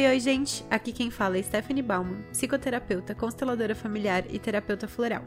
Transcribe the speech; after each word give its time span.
Oi, 0.00 0.06
oi, 0.06 0.18
gente! 0.18 0.64
Aqui 0.70 0.92
quem 0.92 1.10
fala 1.10 1.36
é 1.36 1.42
Stephanie 1.42 1.82
Bauman, 1.82 2.22
psicoterapeuta, 2.30 3.14
consteladora 3.14 3.74
familiar 3.74 4.24
e 4.30 4.38
terapeuta 4.38 4.88
floral. 4.88 5.22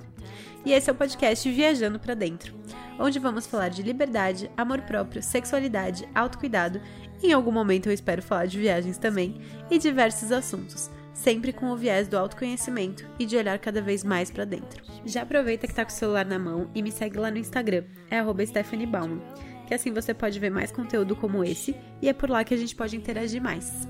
E 0.65 0.71
esse 0.71 0.89
é 0.89 0.93
o 0.93 0.95
podcast 0.95 1.47
Viajando 1.47 1.99
para 1.99 2.15
Dentro, 2.15 2.55
onde 2.97 3.19
vamos 3.19 3.45
falar 3.45 3.69
de 3.69 3.83
liberdade, 3.83 4.49
amor 4.57 4.81
próprio, 4.81 5.21
sexualidade, 5.21 6.09
autocuidado, 6.15 6.81
em 7.21 7.31
algum 7.31 7.51
momento 7.51 7.85
eu 7.85 7.93
espero 7.93 8.23
falar 8.23 8.47
de 8.47 8.57
viagens 8.57 8.97
também, 8.97 9.39
e 9.69 9.77
diversos 9.77 10.31
assuntos, 10.31 10.89
sempre 11.13 11.53
com 11.53 11.67
o 11.67 11.77
viés 11.77 12.07
do 12.07 12.17
autoconhecimento 12.17 13.07
e 13.19 13.27
de 13.27 13.37
olhar 13.37 13.59
cada 13.59 13.79
vez 13.79 14.03
mais 14.03 14.31
para 14.31 14.43
dentro. 14.43 14.83
Já 15.05 15.21
aproveita 15.21 15.67
que 15.67 15.75
tá 15.75 15.85
com 15.85 15.91
o 15.91 15.93
celular 15.93 16.25
na 16.25 16.39
mão 16.39 16.67
e 16.73 16.81
me 16.81 16.91
segue 16.91 17.19
lá 17.19 17.29
no 17.29 17.37
Instagram, 17.37 17.83
é 18.09 18.45
Stephanie 18.47 18.87
Bauman, 18.87 19.21
que 19.67 19.73
assim 19.75 19.93
você 19.93 20.15
pode 20.15 20.39
ver 20.39 20.49
mais 20.49 20.71
conteúdo 20.71 21.15
como 21.15 21.43
esse, 21.43 21.75
e 22.01 22.09
é 22.09 22.13
por 22.13 22.27
lá 22.27 22.43
que 22.43 22.55
a 22.55 22.57
gente 22.57 22.75
pode 22.75 22.97
interagir 22.97 23.39
mais. 23.39 23.87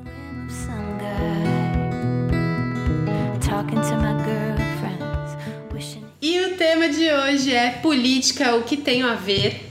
E 6.22 6.40
o 6.40 6.55
tema 6.55 6.88
de 6.88 7.12
hoje 7.12 7.54
é 7.54 7.72
política, 7.72 8.55
o 8.55 8.64
que 8.64 8.77
tem 8.77 9.04
a 9.04 9.16
ver. 9.16 9.62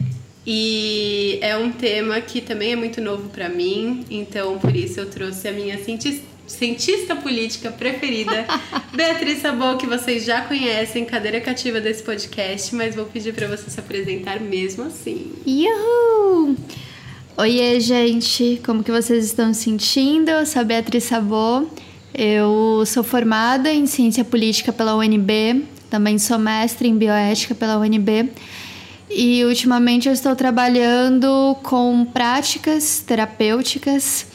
E 0.46 1.38
é 1.40 1.56
um 1.56 1.72
tema 1.72 2.20
que 2.20 2.40
também 2.40 2.72
é 2.72 2.76
muito 2.76 3.00
novo 3.00 3.28
para 3.28 3.48
mim, 3.48 4.04
então 4.10 4.58
por 4.58 4.74
isso 4.74 5.00
eu 5.00 5.08
trouxe 5.08 5.46
a 5.46 5.52
minha 5.52 5.82
cientista, 5.82 6.26
cientista 6.46 7.16
política 7.16 7.70
preferida, 7.70 8.44
Beatriz 8.92 9.40
Sabol, 9.40 9.78
que 9.78 9.86
vocês 9.86 10.24
já 10.24 10.42
conhecem, 10.42 11.04
cadeira 11.04 11.40
cativa 11.40 11.80
desse 11.80 12.02
podcast, 12.02 12.74
mas 12.74 12.94
vou 12.94 13.06
pedir 13.06 13.32
para 13.32 13.46
você 13.46 13.70
se 13.70 13.78
apresentar 13.78 14.40
mesmo 14.40 14.84
assim. 14.84 15.32
Yuhu! 15.46 16.56
Oiê, 17.36 17.80
gente! 17.80 18.60
Como 18.66 18.82
que 18.82 18.90
vocês 18.90 19.24
estão 19.24 19.54
se 19.54 19.62
sentindo? 19.62 20.28
Eu 20.30 20.44
sou 20.44 20.60
a 20.60 20.64
Beatriz 20.64 21.04
Sabô. 21.04 21.66
Eu 22.14 22.84
sou 22.86 23.02
formada 23.02 23.72
em 23.72 23.86
Ciência 23.86 24.24
Política 24.24 24.72
pela 24.72 24.94
UNB, 24.96 25.64
também 25.88 26.18
sou 26.18 26.38
mestre 26.38 26.88
em 26.88 26.96
Bioética 26.96 27.54
pela 27.54 27.78
UNB. 27.78 28.30
E 29.10 29.44
ultimamente 29.44 30.08
eu 30.08 30.12
estou 30.12 30.34
trabalhando 30.36 31.56
com 31.62 32.04
práticas 32.04 33.02
terapêuticas 33.06 34.26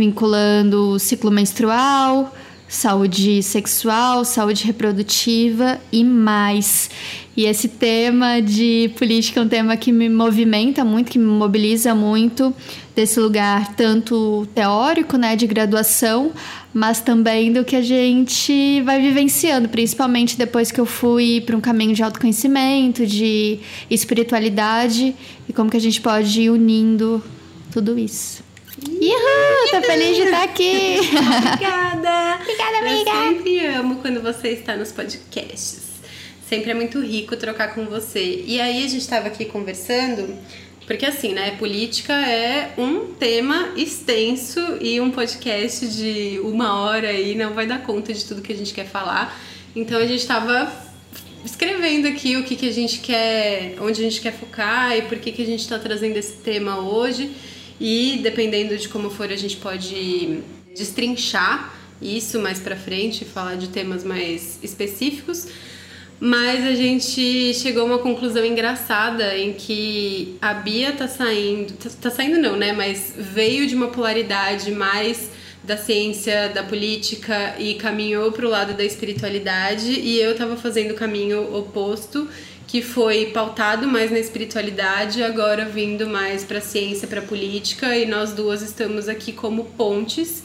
vinculando 0.00 0.92
o 0.92 0.98
ciclo 0.98 1.30
menstrual, 1.30 2.34
saúde 2.66 3.42
sexual, 3.42 4.24
saúde 4.24 4.64
reprodutiva 4.64 5.78
e 5.92 6.02
mais. 6.02 6.88
E 7.36 7.44
esse 7.44 7.68
tema 7.68 8.40
de 8.40 8.90
política 8.96 9.40
é 9.40 9.42
um 9.42 9.48
tema 9.48 9.76
que 9.76 9.92
me 9.92 10.08
movimenta 10.08 10.84
muito, 10.84 11.10
que 11.10 11.18
me 11.18 11.26
mobiliza 11.26 11.94
muito 11.94 12.54
desse 12.94 13.18
lugar 13.20 13.74
tanto 13.74 14.46
teórico, 14.54 15.16
né, 15.16 15.36
de 15.36 15.46
graduação, 15.46 16.32
mas 16.72 17.00
também 17.00 17.52
do 17.52 17.64
que 17.64 17.76
a 17.76 17.82
gente 17.82 18.80
vai 18.82 19.00
vivenciando, 19.00 19.68
principalmente 19.68 20.36
depois 20.36 20.70
que 20.70 20.80
eu 20.80 20.86
fui 20.86 21.40
para 21.40 21.56
um 21.56 21.60
caminho 21.60 21.94
de 21.94 22.02
autoconhecimento, 22.02 23.06
de 23.06 23.58
espiritualidade 23.90 25.14
e 25.48 25.52
como 25.52 25.70
que 25.70 25.76
a 25.76 25.80
gente 25.80 26.00
pode 26.00 26.42
ir 26.42 26.50
unindo 26.50 27.22
tudo 27.72 27.98
isso. 27.98 28.42
Uhul, 28.88 29.70
tô 29.70 29.82
feliz 29.82 30.16
de 30.16 30.22
estar 30.22 30.44
aqui. 30.44 30.96
Obrigada. 31.00 32.38
Obrigada, 32.40 32.78
amiga. 32.78 33.10
Eu 33.10 33.34
sempre 33.34 33.66
amo 33.66 33.96
quando 33.96 34.22
você 34.22 34.48
está 34.48 34.76
nos 34.76 34.90
podcasts. 34.92 35.90
Sempre 36.48 36.70
é 36.70 36.74
muito 36.74 37.00
rico 37.00 37.36
trocar 37.36 37.74
com 37.74 37.84
você. 37.84 38.42
E 38.46 38.60
aí 38.60 38.84
a 38.84 38.88
gente 38.88 39.02
estava 39.02 39.28
aqui 39.28 39.44
conversando, 39.44 40.34
porque 40.90 41.06
assim, 41.06 41.32
né, 41.34 41.52
política 41.52 42.12
é 42.12 42.74
um 42.76 43.14
tema 43.14 43.74
extenso 43.76 44.58
e 44.80 45.00
um 45.00 45.08
podcast 45.08 45.86
de 45.86 46.40
uma 46.42 46.80
hora 46.80 47.10
aí 47.10 47.36
não 47.36 47.54
vai 47.54 47.64
dar 47.64 47.80
conta 47.84 48.12
de 48.12 48.24
tudo 48.24 48.42
que 48.42 48.52
a 48.52 48.56
gente 48.56 48.74
quer 48.74 48.86
falar. 48.86 49.40
Então 49.76 49.96
a 50.00 50.04
gente 50.04 50.18
estava 50.18 50.68
escrevendo 51.44 52.08
aqui 52.08 52.36
o 52.36 52.42
que, 52.42 52.56
que 52.56 52.68
a 52.68 52.72
gente 52.72 52.98
quer, 52.98 53.76
onde 53.80 54.00
a 54.00 54.04
gente 54.04 54.20
quer 54.20 54.32
focar 54.32 54.96
e 54.98 55.02
por 55.02 55.16
que, 55.20 55.30
que 55.30 55.42
a 55.42 55.46
gente 55.46 55.60
está 55.60 55.78
trazendo 55.78 56.16
esse 56.16 56.38
tema 56.38 56.80
hoje. 56.80 57.30
E 57.78 58.18
dependendo 58.20 58.76
de 58.76 58.88
como 58.88 59.10
for, 59.10 59.30
a 59.30 59.36
gente 59.36 59.58
pode 59.58 60.40
destrinchar 60.76 61.72
isso 62.02 62.40
mais 62.40 62.58
para 62.58 62.74
frente, 62.74 63.24
falar 63.24 63.54
de 63.54 63.68
temas 63.68 64.02
mais 64.02 64.58
específicos. 64.60 65.46
Mas 66.20 66.66
a 66.66 66.74
gente 66.74 67.54
chegou 67.54 67.82
a 67.82 67.86
uma 67.86 67.98
conclusão 67.98 68.44
engraçada 68.44 69.38
em 69.38 69.54
que 69.54 70.36
a 70.42 70.52
Bia 70.52 70.92
tá 70.92 71.08
saindo, 71.08 71.72
tá, 71.72 71.88
tá 71.98 72.10
saindo 72.10 72.38
não, 72.38 72.56
né, 72.56 72.74
mas 72.74 73.14
veio 73.16 73.66
de 73.66 73.74
uma 73.74 73.88
polaridade 73.88 74.70
mais 74.70 75.30
da 75.64 75.78
ciência, 75.78 76.50
da 76.50 76.62
política 76.62 77.54
e 77.58 77.74
caminhou 77.74 78.32
para 78.32 78.44
o 78.44 78.50
lado 78.50 78.74
da 78.74 78.84
espiritualidade. 78.84 79.92
E 79.92 80.20
eu 80.20 80.32
estava 80.32 80.56
fazendo 80.56 80.90
o 80.90 80.94
caminho 80.94 81.56
oposto 81.56 82.28
que 82.66 82.82
foi 82.82 83.26
pautado 83.26 83.88
mais 83.88 84.12
na 84.12 84.18
espiritualidade, 84.18 85.22
agora 85.22 85.64
vindo 85.64 86.06
mais 86.06 86.44
para 86.44 86.58
a 86.58 86.60
ciência, 86.60 87.08
para 87.08 87.18
a 87.18 87.22
política, 87.22 87.96
e 87.96 88.06
nós 88.06 88.32
duas 88.32 88.62
estamos 88.62 89.08
aqui 89.08 89.32
como 89.32 89.64
pontes 89.64 90.44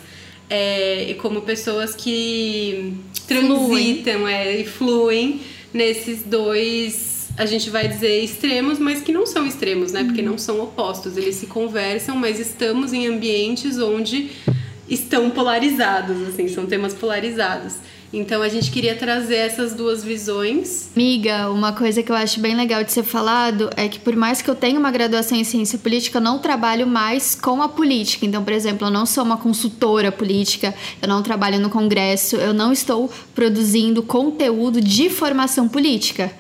é, 0.50 1.04
e 1.10 1.14
como 1.16 1.42
pessoas 1.42 1.94
que 1.94 2.94
transitam 3.28 4.28
é, 4.28 4.56
e 4.56 4.66
fluem 4.66 5.42
nesses 5.76 6.24
dois, 6.24 7.28
a 7.38 7.46
gente 7.46 7.70
vai 7.70 7.86
dizer 7.86 8.24
extremos, 8.24 8.80
mas 8.80 9.02
que 9.02 9.12
não 9.12 9.26
são 9.26 9.46
extremos, 9.46 9.92
né? 9.92 10.06
Porque 10.06 10.22
não 10.22 10.38
são 10.38 10.62
opostos, 10.62 11.18
eles 11.18 11.36
se 11.36 11.48
conversam, 11.48 12.16
mas 12.16 12.40
estamos 12.40 12.94
em 12.94 13.08
ambientes 13.08 13.78
onde 13.78 14.32
estão 14.88 15.30
polarizados, 15.30 16.30
assim, 16.30 16.48
são 16.48 16.66
temas 16.66 16.94
polarizados. 16.94 17.74
Então 18.16 18.42
a 18.42 18.48
gente 18.48 18.72
queria 18.72 18.96
trazer 18.96 19.36
essas 19.36 19.74
duas 19.74 20.02
visões. 20.02 20.90
Miga, 20.96 21.50
uma 21.52 21.74
coisa 21.74 22.02
que 22.02 22.10
eu 22.10 22.16
acho 22.16 22.40
bem 22.40 22.56
legal 22.56 22.82
de 22.82 22.94
ser 22.94 23.04
falado 23.04 23.70
é 23.76 23.90
que 23.90 24.00
por 24.00 24.16
mais 24.16 24.42
que 24.42 24.50
eu 24.50 24.56
tenha 24.56 24.80
uma 24.80 24.90
graduação 24.90 25.38
em 25.38 25.44
ciência 25.44 25.78
política, 25.78 26.20
eu 26.20 26.22
não 26.22 26.40
trabalho 26.40 26.88
mais 26.88 27.36
com 27.36 27.62
a 27.62 27.68
política. 27.68 28.26
Então, 28.26 28.42
por 28.42 28.54
exemplo, 28.54 28.88
eu 28.88 28.92
não 28.92 29.06
sou 29.06 29.22
uma 29.22 29.36
consultora 29.36 30.14
política, 30.14 30.74
eu 31.02 31.10
não 31.10 31.22
trabalho 31.22 31.60
no 31.60 31.70
Congresso, 31.70 32.38
eu 32.38 32.54
não 32.54 32.72
estou 32.72 33.12
produzindo 33.36 34.02
conteúdo 34.02 34.80
de 34.80 35.10
formação 35.10 35.68
política 35.68 36.32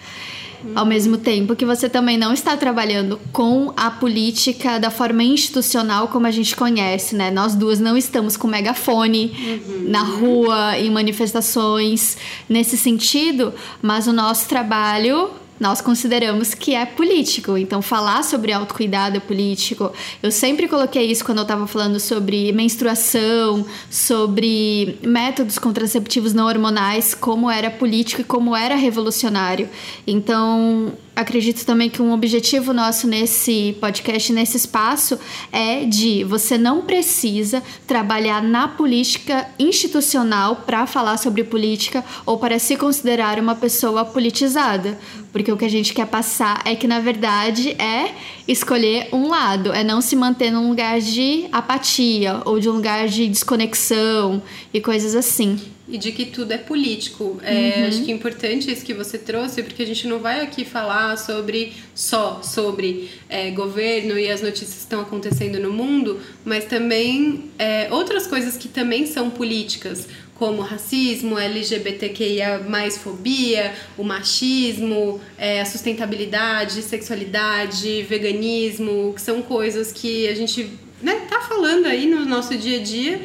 ao 0.73 0.85
mesmo 0.85 1.17
tempo 1.17 1.55
que 1.55 1.65
você 1.65 1.89
também 1.89 2.17
não 2.17 2.33
está 2.33 2.55
trabalhando 2.57 3.19
com 3.31 3.73
a 3.75 3.91
política 3.91 4.79
da 4.79 4.89
forma 4.89 5.23
institucional 5.23 6.07
como 6.07 6.27
a 6.27 6.31
gente 6.31 6.55
conhece, 6.55 7.15
né? 7.15 7.29
Nós 7.29 7.55
duas 7.55 7.79
não 7.79 7.97
estamos 7.97 8.37
com 8.37 8.47
megafone 8.47 9.31
uhum. 9.37 9.89
na 9.89 10.01
rua, 10.01 10.77
em 10.77 10.89
manifestações 10.89 12.17
nesse 12.49 12.77
sentido, 12.77 13.53
mas 13.81 14.07
o 14.07 14.13
nosso 14.13 14.47
trabalho 14.47 15.29
nós 15.59 15.81
consideramos 15.81 16.53
que 16.53 16.75
é 16.75 16.85
político. 16.85 17.57
Então, 17.57 17.81
falar 17.81 18.23
sobre 18.23 18.51
autocuidado 18.51 19.17
é 19.17 19.19
político. 19.19 19.91
Eu 20.21 20.31
sempre 20.31 20.67
coloquei 20.67 21.09
isso 21.09 21.23
quando 21.23 21.39
eu 21.39 21.43
estava 21.43 21.65
falando 21.67 21.99
sobre 21.99 22.51
menstruação, 22.51 23.65
sobre 23.89 24.97
métodos 25.01 25.57
contraceptivos 25.57 26.33
não 26.33 26.47
hormonais, 26.47 27.13
como 27.13 27.49
era 27.49 27.69
político 27.71 28.21
e 28.21 28.23
como 28.23 28.55
era 28.55 28.75
revolucionário. 28.75 29.69
Então, 30.05 30.93
acredito 31.15 31.65
também 31.65 31.89
que 31.89 32.01
um 32.01 32.11
objetivo 32.11 32.73
nosso 32.73 33.07
nesse 33.07 33.75
podcast, 33.79 34.33
nesse 34.33 34.57
espaço, 34.57 35.17
é 35.51 35.85
de 35.85 36.23
você 36.23 36.57
não 36.57 36.81
precisa 36.81 37.63
trabalhar 37.87 38.43
na 38.43 38.67
política 38.67 39.47
institucional 39.57 40.57
para 40.57 40.85
falar 40.85 41.17
sobre 41.17 41.43
política 41.43 42.03
ou 42.25 42.37
para 42.37 42.59
se 42.59 42.75
considerar 42.75 43.39
uma 43.39 43.55
pessoa 43.55 44.03
politizada. 44.03 44.97
Porque 45.31 45.51
o 45.51 45.57
que 45.57 45.65
a 45.65 45.69
gente 45.69 45.93
quer 45.93 46.07
passar 46.07 46.61
é 46.65 46.75
que, 46.75 46.87
na 46.87 46.99
verdade, 46.99 47.71
é 47.71 48.13
escolher 48.47 49.09
um 49.11 49.27
lado, 49.27 49.73
é 49.73 49.83
não 49.83 50.01
se 50.01 50.15
manter 50.15 50.51
num 50.51 50.69
lugar 50.69 50.99
de 50.99 51.47
apatia 51.51 52.41
ou 52.45 52.59
de 52.59 52.69
um 52.69 52.73
lugar 52.73 53.07
de 53.07 53.27
desconexão 53.27 54.41
e 54.73 54.79
coisas 54.79 55.15
assim 55.15 55.59
e 55.87 55.97
de 55.97 56.11
que 56.11 56.25
tudo 56.25 56.51
é 56.51 56.57
político. 56.57 57.39
É, 57.43 57.81
uhum. 57.81 57.87
Acho 57.87 58.03
que 58.03 58.11
é 58.11 58.15
importante 58.15 58.71
isso 58.71 58.83
que 58.83 58.93
você 58.93 59.17
trouxe, 59.17 59.61
porque 59.61 59.83
a 59.83 59.85
gente 59.85 60.07
não 60.07 60.19
vai 60.19 60.41
aqui 60.41 60.65
falar 60.65 61.17
sobre 61.17 61.73
só 61.93 62.41
sobre 62.41 63.09
é, 63.29 63.51
governo 63.51 64.17
e 64.17 64.29
as 64.29 64.41
notícias 64.41 64.71
que 64.71 64.79
estão 64.79 65.01
acontecendo 65.01 65.59
no 65.59 65.71
mundo, 65.71 66.19
mas 66.43 66.65
também 66.65 67.51
é, 67.59 67.87
outras 67.91 68.25
coisas 68.25 68.57
que 68.57 68.67
também 68.67 69.05
são 69.05 69.29
políticas, 69.29 70.07
como 70.35 70.61
racismo, 70.61 71.39
LGBTQIA, 71.39 72.59
mais 72.59 72.97
fobia, 72.97 73.73
o 73.97 74.03
machismo, 74.03 75.19
é, 75.37 75.61
a 75.61 75.65
sustentabilidade, 75.65 76.81
sexualidade, 76.81 78.03
veganismo, 78.03 79.13
que 79.15 79.21
são 79.21 79.41
coisas 79.41 79.91
que 79.91 80.27
a 80.27 80.35
gente 80.35 80.69
né, 81.01 81.21
tá 81.29 81.39
falando 81.41 81.85
aí 81.85 82.05
no 82.05 82.25
nosso 82.25 82.55
dia 82.57 82.79
a 82.79 82.83
dia 82.83 83.21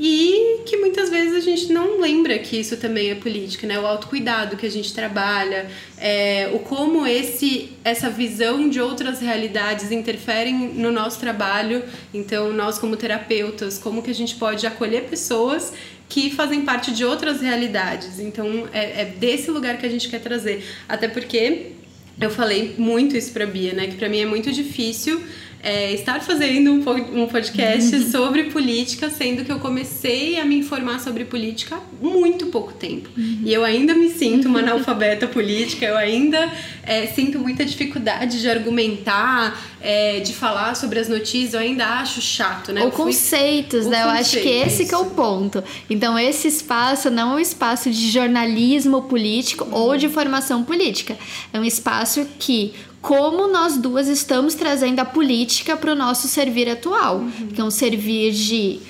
e 0.00 0.60
que 0.64 0.76
muitas 0.76 1.10
vezes 1.10 1.34
a 1.34 1.40
gente 1.40 1.72
não 1.72 2.00
lembra 2.00 2.38
que 2.38 2.56
isso 2.56 2.76
também 2.76 3.10
é 3.10 3.16
política, 3.16 3.66
né? 3.66 3.80
O 3.80 3.86
autocuidado 3.86 4.56
que 4.56 4.64
a 4.64 4.70
gente 4.70 4.94
trabalha, 4.94 5.68
é, 5.96 6.48
o 6.52 6.60
como 6.60 7.04
esse, 7.04 7.70
essa 7.82 8.08
visão 8.08 8.68
de 8.68 8.80
outras 8.80 9.20
realidades 9.20 9.90
interferem 9.90 10.54
no 10.54 10.92
nosso 10.92 11.18
trabalho. 11.18 11.82
Então, 12.14 12.52
nós 12.52 12.78
como 12.78 12.96
terapeutas, 12.96 13.76
como 13.76 14.00
que 14.00 14.10
a 14.10 14.14
gente 14.14 14.36
pode 14.36 14.64
acolher 14.68 15.04
pessoas 15.04 15.72
que 16.08 16.30
fazem 16.30 16.62
parte 16.62 16.90
de 16.90 17.04
outras 17.04 17.40
realidades. 17.40 18.18
Então, 18.18 18.68
é, 18.72 19.02
é 19.02 19.04
desse 19.04 19.50
lugar 19.50 19.76
que 19.78 19.86
a 19.86 19.90
gente 19.90 20.08
quer 20.08 20.20
trazer. 20.20 20.64
Até 20.88 21.08
porque 21.08 21.72
eu 22.20 22.30
falei 22.30 22.74
muito 22.78 23.16
isso 23.16 23.32
pra 23.32 23.46
Bia, 23.46 23.72
né? 23.72 23.86
Que 23.86 23.96
pra 23.96 24.08
mim 24.08 24.20
é 24.20 24.26
muito 24.26 24.50
difícil 24.50 25.22
é, 25.62 25.92
estar 25.92 26.20
fazendo 26.20 26.72
um, 26.72 27.26
podcast 27.26 28.00
sobre 28.10 28.44
política, 28.44 29.10
sendo 29.10 29.44
que 29.44 29.50
eu 29.50 29.58
comecei 29.58 30.38
a 30.38 30.44
me 30.44 30.58
informar 30.58 31.00
sobre 31.00 31.24
política 31.24 31.76
há 31.76 32.04
muito 32.04 32.46
pouco 32.46 32.72
tempo. 32.72 33.08
Uhum. 33.16 33.42
E 33.44 33.52
eu 33.52 33.64
ainda 33.64 33.94
me 33.94 34.08
sinto 34.10 34.46
uma 34.46 34.60
analfabeta 34.68 35.26
política, 35.26 35.84
eu 35.84 35.96
ainda 35.96 36.50
é, 36.84 37.06
sinto 37.06 37.38
muita 37.38 37.64
dificuldade 37.64 38.40
de 38.40 38.48
argumentar, 38.48 39.60
é, 39.80 40.20
de 40.20 40.32
falar 40.32 40.74
sobre 40.74 41.00
as 41.00 41.08
notícias, 41.08 41.54
eu 41.54 41.60
ainda 41.60 41.86
acho 41.86 42.20
chato, 42.20 42.72
né? 42.72 42.82
Ou 42.82 42.90
conceitos, 42.90 43.86
né? 43.86 44.02
Eu 44.04 44.10
acho 44.10 44.40
que 44.40 44.48
esse 44.48 44.86
que 44.86 44.94
é 44.94 44.98
o 44.98 45.06
ponto. 45.06 45.62
Então, 45.90 46.18
esse 46.18 46.46
espaço 46.48 47.10
não 47.10 47.32
é 47.32 47.34
um 47.36 47.38
espaço 47.38 47.90
de 47.90 48.10
jornalismo 48.10 49.02
político 49.02 49.64
uhum. 49.64 49.74
ou 49.74 49.96
de 49.96 50.08
formação 50.08 50.62
política. 50.62 51.16
É 51.52 51.58
um 51.58 51.64
espaço 51.64 52.26
que 52.38 52.74
como 53.00 53.46
nós 53.46 53.76
duas 53.76 54.08
estamos 54.08 54.54
trazendo 54.54 55.00
a 55.00 55.04
política 55.04 55.76
para 55.76 55.92
o 55.92 55.94
nosso 55.94 56.28
servir 56.28 56.68
atual, 56.68 57.18
uhum. 57.18 57.48
que 57.48 57.60
é 57.60 57.64
um 57.64 57.70
servir 57.70 58.32
de 58.32 58.80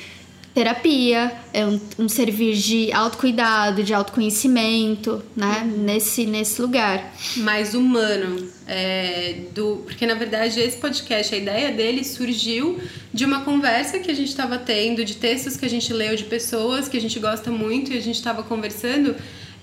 terapia, 0.55 1.33
é 1.53 1.65
um, 1.65 1.81
um 2.01 2.09
servir 2.09 2.57
de 2.57 2.91
autocuidado, 2.93 3.83
de 3.85 3.95
autoconhecimento, 3.95 5.23
né? 5.37 5.63
Uhum. 5.63 5.85
Nesse, 5.85 6.27
nesse 6.27 6.61
lugar. 6.61 7.15
Mais 7.37 7.75
humano. 7.75 8.49
É, 8.67 9.43
do, 9.55 9.85
porque, 9.87 10.05
na 10.05 10.15
verdade, 10.15 10.59
esse 10.59 10.77
podcast, 10.77 11.33
a 11.33 11.39
ideia 11.39 11.71
dele 11.71 12.03
surgiu 12.03 12.79
de 13.15 13.25
uma 13.25 13.43
conversa 13.43 14.01
que 14.01 14.11
a 14.11 14.15
gente 14.15 14.29
estava 14.31 14.59
tendo, 14.59 15.05
de 15.05 15.15
textos 15.15 15.57
que 15.57 15.65
a 15.65 15.71
gente 15.71 15.93
leu, 15.93 16.17
de 16.17 16.25
pessoas 16.25 16.89
que 16.89 16.97
a 16.97 17.01
gente 17.01 17.21
gosta 17.21 17.53
muito 17.53 17.93
e 17.93 17.97
a 17.97 18.01
gente 18.01 18.17
estava 18.17 18.43
conversando 18.43 19.15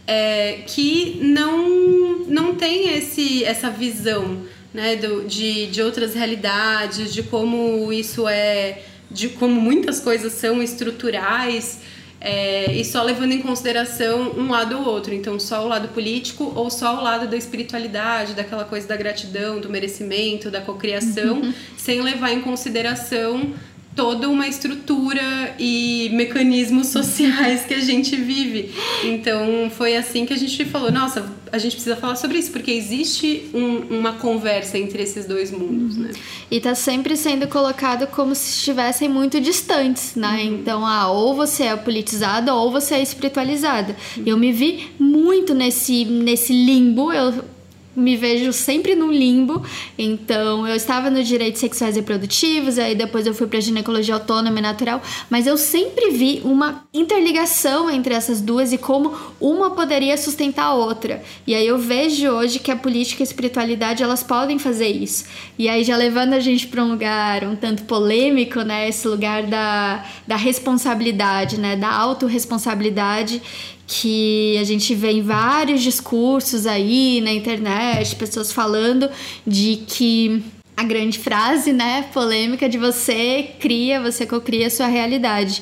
é, 0.07 0.60
que 0.68 1.19
não, 1.22 2.19
não 2.28 2.56
tem 2.56 2.96
esse, 2.96 3.44
essa 3.44 3.69
visão 3.69 4.44
né, 4.74 4.96
do, 4.96 5.24
de, 5.25 5.68
de 5.68 5.81
outras 5.81 6.13
realidades, 6.13 7.13
de 7.13 7.24
como 7.24 7.92
isso 7.92 8.28
é, 8.28 8.81
de 9.10 9.30
como 9.30 9.60
muitas 9.60 10.00
coisas 10.00 10.34
são 10.34 10.62
estruturais. 10.62 11.80
É, 12.19 12.72
e 12.74 12.84
só 12.84 13.04
levando 13.04 13.34
em 13.34 13.42
consideração 13.42 14.31
um 14.36 14.50
lado 14.50 14.80
ou 14.80 14.86
outro, 14.86 15.13
então 15.13 15.40
só 15.40 15.63
o 15.63 15.68
lado 15.68 15.90
político 15.90 16.52
ou 16.56 16.72
só 16.72 16.98
o 17.00 17.04
lado 17.04 17.28
da 17.28 17.38
espiritualidade, 17.38 18.34
daquela 18.34 18.63
coisa 18.63 18.88
da 18.88 18.96
gratidão, 18.96 19.60
do 19.60 19.69
merecimento, 19.69 20.50
da 20.50 20.60
cocriação, 20.60 21.42
uhum. 21.42 21.54
sem 21.78 22.02
levar 22.02 22.31
em 22.31 22.42
consideração 22.42 23.54
toda 23.95 24.30
uma 24.30 24.47
estrutura 24.47 25.56
e 25.57 26.09
mecanismos 26.13 26.88
sociais 26.88 27.65
que 27.65 27.74
a 27.74 27.80
gente 27.80 28.15
vive. 28.15 28.71
Então 29.03 29.71
foi 29.75 29.95
assim 29.95 30.25
que 30.25 30.33
a 30.33 30.38
gente 30.38 30.65
falou: 30.65 30.92
nossa, 30.92 31.25
a 31.51 31.57
gente 31.57 31.74
precisa 31.74 31.95
falar 31.95 32.15
sobre 32.15 32.38
isso, 32.38 32.51
porque 32.51 32.71
existe 32.71 33.50
um, 33.53 34.00
uma 34.00 34.13
conversa 34.13 34.77
entre 34.77 35.01
esses 35.01 35.25
dois 35.25 35.51
mundos, 35.51 35.97
né? 35.97 36.12
E 36.51 36.59
tá 36.59 36.75
sempre 36.75 37.15
sendo 37.15 37.47
colocado 37.47 38.07
como 38.07 38.36
se 38.36 38.57
estivessem 38.57 39.07
muito 39.07 39.39
distantes, 39.39 40.15
né? 40.15 40.44
Uhum. 40.44 40.56
Então, 40.56 40.86
ah, 40.86 41.09
ou 41.09 41.33
você 41.33 41.63
é 41.63 41.75
politizada 41.75 42.53
ou 42.53 42.71
você 42.71 42.95
é 42.95 43.01
espiritualizada. 43.01 43.95
Uhum. 44.18 44.24
Eu 44.25 44.38
me 44.38 44.51
vi 44.51 44.92
muito 45.00 45.53
nesse, 45.53 46.06
nesse 46.06 46.53
limbo. 46.53 47.12
Eu 47.12 47.55
me 47.95 48.15
vejo 48.15 48.51
sempre 48.51 48.95
num 48.95 49.12
limbo. 49.12 49.63
Então, 49.97 50.68
eu 50.68 50.75
estava 50.75 51.09
no 51.09 51.24
direitos 51.24 51.62
sexuais 51.62 51.95
e 51.95 52.00
reprodutivos, 52.00 52.77
aí 52.77 52.95
depois 52.95 53.25
eu 53.25 53.33
fui 53.33 53.47
para 53.47 53.59
ginecologia 53.59 54.13
autônoma 54.13 54.59
e 54.59 54.62
natural, 54.62 55.01
mas 55.30 55.47
eu 55.47 55.57
sempre 55.57 56.12
vi 56.12 56.42
uma 56.44 56.83
interligação 56.94 57.89
entre 57.89 58.13
essas 58.13 58.42
duas 58.42 58.74
e 58.74 58.77
como 58.77 59.13
uma 59.39 59.71
poderia 59.71 60.18
sustentar 60.18 60.65
a 60.65 60.74
outra. 60.74 61.24
E 61.47 61.56
aí 61.56 61.65
eu 61.65 61.77
vejo 61.77 62.27
hoje 62.30 62.59
que 62.59 62.71
a 62.71 62.75
política 62.75 63.21
e 63.21 63.24
a 63.24 63.27
espiritualidade 63.27 64.03
elas 64.03 64.24
podem 64.24 64.59
fazer 64.59 64.89
isso. 64.89 65.25
E 65.57 65.69
aí 65.69 65.83
já 65.83 65.95
levando 65.95 66.33
a 66.33 66.39
gente 66.39 66.68
para 66.68 66.83
um 66.83 66.89
lugar 66.89 67.44
um 67.44 67.56
tanto 67.56 67.83
polêmico, 67.83 68.62
né, 68.62 68.89
esse 68.89 69.07
lugar 69.07 69.44
da, 69.44 70.06
da 70.27 70.36
responsabilidade, 70.36 71.59
né, 71.59 71.75
da 71.75 71.92
autorresponsabilidade 71.92 73.42
que 73.87 74.57
a 74.57 74.63
gente 74.63 74.95
vê 74.95 75.11
em 75.11 75.21
vários 75.21 75.81
discursos 75.81 76.65
aí 76.65 77.21
na 77.21 77.31
internet, 77.31 78.15
pessoas 78.15 78.51
falando 78.51 79.09
de 79.45 79.83
que 79.87 80.43
a 80.75 80.83
grande 80.83 81.19
frase, 81.19 81.71
né, 81.71 82.09
polêmica 82.13 82.67
de 82.67 82.77
você 82.77 83.51
cria, 83.59 84.01
você 84.01 84.25
cocria 84.25 84.67
a 84.67 84.69
sua 84.69 84.87
realidade. 84.87 85.61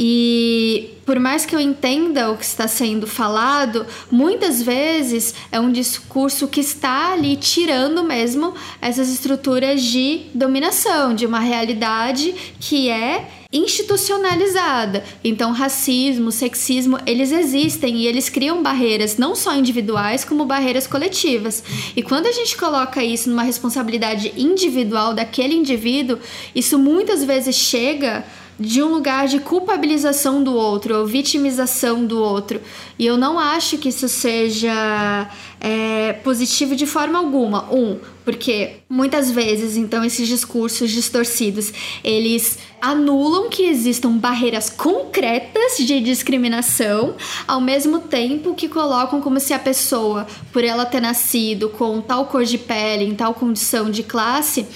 E 0.00 0.90
por 1.04 1.18
mais 1.18 1.44
que 1.44 1.56
eu 1.56 1.60
entenda 1.60 2.30
o 2.30 2.36
que 2.36 2.44
está 2.44 2.68
sendo 2.68 3.04
falado, 3.04 3.84
muitas 4.08 4.62
vezes 4.62 5.34
é 5.50 5.58
um 5.58 5.72
discurso 5.72 6.46
que 6.46 6.60
está 6.60 7.14
ali 7.14 7.34
tirando 7.34 8.04
mesmo 8.04 8.54
essas 8.80 9.08
estruturas 9.08 9.82
de 9.82 10.26
dominação, 10.32 11.14
de 11.14 11.26
uma 11.26 11.40
realidade 11.40 12.32
que 12.60 12.88
é 12.88 13.28
institucionalizada. 13.52 15.02
Então, 15.24 15.50
racismo, 15.52 16.30
sexismo, 16.30 16.98
eles 17.04 17.32
existem 17.32 17.96
e 17.96 18.06
eles 18.06 18.28
criam 18.28 18.62
barreiras 18.62 19.16
não 19.16 19.34
só 19.34 19.56
individuais, 19.56 20.24
como 20.24 20.44
barreiras 20.44 20.86
coletivas. 20.86 21.64
E 21.96 22.02
quando 22.02 22.26
a 22.26 22.32
gente 22.32 22.56
coloca 22.56 23.02
isso 23.02 23.30
numa 23.30 23.42
responsabilidade 23.42 24.32
individual 24.36 25.14
daquele 25.14 25.54
indivíduo, 25.54 26.18
isso 26.54 26.78
muitas 26.78 27.24
vezes 27.24 27.56
chega 27.56 28.24
de 28.58 28.82
um 28.82 28.88
lugar 28.88 29.28
de 29.28 29.38
culpabilização 29.38 30.42
do 30.42 30.54
outro 30.54 30.96
ou 30.96 31.06
vitimização 31.06 32.04
do 32.04 32.20
outro. 32.20 32.60
E 32.98 33.06
eu 33.06 33.16
não 33.16 33.38
acho 33.38 33.78
que 33.78 33.88
isso 33.88 34.08
seja 34.08 35.30
é, 35.60 36.12
positivo 36.24 36.74
de 36.74 36.86
forma 36.86 37.18
alguma. 37.18 37.72
Um, 37.72 37.98
porque 38.24 38.80
muitas 38.90 39.30
vezes, 39.30 39.76
então, 39.76 40.04
esses 40.04 40.26
discursos 40.26 40.90
distorcidos, 40.90 41.72
eles 42.02 42.58
anulam 42.80 43.48
que 43.48 43.62
existam 43.64 44.10
barreiras 44.16 44.68
concretas 44.68 45.78
de 45.78 46.00
discriminação, 46.00 47.14
ao 47.46 47.60
mesmo 47.60 48.00
tempo 48.00 48.54
que 48.54 48.68
colocam 48.68 49.20
como 49.20 49.40
se 49.40 49.54
a 49.54 49.58
pessoa, 49.58 50.26
por 50.52 50.64
ela 50.64 50.84
ter 50.84 51.00
nascido 51.00 51.68
com 51.70 52.00
tal 52.00 52.26
cor 52.26 52.44
de 52.44 52.58
pele, 52.58 53.04
em 53.04 53.14
tal 53.14 53.34
condição 53.34 53.90
de 53.90 54.02
classe, 54.02 54.66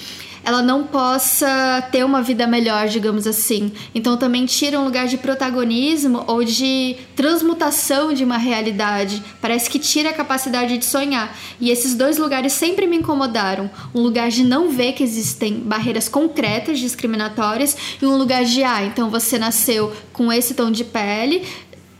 ela 0.44 0.62
não 0.62 0.84
possa 0.84 1.82
ter 1.90 2.04
uma 2.04 2.22
vida 2.22 2.46
melhor, 2.46 2.88
digamos 2.88 3.26
assim. 3.26 3.72
Então 3.94 4.16
também 4.16 4.46
tira 4.46 4.78
um 4.80 4.84
lugar 4.84 5.06
de 5.06 5.16
protagonismo 5.16 6.24
ou 6.26 6.44
de 6.44 6.96
transmutação 7.14 8.12
de 8.12 8.24
uma 8.24 8.38
realidade. 8.38 9.22
Parece 9.40 9.70
que 9.70 9.78
tira 9.78 10.10
a 10.10 10.14
capacidade 10.14 10.78
de 10.78 10.84
sonhar. 10.84 11.36
E 11.60 11.70
esses 11.70 11.94
dois 11.94 12.18
lugares 12.18 12.52
sempre 12.52 12.86
me 12.86 12.96
incomodaram. 12.96 13.70
Um 13.94 14.00
lugar 14.00 14.30
de 14.30 14.44
não 14.44 14.70
ver 14.70 14.92
que 14.92 15.02
existem 15.02 15.54
barreiras 15.54 16.08
concretas 16.08 16.78
discriminatórias 16.78 17.76
e 18.00 18.06
um 18.06 18.16
lugar 18.16 18.44
de 18.44 18.62
ah, 18.62 18.84
então 18.84 19.10
você 19.10 19.38
nasceu 19.38 19.92
com 20.12 20.32
esse 20.32 20.54
tom 20.54 20.70
de 20.70 20.84
pele, 20.84 21.46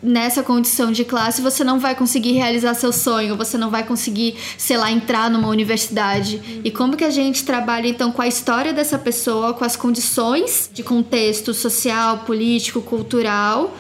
nessa 0.03 0.43
condição 0.43 0.91
de 0.91 1.05
classe 1.05 1.41
você 1.41 1.63
não 1.63 1.79
vai 1.79 1.95
conseguir 1.95 2.33
realizar 2.33 2.75
seu 2.75 2.93
sonho, 2.93 3.37
você 3.37 3.57
não 3.57 3.71
vai 3.71 3.85
conseguir, 3.85 4.35
sei 4.59 4.77
lá, 4.77 4.91
entrar 4.91 5.31
numa 5.31 5.49
universidade. 5.49 6.37
Uhum. 6.37 6.61
E 6.65 6.71
como 6.71 6.97
que 6.97 7.05
a 7.05 7.11
gente 7.11 7.45
trabalha 7.45 7.87
então 7.87 8.11
com 8.11 8.21
a 8.21 8.27
história 8.27 8.73
dessa 8.73 8.99
pessoa, 8.99 9.55
com 9.55 9.65
as 9.65 9.77
condições 9.77 10.69
de 10.73 10.83
contexto 10.83 11.55
social, 11.55 12.19
político, 12.19 12.83
cultural, 12.83 13.77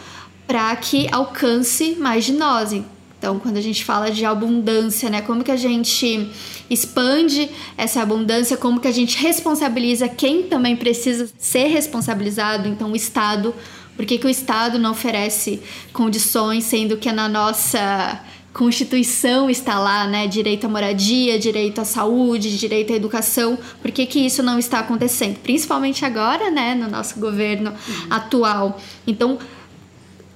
para 0.46 0.74
que 0.76 1.08
alcance 1.10 1.96
mais 1.98 2.24
de 2.24 2.32
nós. 2.32 2.72
Então, 2.72 3.38
quando 3.38 3.56
a 3.56 3.60
gente 3.60 3.84
fala 3.84 4.10
de 4.10 4.24
abundância, 4.24 5.08
né, 5.08 5.22
como 5.22 5.44
que 5.44 5.50
a 5.50 5.56
gente 5.56 6.28
expande 6.68 7.48
essa 7.76 8.02
abundância, 8.02 8.56
como 8.56 8.80
que 8.80 8.88
a 8.88 8.92
gente 8.92 9.16
responsabiliza 9.16 10.08
quem 10.08 10.42
também 10.42 10.74
precisa 10.74 11.30
ser 11.38 11.68
responsabilizado, 11.68 12.68
então 12.68 12.90
o 12.90 12.96
Estado 12.96 13.54
por 13.96 14.06
que, 14.06 14.18
que 14.18 14.26
o 14.26 14.30
Estado 14.30 14.78
não 14.78 14.92
oferece 14.92 15.60
condições, 15.92 16.64
sendo 16.64 16.96
que 16.96 17.10
na 17.12 17.28
nossa 17.28 18.20
Constituição 18.52 19.48
está 19.48 19.78
lá, 19.78 20.06
né? 20.06 20.26
Direito 20.26 20.66
à 20.66 20.68
moradia, 20.68 21.38
direito 21.38 21.80
à 21.80 21.86
saúde, 21.86 22.58
direito 22.58 22.92
à 22.92 22.96
educação. 22.96 23.58
Por 23.80 23.90
que, 23.90 24.04
que 24.04 24.20
isso 24.20 24.42
não 24.42 24.58
está 24.58 24.80
acontecendo? 24.80 25.38
Principalmente 25.38 26.04
agora, 26.04 26.50
né? 26.50 26.74
No 26.74 26.86
nosso 26.88 27.18
governo 27.18 27.70
uhum. 27.70 28.06
atual. 28.10 28.78
Então, 29.06 29.38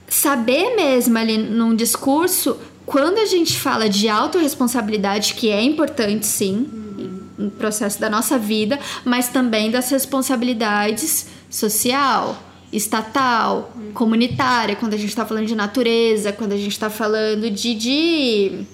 saber 0.09 0.75
mesmo 0.77 1.19
ali 1.19 1.37
num 1.37 1.75
discurso, 1.75 2.57
quando 2.87 3.19
a 3.19 3.27
gente 3.27 3.59
fala 3.59 3.87
de 3.87 4.09
autorresponsabilidade, 4.09 5.35
que 5.35 5.51
é 5.51 5.63
importante 5.63 6.25
sim, 6.25 6.67
uhum. 6.73 7.21
no 7.37 7.51
processo 7.51 8.01
da 8.01 8.09
nossa 8.09 8.39
vida, 8.39 8.79
mas 9.05 9.29
também 9.29 9.71
das 9.71 9.91
responsabilidades 9.91 11.27
social, 11.51 12.43
estatal, 12.77 13.73
comunitária, 13.95 14.77
quando 14.77 14.95
a 14.95 14.97
gente 14.97 15.09
está 15.09 15.25
falando 15.25 15.47
de 15.47 15.55
natureza, 15.55 16.33
quando 16.33 16.53
a 16.53 16.57
gente 16.57 16.73
está 16.73 16.91
falando 16.91 17.51
de, 17.51 17.75
de. 17.75 18.65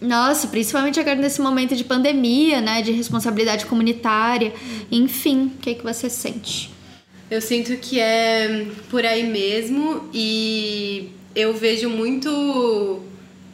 Nossa, 0.00 0.46
principalmente 0.48 1.00
agora 1.00 1.16
nesse 1.16 1.40
momento 1.40 1.74
de 1.74 1.82
pandemia, 1.82 2.60
né? 2.60 2.82
De 2.82 2.92
responsabilidade 2.92 3.66
comunitária. 3.66 4.52
Enfim, 4.92 5.52
o 5.56 5.58
que, 5.58 5.74
que 5.74 5.82
você 5.82 6.08
sente? 6.08 6.70
Eu 7.30 7.40
sinto 7.40 7.76
que 7.78 7.98
é 7.98 8.66
por 8.88 9.04
aí 9.04 9.24
mesmo 9.24 10.08
e 10.14 11.10
eu 11.34 11.52
vejo 11.54 11.90
muito 11.90 13.02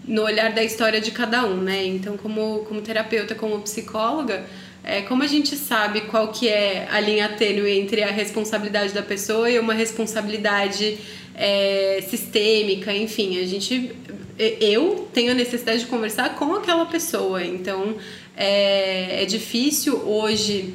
no 0.07 0.23
olhar 0.23 0.52
da 0.52 0.62
história 0.62 1.00
de 1.00 1.11
cada 1.11 1.47
um, 1.47 1.57
né? 1.57 1.87
Então, 1.87 2.17
como, 2.19 2.64
como 2.69 2.83
terapeuta, 2.83 3.35
como 3.35 3.61
psicóloga, 3.61 4.45
é, 4.85 5.03
como 5.03 5.23
a 5.23 5.27
gente 5.27 5.57
sabe 5.57 6.03
qual 6.03 6.33
que 6.33 6.49
é 6.49 6.89
a 6.91 6.99
linha 6.99 7.29
tênue 7.29 7.71
entre 7.71 8.03
a 8.03 8.11
responsabilidade 8.11 8.93
da 8.93 9.03
pessoa 9.03 9.49
e 9.49 9.59
uma 9.59 9.75
responsabilidade 9.75 10.99
é, 11.35 12.05
sistêmica, 12.09 12.93
enfim, 12.93 13.41
a 13.41 13.47
gente 13.47 13.95
eu 14.39 15.09
tenho 15.12 15.31
a 15.33 15.35
necessidade 15.35 15.81
de 15.81 15.87
conversar 15.87 16.35
com 16.37 16.55
aquela 16.55 16.87
pessoa, 16.87 17.45
então 17.45 17.97
é, 18.37 19.23
é 19.23 19.25
difícil 19.25 19.97
hoje 20.09 20.75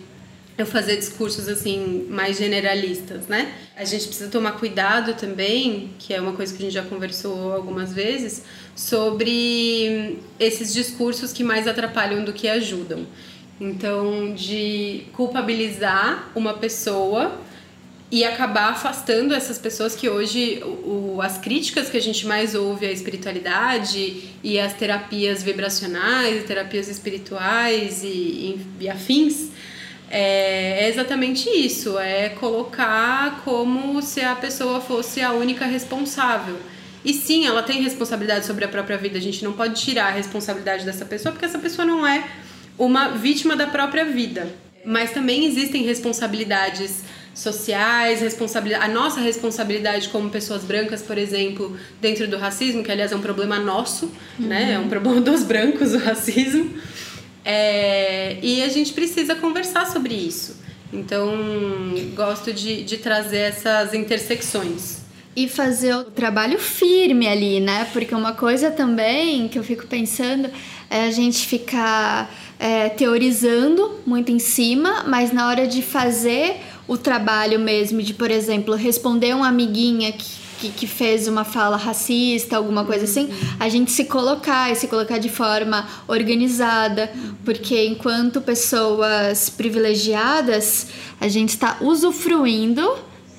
eu 0.58 0.66
fazer 0.66 0.98
discursos 0.98 1.48
assim 1.48 2.08
mais 2.10 2.38
generalistas, 2.38 3.28
né? 3.28 3.54
A 3.76 3.84
gente 3.84 4.08
precisa 4.08 4.30
tomar 4.30 4.54
cuidado 4.54 5.14
também, 5.14 5.92
que 6.00 6.14
é 6.14 6.20
uma 6.20 6.34
coisa 6.34 6.52
que 6.52 6.60
a 6.60 6.66
gente 6.66 6.74
já 6.74 6.84
conversou 6.84 7.54
algumas 7.54 7.94
vezes, 7.94 8.44
sobre 8.76 10.18
esses 10.40 10.74
discursos 10.74 11.32
que 11.32 11.44
mais 11.44 11.68
atrapalham 11.68 12.24
do 12.24 12.34
que 12.34 12.48
ajudam. 12.48 13.06
Então, 13.60 14.34
de 14.34 15.06
culpabilizar 15.14 16.30
uma 16.36 16.54
pessoa 16.54 17.40
e 18.10 18.24
acabar 18.24 18.72
afastando 18.72 19.34
essas 19.34 19.58
pessoas 19.58 19.96
que 19.96 20.08
hoje 20.08 20.64
o, 20.64 21.20
as 21.22 21.38
críticas 21.38 21.90
que 21.90 21.98
a 21.98 22.02
gente 22.02 22.26
mais 22.26 22.56
ouve 22.56 22.86
à 22.86 22.92
espiritualidade 22.92 24.30
e 24.42 24.60
às 24.60 24.74
terapias 24.74 25.44
vibracionais, 25.44 26.46
terapias 26.46 26.88
espirituais 26.88 28.04
e, 28.04 28.08
e, 28.08 28.68
e 28.82 28.90
afins 28.90 29.50
é, 30.10 30.86
é 30.86 30.90
exatamente 30.90 31.50
isso, 31.50 32.00
é 32.00 32.30
colocar 32.30 33.42
como 33.44 34.02
se 34.02 34.22
a 34.22 34.36
pessoa 34.36 34.80
fosse 34.80 35.22
a 35.22 35.34
única 35.34 35.66
responsável. 35.66 36.58
E 37.04 37.14
sim, 37.14 37.46
ela 37.46 37.62
tem 37.62 37.82
responsabilidade 37.82 38.46
sobre 38.46 38.66
a 38.66 38.68
própria 38.68 38.98
vida, 38.98 39.18
a 39.18 39.22
gente 39.22 39.44
não 39.44 39.54
pode 39.54 39.82
tirar 39.82 40.08
a 40.08 40.12
responsabilidade 40.12 40.86
dessa 40.86 41.06
pessoa 41.06 41.32
porque 41.32 41.46
essa 41.46 41.60
pessoa 41.60 41.86
não 41.86 42.08
é 42.08 42.24
uma 42.78 43.10
vítima 43.10 43.56
da 43.56 43.68
própria 43.68 44.06
vida. 44.06 44.48
Mas 44.86 45.12
também 45.12 45.46
existem 45.46 45.84
responsabilidades 45.84 47.04
sociais, 47.38 48.22
responsabilidade, 48.22 48.84
a 48.84 48.94
nossa 48.94 49.22
responsabilidade 49.22 50.10
como 50.10 50.30
pessoas 50.30 50.64
brancas, 50.64 51.04
por 51.04 51.18
exemplo, 51.18 51.78
dentro 52.02 52.28
do 52.28 52.38
racismo, 52.38 52.84
que 52.84 52.92
aliás 52.92 53.12
é 53.12 53.16
um 53.16 53.22
problema 53.22 53.60
nosso, 53.60 54.12
uhum. 54.40 54.48
né? 54.48 54.74
É 54.74 54.80
um 54.80 54.90
problema 54.90 55.22
dos 55.22 55.44
brancos 55.44 55.94
o 55.94 56.00
racismo. 56.00 56.74
É, 57.46 58.38
e 58.42 58.62
a 58.64 58.68
gente 58.70 58.92
precisa 58.92 59.36
conversar 59.36 59.86
sobre 59.86 60.16
isso. 60.16 60.58
Então, 60.92 61.32
gosto 62.16 62.52
de, 62.52 62.84
de 62.84 62.98
trazer 62.98 63.40
essas 63.40 63.94
intersecções. 63.94 65.02
E 65.36 65.48
fazer 65.48 65.96
o 65.96 66.06
trabalho 66.06 66.58
firme 66.58 67.28
ali, 67.28 67.60
né? 67.60 67.88
Porque 67.94 68.16
uma 68.16 68.34
coisa 68.34 68.72
também 68.72 69.48
que 69.48 69.60
eu 69.60 69.64
fico 69.64 69.86
pensando 69.86 70.50
é 70.90 71.04
a 71.04 71.12
gente 71.12 71.46
ficar 71.46 72.34
é, 72.60 72.90
teorizando 72.90 74.00
muito 74.06 74.32
em 74.32 74.40
cima, 74.40 75.04
mas 75.08 75.32
na 75.32 75.48
hora 75.48 75.68
de 75.68 75.82
fazer 75.82 76.58
o 76.88 76.98
trabalho 76.98 77.60
mesmo, 77.60 78.02
de, 78.02 78.14
por 78.14 78.32
exemplo, 78.32 78.74
responder 78.76 79.36
uma 79.36 79.48
amiguinha 79.48 80.12
que 80.12 80.48
que, 80.58 80.70
que, 80.70 80.88
fez 80.88 81.28
uma 81.28 81.44
fala 81.44 81.78
racista, 81.78 82.58
alguma 82.58 82.84
coisa 82.84 83.04
assim, 83.04 83.26
uhum. 83.26 83.58
a 83.60 83.70
gente 83.70 83.92
se 83.92 84.06
colocar 84.06 84.72
e 84.72 84.76
se 84.76 84.88
colocar 84.88 85.20
de 85.20 85.30
forma 85.30 85.88
organizada, 86.08 87.12
porque 87.46 87.86
enquanto 87.86 88.42
pessoas 88.42 89.52
privilegiadas, 89.52 90.88
a 91.22 91.28
gente 91.28 91.50
está 91.50 91.78
usufruindo 91.80 92.84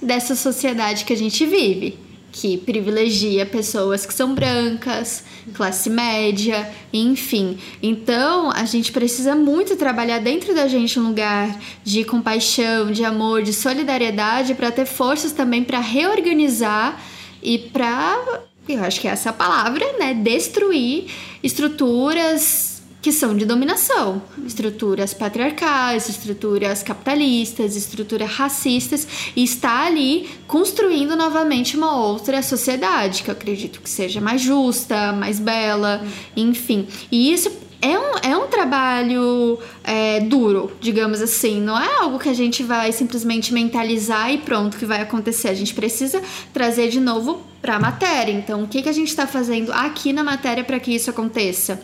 dessa 0.01 0.37
sociedade 0.37 1.05
que 1.05 1.13
a 1.13 1.17
gente 1.17 1.45
vive 1.45 1.99
que 2.31 2.59
privilegia 2.59 3.47
pessoas 3.47 4.05
que 4.05 4.13
são 4.13 4.35
brancas, 4.35 5.25
classe 5.55 5.89
média, 5.89 6.71
enfim. 6.93 7.59
Então, 7.83 8.51
a 8.51 8.65
gente 8.65 8.93
precisa 8.93 9.35
muito 9.35 9.77
trabalhar 9.77 10.19
dentro 10.19 10.55
da 10.55 10.69
gente 10.69 11.01
um 11.01 11.09
lugar 11.09 11.59
de 11.83 12.05
compaixão, 12.05 12.93
de 12.93 13.05
amor, 13.05 13.43
de 13.43 13.53
solidariedade 13.53 14.55
para 14.55 14.71
ter 14.71 14.87
forças 14.87 15.33
também 15.33 15.65
para 15.65 15.81
reorganizar 15.81 17.01
e 17.43 17.59
para, 17.59 18.43
eu 18.69 18.85
acho 18.85 19.01
que 19.01 19.09
é 19.09 19.11
essa 19.11 19.33
palavra, 19.33 19.85
né, 19.99 20.13
destruir 20.15 21.07
estruturas 21.43 22.68
que 23.09 23.13
são 23.13 23.35
de 23.35 23.47
dominação, 23.47 24.21
estruturas 24.47 25.15
patriarcais, 25.15 26.11
estruturas 26.11 26.83
capitalistas, 26.83 27.75
estruturas 27.75 28.29
racistas, 28.29 29.09
e 29.35 29.43
está 29.43 29.87
ali 29.87 30.29
construindo 30.47 31.17
novamente 31.17 31.75
uma 31.75 31.97
outra 32.05 32.43
sociedade 32.43 33.23
que 33.23 33.31
eu 33.31 33.33
acredito 33.33 33.81
que 33.81 33.89
seja 33.89 34.21
mais 34.21 34.43
justa, 34.43 35.11
mais 35.15 35.41
bela, 35.41 36.05
enfim. 36.37 36.87
E 37.11 37.33
isso 37.33 37.51
é 37.81 37.99
um, 37.99 38.19
é 38.23 38.37
um 38.37 38.47
trabalho 38.47 39.59
é, 39.83 40.21
duro, 40.21 40.71
digamos 40.79 41.23
assim. 41.23 41.63
Não 41.63 41.79
é 41.79 41.91
algo 42.03 42.19
que 42.19 42.29
a 42.29 42.35
gente 42.35 42.63
vai 42.63 42.93
simplesmente 42.93 43.55
mentalizar 43.55 44.31
e 44.31 44.37
pronto 44.37 44.77
que 44.77 44.85
vai 44.85 45.01
acontecer. 45.01 45.49
A 45.49 45.55
gente 45.55 45.73
precisa 45.73 46.21
trazer 46.53 46.91
de 46.91 47.01
novo 47.01 47.41
para 47.63 47.77
a 47.77 47.81
matéria. 47.81 48.33
Então, 48.33 48.65
o 48.65 48.69
que, 48.69 48.83
que 48.83 48.89
a 48.91 48.93
gente 48.93 49.09
está 49.09 49.27
fazendo 49.27 49.73
aqui 49.73 50.13
na 50.13 50.23
matéria 50.23 50.63
para 50.63 50.79
que 50.79 50.95
isso 50.95 51.09
aconteça? 51.09 51.81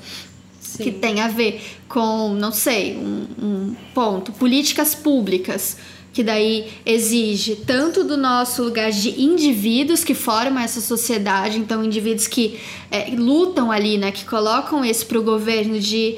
Sim. 0.76 0.85
que 0.85 0.93
tem 0.93 1.21
a 1.21 1.28
ver 1.28 1.61
com, 1.88 2.35
não 2.35 2.52
sei, 2.52 2.97
um, 2.97 3.26
um 3.43 3.76
ponto, 3.95 4.33
políticas 4.33 4.95
públicas 4.95 5.76
que 6.12 6.23
daí 6.23 6.69
exige 6.87 7.57
tanto 7.57 8.04
do 8.04 8.16
nosso 8.16 8.62
lugar 8.62 8.93
de 8.93 9.21
indivíduos 9.21 10.04
que 10.04 10.14
formam 10.14 10.62
essa 10.62 10.81
sociedade, 10.81 11.59
então 11.59 11.85
indivíduos 11.85 12.28
que 12.28 12.59
é, 12.88 13.11
lutam 13.16 13.71
ali, 13.73 13.99
né, 13.99 14.12
que 14.12 14.25
colocam 14.25 14.85
esse 14.85 15.04
para 15.04 15.19
o 15.19 15.23
governo 15.25 15.81
de 15.81 16.16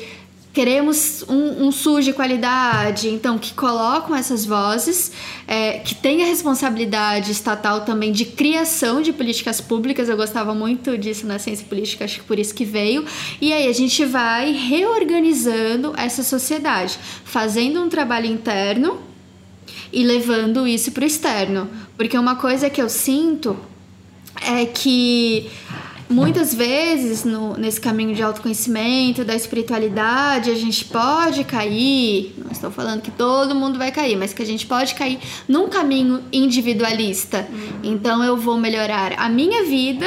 queremos 0.56 1.22
um, 1.28 1.66
um 1.66 1.70
SUS 1.70 2.02
de 2.02 2.14
qualidade, 2.14 3.10
então 3.10 3.36
que 3.36 3.52
colocam 3.52 4.16
essas 4.16 4.46
vozes, 4.46 5.12
é, 5.46 5.80
que 5.80 5.94
tem 5.94 6.22
a 6.22 6.26
responsabilidade 6.26 7.30
estatal 7.30 7.82
também 7.82 8.10
de 8.10 8.24
criação 8.24 9.02
de 9.02 9.12
políticas 9.12 9.60
públicas. 9.60 10.08
Eu 10.08 10.16
gostava 10.16 10.54
muito 10.54 10.96
disso 10.96 11.26
na 11.26 11.38
ciência 11.38 11.66
política, 11.66 12.06
acho 12.06 12.20
que 12.20 12.24
por 12.24 12.38
isso 12.38 12.54
que 12.54 12.64
veio. 12.64 13.04
E 13.38 13.52
aí 13.52 13.68
a 13.68 13.72
gente 13.74 14.02
vai 14.06 14.50
reorganizando 14.52 15.92
essa 15.94 16.22
sociedade, 16.22 16.98
fazendo 17.22 17.82
um 17.82 17.90
trabalho 17.90 18.24
interno 18.24 18.98
e 19.92 20.02
levando 20.04 20.66
isso 20.66 20.90
para 20.90 21.04
o 21.04 21.06
externo, 21.06 21.68
porque 21.98 22.16
uma 22.16 22.34
coisa 22.34 22.70
que 22.70 22.80
eu 22.80 22.88
sinto 22.88 23.58
é 24.40 24.64
que 24.64 25.50
muitas 26.08 26.54
vezes 26.54 27.24
no, 27.24 27.56
nesse 27.56 27.80
caminho 27.80 28.14
de 28.14 28.22
autoconhecimento, 28.22 29.24
da 29.24 29.34
espiritualidade, 29.34 30.50
a 30.50 30.54
gente 30.54 30.84
pode 30.84 31.44
cair, 31.44 32.34
não 32.38 32.50
estou 32.50 32.70
falando 32.70 33.02
que 33.02 33.10
todo 33.10 33.54
mundo 33.54 33.78
vai 33.78 33.90
cair, 33.90 34.16
mas 34.16 34.32
que 34.32 34.42
a 34.42 34.46
gente 34.46 34.66
pode 34.66 34.94
cair 34.94 35.18
num 35.48 35.68
caminho 35.68 36.22
individualista. 36.32 37.46
Uhum. 37.50 37.80
Então 37.82 38.22
eu 38.22 38.36
vou 38.36 38.56
melhorar 38.56 39.14
a 39.16 39.28
minha 39.28 39.64
vida 39.64 40.06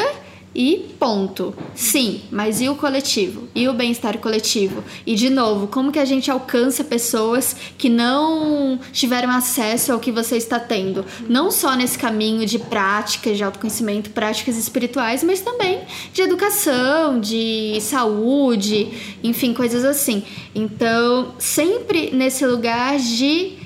e 0.60 0.94
ponto. 1.00 1.56
Sim, 1.74 2.20
mas 2.30 2.60
e 2.60 2.68
o 2.68 2.76
coletivo? 2.76 3.48
E 3.56 3.70
o 3.70 3.74
bem-estar 3.74 4.18
coletivo? 4.18 4.84
E 5.06 5.16
de 5.16 5.30
novo, 5.30 5.68
como 5.68 5.90
que 5.90 5.98
a 5.98 6.04
gente 6.04 6.30
alcança 6.30 6.84
pessoas 6.84 7.56
que 7.78 7.88
não 7.88 8.78
tiveram 8.92 9.30
acesso 9.32 9.94
ao 9.94 10.00
que 10.02 10.12
você 10.12 10.36
está 10.36 10.60
tendo? 10.60 11.06
Não 11.30 11.50
só 11.50 11.78
nesse 11.78 11.98
caminho 11.98 12.46
de 12.46 12.60
práticas 12.60 13.38
de 13.38 13.44
autoconhecimento, 13.46 14.10
práticas 14.10 14.58
espirituais, 14.58 15.24
mas 15.24 15.40
também 15.40 15.80
de 16.12 16.24
educação, 16.24 17.22
de 17.22 17.80
saúde, 17.80 19.18
enfim, 19.24 19.54
coisas 19.54 19.86
assim. 19.86 20.26
Então, 20.54 21.36
sempre 21.40 22.12
nesse 22.12 22.46
lugar 22.46 22.98
de 22.98 23.59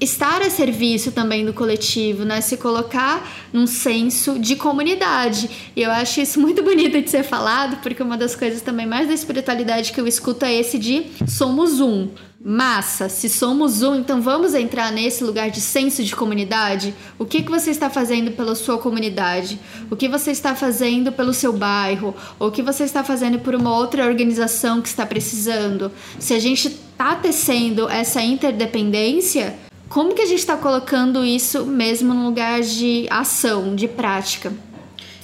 estar 0.00 0.40
a 0.40 0.48
serviço 0.48 1.12
também 1.12 1.44
do 1.44 1.52
coletivo, 1.52 2.24
né? 2.24 2.40
Se 2.40 2.56
colocar 2.56 3.28
num 3.52 3.66
senso 3.66 4.38
de 4.38 4.56
comunidade. 4.56 5.50
E 5.76 5.82
eu 5.82 5.90
acho 5.90 6.20
isso 6.20 6.40
muito 6.40 6.62
bonito 6.62 7.00
de 7.00 7.10
ser 7.10 7.22
falado, 7.22 7.76
porque 7.82 8.02
uma 8.02 8.16
das 8.16 8.34
coisas 8.34 8.62
também 8.62 8.86
mais 8.86 9.08
da 9.08 9.14
espiritualidade 9.14 9.92
que 9.92 10.00
eu 10.00 10.06
escuto 10.06 10.44
é 10.44 10.54
esse 10.54 10.78
de 10.78 11.06
somos 11.26 11.80
um. 11.80 12.08
Massa, 12.42 13.10
se 13.10 13.28
somos 13.28 13.82
um, 13.82 13.96
então 13.96 14.22
vamos 14.22 14.54
entrar 14.54 14.90
nesse 14.90 15.22
lugar 15.22 15.50
de 15.50 15.60
senso 15.60 16.02
de 16.02 16.16
comunidade. 16.16 16.94
O 17.18 17.26
que, 17.26 17.42
que 17.42 17.50
você 17.50 17.70
está 17.70 17.90
fazendo 17.90 18.30
pela 18.30 18.54
sua 18.54 18.78
comunidade? 18.78 19.60
O 19.90 19.96
que 19.96 20.08
você 20.08 20.30
está 20.30 20.54
fazendo 20.54 21.12
pelo 21.12 21.34
seu 21.34 21.52
bairro? 21.52 22.16
Ou 22.38 22.48
o 22.48 22.50
que 22.50 22.62
você 22.62 22.84
está 22.84 23.04
fazendo 23.04 23.40
por 23.40 23.54
uma 23.54 23.76
outra 23.76 24.06
organização 24.06 24.80
que 24.80 24.88
está 24.88 25.04
precisando? 25.04 25.92
Se 26.18 26.32
a 26.32 26.38
gente 26.38 26.68
está 26.68 27.14
tecendo 27.14 27.86
essa 27.90 28.22
interdependência, 28.22 29.54
como 29.90 30.14
que 30.14 30.22
a 30.22 30.26
gente 30.26 30.38
está 30.38 30.56
colocando 30.56 31.24
isso 31.24 31.66
mesmo 31.66 32.14
no 32.14 32.24
lugar 32.24 32.62
de 32.62 33.08
ação, 33.10 33.74
de 33.74 33.88
prática? 33.88 34.52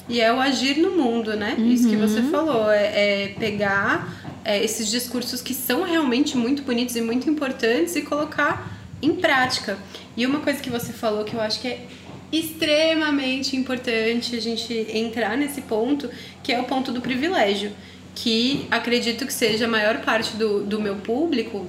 E 0.09 0.21
é 0.21 0.33
o 0.33 0.41
agir 0.41 0.77
no 0.79 0.91
mundo, 0.91 1.37
né? 1.37 1.55
Uhum. 1.57 1.71
Isso 1.71 1.89
que 1.89 1.95
você 1.95 2.19
uhum. 2.19 2.31
falou, 2.31 2.71
é, 2.71 3.25
é 3.25 3.29
pegar 3.39 4.13
é, 4.45 4.63
esses 4.63 4.91
discursos 4.91 5.41
que 5.41 5.55
são 5.55 5.85
realmente 5.85 6.37
muito 6.37 6.63
bonitos 6.63 6.97
e 6.97 7.01
muito 7.01 7.31
importantes 7.31 7.95
e 7.95 8.03
colocar 8.03 8.77
em 9.01 9.15
prática. 9.15 9.79
E 10.17 10.27
uma 10.27 10.41
coisa 10.41 10.61
que 10.61 10.69
você 10.69 10.93
falou 10.93 11.23
que 11.23 11.35
eu 11.35 11.41
acho 11.41 11.61
que 11.61 11.69
é 11.69 11.87
extremamente 12.33 13.55
importante 13.57 14.35
a 14.35 14.41
gente 14.41 14.75
entrar 14.93 15.37
nesse 15.37 15.61
ponto, 15.61 16.11
que 16.43 16.53
é 16.53 16.61
o 16.61 16.65
ponto 16.65 16.91
do 16.91 17.01
privilégio, 17.01 17.71
que 18.17 18.67
acredito 18.69 19.25
que 19.27 19.33
seja 19.33 19.67
a 19.67 19.69
maior 19.69 20.01
parte 20.01 20.37
do, 20.37 20.65
do 20.65 20.81
meu 20.81 20.97
público 20.97 21.69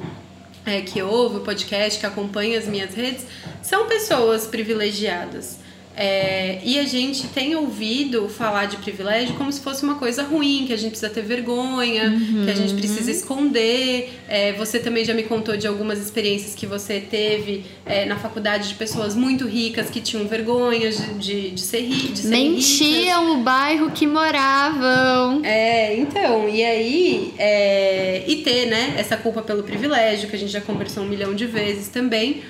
é, 0.68 0.82
que 0.82 1.02
ouve 1.02 1.38
o 1.38 1.40
podcast, 1.40 2.00
que 2.00 2.06
acompanha 2.06 2.60
as 2.60 2.68
minhas 2.68 2.94
redes, 2.94 3.26
são 3.64 3.88
pessoas 3.88 4.46
privilegiadas. 4.46 5.60
É, 6.00 6.60
e 6.63 6.77
a 6.77 6.84
gente 6.84 7.27
tem 7.30 7.56
ouvido 7.56 8.30
falar 8.30 8.66
de 8.66 8.77
privilégio 8.77 9.34
como 9.36 9.51
se 9.51 9.60
fosse 9.60 9.84
uma 9.84 9.96
coisa 9.96 10.22
ruim, 10.22 10.66
que 10.68 10.74
a 10.74 10.77
gente 10.77 10.92
precisa 10.92 11.10
ter 11.10 11.24
vergonha, 11.24 12.12
uhum. 12.12 12.46
que 12.46 12.51
a 12.51 12.54
gente 12.54 12.75
precisa 12.75 13.10
esconder. 13.10 14.13
É, 14.30 14.54
você 14.54 14.77
também 14.77 15.04
já 15.04 15.16
me 15.16 15.24
contou 15.24 15.58
de 15.58 15.66
algumas 15.66 16.00
experiências 16.00 16.54
que 16.54 16.68
você 16.68 17.00
teve 17.00 17.66
é, 17.84 18.06
na 18.06 18.16
faculdade 18.16 18.70
de 18.70 18.75
pessoas 18.75 19.16
muito 19.16 19.48
ricas 19.48 19.89
que 19.89 20.00
tinham 20.00 20.27
vergonha 20.27 20.92
de, 20.92 21.13
de, 21.16 21.51
de 21.51 21.62
ser, 21.62 21.82
ri, 21.82 22.10
de 22.10 22.20
ser 22.20 22.27
Mentiam 22.27 23.39
o 23.39 23.44
bairro 23.44 23.89
que 23.89 24.06
moravam. 24.06 25.44
É, 25.44 25.98
então, 25.98 26.48
e 26.48 26.63
aí, 26.63 27.34
é, 27.39 28.24
e 28.27 28.36
ter, 28.44 28.68
né, 28.68 28.94
essa 29.00 29.18
culpa 29.18 29.42
pelo 29.42 29.63
privilégio, 29.63 30.30
que 30.30 30.36
a 30.36 30.39
gente 30.39 30.51
já 30.51 30.62
conversou 30.62 31.01
um 31.01 31.08
milhão 31.08 31.34
de 31.34 31.48
vezes 31.48 31.88
também. 31.88 32.44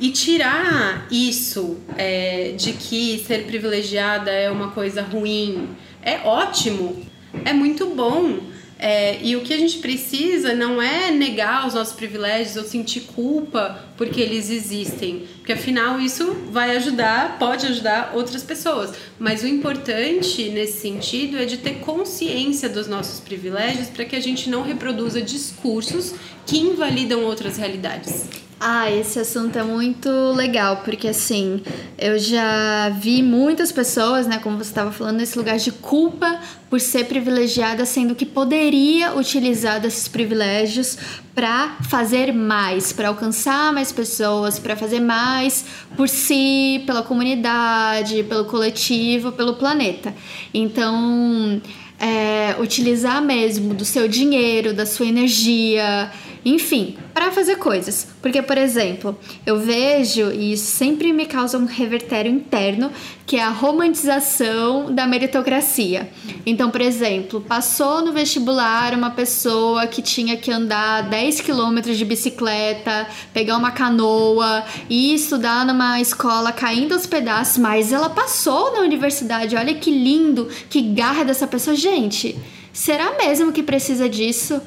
E 0.00 0.10
tirar 0.10 1.06
isso 1.10 1.78
é, 1.96 2.54
de 2.56 2.72
que 2.72 3.22
ser 3.26 3.44
privilegiada 3.44 4.30
é 4.30 4.50
uma 4.50 4.70
coisa 4.70 5.02
ruim 5.02 5.68
é 6.02 6.20
ótimo, 6.24 7.00
é 7.44 7.52
muito 7.52 7.86
bom. 7.86 8.52
É, 8.84 9.20
e 9.22 9.36
o 9.36 9.42
que 9.42 9.54
a 9.54 9.56
gente 9.56 9.78
precisa 9.78 10.54
não 10.54 10.82
é 10.82 11.12
negar 11.12 11.68
os 11.68 11.74
nossos 11.74 11.94
privilégios 11.94 12.56
ou 12.56 12.64
sentir 12.64 13.02
culpa 13.02 13.80
porque 13.96 14.20
eles 14.20 14.50
existem, 14.50 15.28
porque 15.36 15.52
afinal 15.52 16.00
isso 16.00 16.36
vai 16.50 16.76
ajudar, 16.76 17.38
pode 17.38 17.64
ajudar 17.64 18.10
outras 18.12 18.42
pessoas. 18.42 18.92
Mas 19.20 19.44
o 19.44 19.46
importante 19.46 20.48
nesse 20.48 20.80
sentido 20.80 21.38
é 21.38 21.44
de 21.44 21.58
ter 21.58 21.74
consciência 21.74 22.68
dos 22.68 22.88
nossos 22.88 23.20
privilégios 23.20 23.86
para 23.86 24.04
que 24.04 24.16
a 24.16 24.20
gente 24.20 24.50
não 24.50 24.64
reproduza 24.64 25.22
discursos 25.22 26.12
que 26.44 26.58
invalidam 26.58 27.22
outras 27.22 27.56
realidades. 27.56 28.24
Ah, 28.64 28.88
esse 28.88 29.18
assunto 29.18 29.58
é 29.58 29.64
muito 29.64 30.08
legal, 30.36 30.82
porque 30.84 31.08
assim, 31.08 31.60
eu 31.98 32.16
já 32.16 32.90
vi 32.90 33.20
muitas 33.20 33.72
pessoas, 33.72 34.24
né, 34.24 34.38
como 34.38 34.56
você 34.56 34.70
estava 34.70 34.92
falando, 34.92 35.16
nesse 35.16 35.36
lugar 35.36 35.56
de 35.56 35.72
culpa 35.72 36.38
por 36.70 36.78
ser 36.78 37.06
privilegiada, 37.06 37.84
sendo 37.84 38.14
que 38.14 38.24
poderia 38.24 39.16
utilizar 39.16 39.80
desses 39.80 40.06
privilégios 40.06 40.96
para 41.34 41.76
fazer 41.90 42.32
mais, 42.32 42.92
para 42.92 43.08
alcançar 43.08 43.72
mais 43.72 43.90
pessoas, 43.90 44.60
para 44.60 44.76
fazer 44.76 45.00
mais 45.00 45.64
por 45.96 46.08
si, 46.08 46.84
pela 46.86 47.02
comunidade, 47.02 48.22
pelo 48.22 48.44
coletivo, 48.44 49.32
pelo 49.32 49.54
planeta. 49.54 50.14
Então, 50.54 51.60
é, 51.98 52.54
utilizar 52.60 53.20
mesmo 53.20 53.74
do 53.74 53.84
seu 53.84 54.06
dinheiro, 54.06 54.72
da 54.72 54.86
sua 54.86 55.06
energia, 55.06 56.12
enfim, 56.44 56.96
para 57.14 57.30
fazer 57.30 57.56
coisas. 57.56 58.08
Porque, 58.20 58.42
por 58.42 58.58
exemplo, 58.58 59.18
eu 59.46 59.58
vejo, 59.58 60.32
e 60.32 60.52
isso 60.52 60.66
sempre 60.66 61.12
me 61.12 61.26
causa 61.26 61.58
um 61.58 61.64
revertério 61.64 62.30
interno, 62.30 62.90
que 63.26 63.36
é 63.36 63.42
a 63.42 63.50
romantização 63.50 64.92
da 64.92 65.06
meritocracia. 65.06 66.10
Então, 66.44 66.70
por 66.70 66.80
exemplo, 66.80 67.40
passou 67.40 68.04
no 68.04 68.12
vestibular 68.12 68.94
uma 68.94 69.10
pessoa 69.10 69.86
que 69.86 70.02
tinha 70.02 70.36
que 70.36 70.50
andar 70.50 71.08
10 71.08 71.40
quilômetros 71.40 71.96
de 71.96 72.04
bicicleta, 72.04 73.06
pegar 73.32 73.56
uma 73.56 73.70
canoa 73.70 74.64
e 74.90 75.14
estudar 75.14 75.64
numa 75.64 76.00
escola 76.00 76.50
caindo 76.52 76.92
aos 76.92 77.06
pedaços, 77.06 77.58
mas 77.58 77.92
ela 77.92 78.10
passou 78.10 78.72
na 78.72 78.80
universidade. 78.80 79.56
Olha 79.56 79.74
que 79.74 79.90
lindo, 79.90 80.48
que 80.68 80.82
garra 80.82 81.24
dessa 81.24 81.46
pessoa. 81.46 81.76
Gente, 81.76 82.36
será 82.72 83.16
mesmo 83.16 83.52
que 83.52 83.62
precisa 83.62 84.08
disso? 84.08 84.60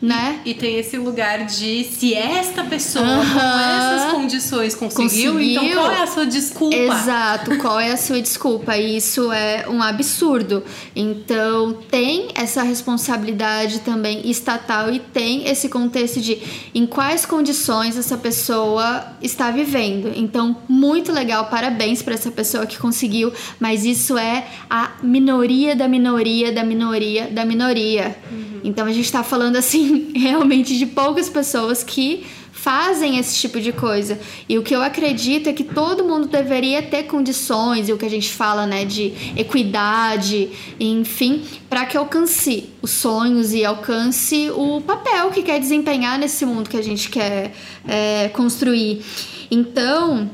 Né? 0.00 0.40
E, 0.44 0.54
tem 0.54 0.78
esse 0.78 0.96
lugar 0.96 1.44
de 1.44 1.84
se 1.84 2.14
esta 2.14 2.64
pessoa 2.64 3.04
com 3.04 3.38
essas 3.38 4.12
condições 4.12 4.74
conseguiu, 4.74 5.34
conseguiu, 5.34 5.40
então 5.40 5.72
qual 5.74 5.90
é 5.90 6.02
a 6.02 6.06
sua 6.06 6.26
desculpa? 6.26 6.76
Exato, 6.76 7.58
qual 7.58 7.80
é 7.80 7.92
a 7.92 7.96
sua 7.96 8.20
desculpa? 8.22 8.76
E 8.76 8.96
isso 8.96 9.30
é 9.30 9.66
um 9.68 9.82
absurdo. 9.82 10.64
Então 10.96 11.74
tem 11.90 12.28
essa 12.34 12.62
responsabilidade 12.62 13.80
também 13.80 14.28
estatal 14.30 14.90
e 14.90 14.98
tem 14.98 15.48
esse 15.48 15.68
contexto 15.68 16.20
de 16.20 16.38
em 16.74 16.86
quais 16.86 17.26
condições 17.26 17.98
essa 17.98 18.16
pessoa 18.16 19.06
está 19.20 19.50
vivendo. 19.50 20.12
Então, 20.16 20.56
muito 20.68 21.12
legal, 21.12 21.46
parabéns 21.46 22.02
para 22.02 22.14
essa 22.14 22.30
pessoa 22.30 22.66
que 22.66 22.78
conseguiu, 22.78 23.32
mas 23.58 23.84
isso 23.84 24.16
é 24.16 24.46
a 24.68 24.92
minoria 25.02 25.76
da 25.76 25.86
minoria 25.86 26.52
da 26.52 26.64
minoria 26.64 27.28
da 27.28 27.44
minoria. 27.44 28.16
Uhum. 28.30 28.60
Então 28.64 28.86
a 28.86 28.92
gente 28.92 29.04
está 29.04 29.22
falando 29.22 29.56
assim 29.56 29.89
realmente 30.14 30.76
de 30.76 30.86
poucas 30.86 31.28
pessoas 31.28 31.82
que 31.82 32.24
fazem 32.52 33.18
esse 33.18 33.38
tipo 33.38 33.58
de 33.58 33.72
coisa. 33.72 34.18
E 34.46 34.58
o 34.58 34.62
que 34.62 34.74
eu 34.74 34.82
acredito 34.82 35.48
é 35.48 35.52
que 35.52 35.64
todo 35.64 36.04
mundo 36.04 36.28
deveria 36.28 36.82
ter 36.82 37.04
condições, 37.04 37.88
e 37.88 37.92
o 37.92 37.96
que 37.96 38.04
a 38.04 38.10
gente 38.10 38.30
fala, 38.30 38.66
né, 38.66 38.84
de 38.84 39.12
equidade, 39.34 40.50
enfim, 40.78 41.42
para 41.70 41.86
que 41.86 41.96
alcance 41.96 42.68
os 42.82 42.90
sonhos 42.90 43.54
e 43.54 43.64
alcance 43.64 44.50
o 44.50 44.82
papel 44.82 45.30
que 45.30 45.42
quer 45.42 45.58
desempenhar 45.58 46.18
nesse 46.18 46.44
mundo 46.44 46.68
que 46.68 46.76
a 46.76 46.82
gente 46.82 47.08
quer 47.08 47.52
é, 47.88 48.28
construir. 48.28 49.02
Então, 49.50 50.30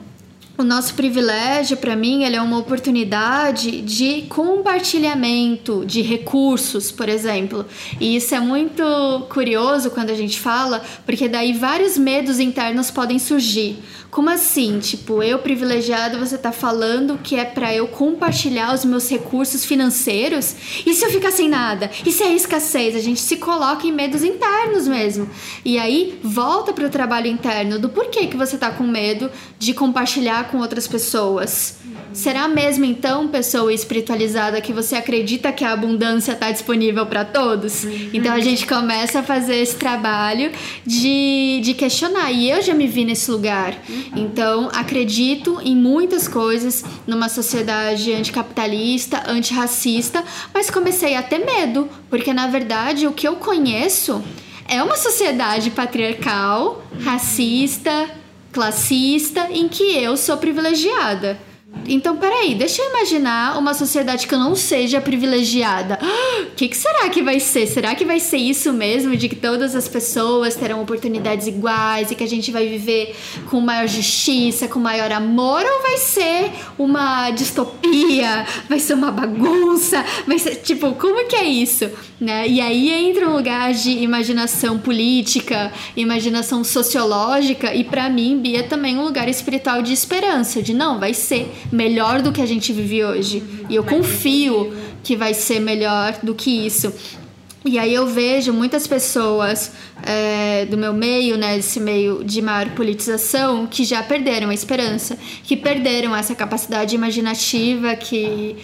o 0.58 0.64
nosso 0.64 0.94
privilégio, 0.94 1.76
para 1.76 1.94
mim, 1.94 2.24
ele 2.24 2.34
é 2.34 2.40
uma 2.40 2.58
oportunidade 2.58 3.82
de 3.82 4.22
compartilhamento 4.22 5.84
de 5.84 6.00
recursos, 6.00 6.90
por 6.90 7.08
exemplo. 7.08 7.66
E 8.00 8.16
isso 8.16 8.34
é 8.34 8.40
muito 8.40 8.82
curioso 9.28 9.90
quando 9.90 10.10
a 10.10 10.14
gente 10.14 10.40
fala, 10.40 10.82
porque 11.04 11.28
daí 11.28 11.52
vários 11.52 11.98
medos 11.98 12.40
internos 12.40 12.90
podem 12.90 13.18
surgir. 13.18 13.76
Como 14.10 14.30
assim? 14.30 14.78
Tipo, 14.78 15.22
eu 15.22 15.38
privilegiado, 15.40 16.18
você 16.18 16.38
tá 16.38 16.50
falando 16.50 17.18
que 17.22 17.36
é 17.36 17.44
para 17.44 17.74
eu 17.74 17.86
compartilhar 17.88 18.72
os 18.72 18.82
meus 18.82 19.10
recursos 19.10 19.62
financeiros? 19.62 20.56
E 20.86 20.94
se 20.94 21.04
eu 21.04 21.10
ficar 21.10 21.32
sem 21.32 21.50
nada? 21.50 21.90
E 22.04 22.10
se 22.10 22.22
é 22.22 22.32
escassez? 22.32 22.96
A 22.96 23.00
gente 23.00 23.20
se 23.20 23.36
coloca 23.36 23.86
em 23.86 23.92
medos 23.92 24.22
internos 24.24 24.88
mesmo. 24.88 25.28
E 25.62 25.78
aí 25.78 26.18
volta 26.22 26.72
para 26.72 26.86
o 26.86 26.90
trabalho 26.90 27.26
interno 27.26 27.78
do 27.78 27.90
porquê 27.90 28.26
que 28.26 28.38
você 28.38 28.56
tá 28.56 28.70
com 28.70 28.84
medo 28.84 29.30
de 29.58 29.74
compartilhar 29.74 30.45
com 30.48 30.58
outras 30.58 30.86
pessoas. 30.86 31.76
Será 32.12 32.48
mesmo 32.48 32.84
então, 32.84 33.28
pessoa 33.28 33.72
espiritualizada, 33.72 34.60
que 34.60 34.72
você 34.72 34.96
acredita 34.96 35.52
que 35.52 35.64
a 35.64 35.72
abundância 35.72 36.32
está 36.32 36.50
disponível 36.50 37.04
para 37.04 37.24
todos? 37.24 37.84
Então 38.12 38.32
a 38.32 38.40
gente 38.40 38.66
começa 38.66 39.20
a 39.20 39.22
fazer 39.22 39.56
esse 39.56 39.76
trabalho 39.76 40.50
de, 40.86 41.60
de 41.62 41.74
questionar. 41.74 42.32
E 42.32 42.50
eu 42.50 42.62
já 42.62 42.72
me 42.72 42.86
vi 42.86 43.04
nesse 43.04 43.30
lugar. 43.30 43.74
Então 44.16 44.70
acredito 44.72 45.60
em 45.62 45.76
muitas 45.76 46.26
coisas 46.26 46.82
numa 47.06 47.28
sociedade 47.28 48.12
anticapitalista, 48.12 49.30
antirracista, 49.30 50.24
mas 50.54 50.70
comecei 50.70 51.16
a 51.16 51.22
ter 51.22 51.38
medo, 51.38 51.88
porque 52.08 52.32
na 52.32 52.46
verdade 52.46 53.06
o 53.06 53.12
que 53.12 53.28
eu 53.28 53.36
conheço 53.36 54.24
é 54.68 54.82
uma 54.82 54.96
sociedade 54.96 55.70
patriarcal, 55.70 56.82
racista, 57.00 58.08
classista, 58.56 59.48
em 59.50 59.68
que 59.68 60.02
eu 60.02 60.16
sou 60.16 60.38
privilegiada. 60.38 61.38
Então, 61.88 62.16
peraí, 62.16 62.54
deixa 62.54 62.82
eu 62.82 62.90
imaginar 62.90 63.58
uma 63.58 63.74
sociedade 63.74 64.26
que 64.26 64.34
eu 64.34 64.38
não 64.38 64.54
seja 64.54 65.00
privilegiada. 65.00 65.98
O 66.46 66.56
que, 66.56 66.68
que, 66.68 66.76
será 66.76 67.10
que 67.10 67.22
vai 67.22 67.38
ser? 67.38 67.66
Será 67.66 67.94
que 67.94 68.02
vai 68.02 68.18
ser 68.18 68.38
isso 68.38 68.72
mesmo? 68.72 69.14
De 69.14 69.28
que 69.28 69.36
todas 69.36 69.76
as 69.76 69.86
pessoas 69.86 70.54
terão 70.54 70.80
oportunidades 70.80 71.46
iguais 71.46 72.10
e 72.10 72.14
que 72.14 72.24
a 72.24 72.26
gente 72.26 72.50
vai 72.50 72.66
viver 72.66 73.14
com 73.50 73.60
maior 73.60 73.86
justiça, 73.86 74.66
com 74.66 74.78
maior 74.78 75.12
amor? 75.12 75.62
Ou 75.62 75.82
vai 75.82 75.98
ser 75.98 76.50
uma 76.78 77.30
distopia? 77.30 78.46
Vai 78.70 78.80
ser 78.80 78.94
uma 78.94 79.10
bagunça? 79.10 80.02
Vai 80.26 80.38
ser, 80.38 80.56
tipo, 80.56 80.94
como 80.94 81.26
que 81.28 81.36
é 81.36 81.44
isso? 81.44 81.90
Né? 82.18 82.48
E 82.48 82.58
aí 82.58 82.90
entra 82.90 83.28
um 83.28 83.36
lugar 83.36 83.74
de 83.74 83.90
imaginação 83.90 84.78
política, 84.78 85.70
imaginação 85.94 86.64
sociológica 86.64 87.74
e 87.74 87.84
para 87.84 88.08
mim, 88.08 88.40
Bia, 88.40 88.62
também 88.62 88.96
um 88.96 89.04
lugar 89.04 89.28
espiritual 89.28 89.82
de 89.82 89.92
esperança, 89.92 90.62
de 90.62 90.72
não, 90.72 90.98
vai 90.98 91.12
ser 91.12 91.52
melhor 91.72 92.22
do 92.22 92.32
que 92.32 92.40
a 92.40 92.46
gente 92.46 92.72
vive 92.72 93.04
hoje. 93.04 93.42
E 93.68 93.74
eu 93.74 93.84
confio 93.84 94.72
que 95.02 95.16
vai 95.16 95.34
ser 95.34 95.60
melhor 95.60 96.18
do 96.22 96.34
que 96.34 96.66
isso. 96.66 96.92
E 97.64 97.80
aí 97.80 97.92
eu 97.92 98.06
vejo 98.06 98.52
muitas 98.52 98.86
pessoas 98.86 99.72
é, 100.04 100.64
do 100.66 100.78
meu 100.78 100.92
meio, 100.92 101.36
né, 101.36 101.56
desse 101.56 101.80
meio 101.80 102.22
de 102.22 102.40
maior 102.40 102.70
politização, 102.70 103.66
que 103.66 103.84
já 103.84 104.04
perderam 104.04 104.50
a 104.50 104.54
esperança, 104.54 105.18
que 105.42 105.56
perderam 105.56 106.14
essa 106.14 106.32
capacidade 106.32 106.94
imaginativa 106.94 107.96
que 107.96 108.56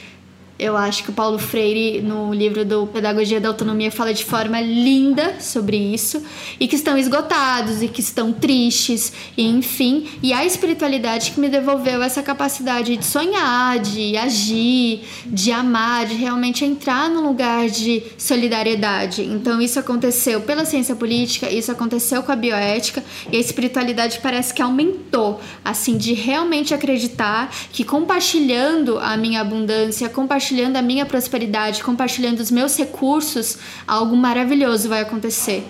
eu 0.58 0.76
acho 0.76 1.02
que 1.02 1.10
o 1.10 1.12
Paulo 1.12 1.38
Freire, 1.38 2.00
no 2.02 2.32
livro 2.32 2.64
do 2.64 2.86
Pedagogia 2.86 3.40
da 3.40 3.48
Autonomia, 3.48 3.90
fala 3.90 4.12
de 4.12 4.24
forma 4.24 4.60
linda 4.60 5.40
sobre 5.40 5.76
isso, 5.76 6.22
e 6.60 6.68
que 6.68 6.76
estão 6.76 6.96
esgotados, 6.96 7.82
e 7.82 7.88
que 7.88 8.00
estão 8.00 8.32
tristes, 8.32 9.12
e 9.36 9.44
enfim. 9.44 10.06
E 10.22 10.32
a 10.32 10.44
espiritualidade 10.44 11.32
que 11.32 11.40
me 11.40 11.48
devolveu 11.48 12.02
essa 12.02 12.22
capacidade 12.22 12.96
de 12.96 13.04
sonhar, 13.04 13.78
de 13.78 14.16
agir, 14.16 15.00
de 15.26 15.50
amar, 15.50 16.06
de 16.06 16.14
realmente 16.14 16.64
entrar 16.64 17.10
num 17.10 17.26
lugar 17.26 17.68
de 17.68 18.02
solidariedade. 18.16 19.22
Então, 19.22 19.60
isso 19.60 19.80
aconteceu 19.80 20.42
pela 20.42 20.64
ciência 20.64 20.94
política, 20.94 21.50
isso 21.50 21.72
aconteceu 21.72 22.22
com 22.22 22.30
a 22.30 22.36
bioética, 22.36 23.02
e 23.32 23.36
a 23.36 23.40
espiritualidade 23.40 24.20
parece 24.22 24.54
que 24.54 24.62
aumentou, 24.62 25.40
assim, 25.64 25.96
de 25.96 26.12
realmente 26.12 26.72
acreditar 26.74 27.50
que 27.72 27.82
compartilhando 27.82 28.98
a 28.98 29.16
minha 29.16 29.40
abundância, 29.40 30.08
compartilhando 30.08 30.41
compartilhando 30.42 30.76
a 30.76 30.82
minha 30.82 31.06
prosperidade, 31.06 31.84
compartilhando 31.84 32.40
os 32.40 32.50
meus 32.50 32.76
recursos, 32.76 33.58
algo 33.86 34.16
maravilhoso 34.16 34.88
vai 34.88 35.00
acontecer. 35.00 35.64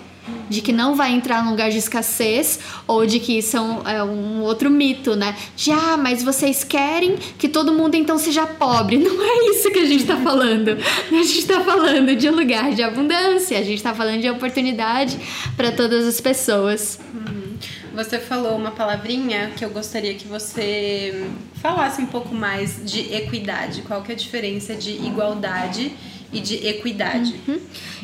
De 0.49 0.61
que 0.61 0.71
não 0.71 0.95
vai 0.95 1.11
entrar 1.11 1.43
num 1.43 1.51
lugar 1.51 1.69
de 1.69 1.77
escassez 1.77 2.59
ou 2.87 3.05
de 3.05 3.19
que 3.19 3.37
isso 3.37 3.55
é 3.55 3.61
um, 3.61 3.87
é 3.87 4.03
um 4.03 4.41
outro 4.41 4.71
mito, 4.71 5.15
né? 5.15 5.35
Já, 5.55 5.93
ah, 5.93 5.97
mas 5.97 6.23
vocês 6.23 6.63
querem 6.63 7.17
que 7.37 7.47
todo 7.47 7.73
mundo 7.73 7.95
então 7.95 8.17
seja 8.17 8.47
pobre. 8.47 8.97
Não 9.03 9.21
é 9.21 9.51
isso 9.51 9.69
que 9.69 9.79
a 9.79 9.85
gente 9.85 10.05
tá 10.05 10.17
falando. 10.17 10.77
A 11.11 11.23
gente 11.23 11.45
tá 11.45 11.59
falando 11.61 12.15
de 12.15 12.29
um 12.29 12.35
lugar 12.35 12.71
de 12.71 12.81
abundância, 12.81 13.59
a 13.59 13.63
gente 13.63 13.83
tá 13.83 13.93
falando 13.93 14.21
de 14.21 14.29
oportunidade 14.29 15.19
para 15.57 15.71
todas 15.71 16.07
as 16.07 16.21
pessoas. 16.21 16.99
Você 17.93 18.17
falou 18.17 18.55
uma 18.55 18.71
palavrinha 18.71 19.51
que 19.55 19.63
eu 19.63 19.69
gostaria 19.69 20.15
que 20.15 20.27
você 20.27 21.29
falasse 21.61 22.01
um 22.01 22.07
pouco 22.07 22.33
mais 22.33 22.83
de 22.83 23.13
equidade. 23.13 23.83
Qual 23.83 24.01
que 24.01 24.11
é 24.11 24.15
a 24.15 24.17
diferença 24.17 24.73
de 24.73 24.91
igualdade 24.91 25.95
e 26.31 26.39
de 26.39 26.67
equidade? 26.67 27.39
Uhum. 27.47 27.59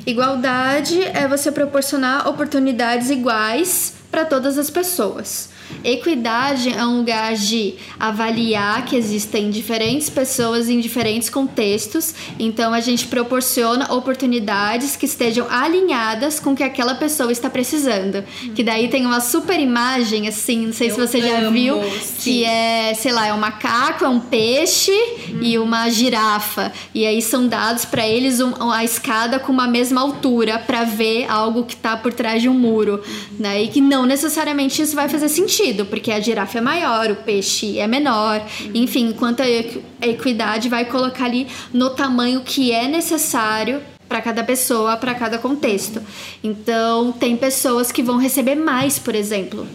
Igualdade 0.06 1.02
é 1.02 1.28
você 1.28 1.52
proporcionar 1.52 2.28
oportunidades 2.28 3.10
iguais 3.10 3.96
para 4.12 4.26
todas 4.26 4.60
as 4.60 4.70
pessoas. 4.70 5.50
Equidade 5.84 6.70
é 6.70 6.86
um 6.86 6.98
lugar 6.98 7.36
de 7.36 7.76
avaliar 8.00 8.86
que 8.86 8.96
existem 8.96 9.50
diferentes 9.50 10.10
pessoas 10.10 10.70
em 10.70 10.80
diferentes 10.80 11.30
contextos, 11.30 12.14
então 12.38 12.74
a 12.74 12.82
gente 12.82 13.08
proporciona 13.08 13.94
oportunidades 13.94 14.96
que 14.96 15.06
estejam 15.06 15.48
alinhadas 15.50 16.40
com 16.40 16.52
o 16.52 16.56
que 16.56 16.64
aquela 16.64 16.96
pessoa 16.96 17.32
está 17.32 17.50
precisando. 17.50 18.24
Que 18.54 18.64
daí 18.64 18.90
tem 18.90 19.06
uma 19.06 19.22
super 19.22 19.60
imagem, 19.60 20.28
assim, 20.28 20.68
não 20.68 20.74
sei 20.74 20.90
Eu 20.90 20.96
se 20.96 21.00
você 21.00 21.22
já 21.22 21.40
amo, 21.40 21.52
viu, 21.52 21.82
sim. 22.02 22.16
que 22.22 22.46
é, 22.46 22.94
sei 22.94 23.14
lá, 23.14 23.28
é 23.28 23.34
um 23.34 23.40
macaco, 23.40 24.04
é 24.04 24.10
um 24.10 24.20
peixe 24.20 24.92
hum. 24.92 25.40
e 25.42 25.58
uma 25.58 25.90
girafa. 25.90 26.74
E 26.94 27.06
aí 27.06 27.22
são 27.22 27.48
dados 27.48 27.86
para 27.86 28.06
eles 28.06 28.42
um, 28.42 28.72
a 28.72 28.84
escada 28.84 29.40
com 29.40 29.52
uma 29.52 29.68
mesma 29.68 30.02
altura 30.02 30.60
para 30.60 30.84
ver 30.84 31.26
algo 31.30 31.64
que 31.64 31.74
está 31.74 31.96
por 31.96 32.12
trás 32.12 32.42
de 32.42 32.50
um 32.50 32.54
muro, 32.54 33.02
né? 33.40 33.64
E 33.64 33.68
que 33.70 33.80
não 33.80 34.06
necessariamente 34.06 34.82
isso 34.82 34.96
vai 34.96 35.08
fazer 35.08 35.30
sentido 35.30 35.59
sentido, 35.60 35.86
porque 35.86 36.12
a 36.12 36.20
girafa 36.20 36.58
é 36.58 36.62
maior, 36.62 37.12
o 37.12 37.16
peixe 37.18 37.78
é 37.80 37.88
menor, 37.88 38.42
uhum. 38.62 38.72
enfim, 38.74 39.10
enquanto 39.10 39.42
a 39.42 40.08
equidade 40.08 40.70
vai 40.70 40.86
colocar 40.86 41.26
ali 41.26 41.48
no 41.74 41.90
tamanho 41.90 42.42
que 42.42 42.72
é 42.72 42.88
necessário 42.88 43.82
para 44.08 44.22
cada 44.22 44.44
pessoa, 44.44 44.98
para 44.98 45.14
cada 45.14 45.38
contexto. 45.38 46.02
Então, 46.44 47.12
tem 47.12 47.36
pessoas 47.36 47.92
que 47.92 48.02
vão 48.02 48.18
receber 48.18 48.56
mais, 48.56 48.98
por 48.98 49.14
exemplo 49.14 49.68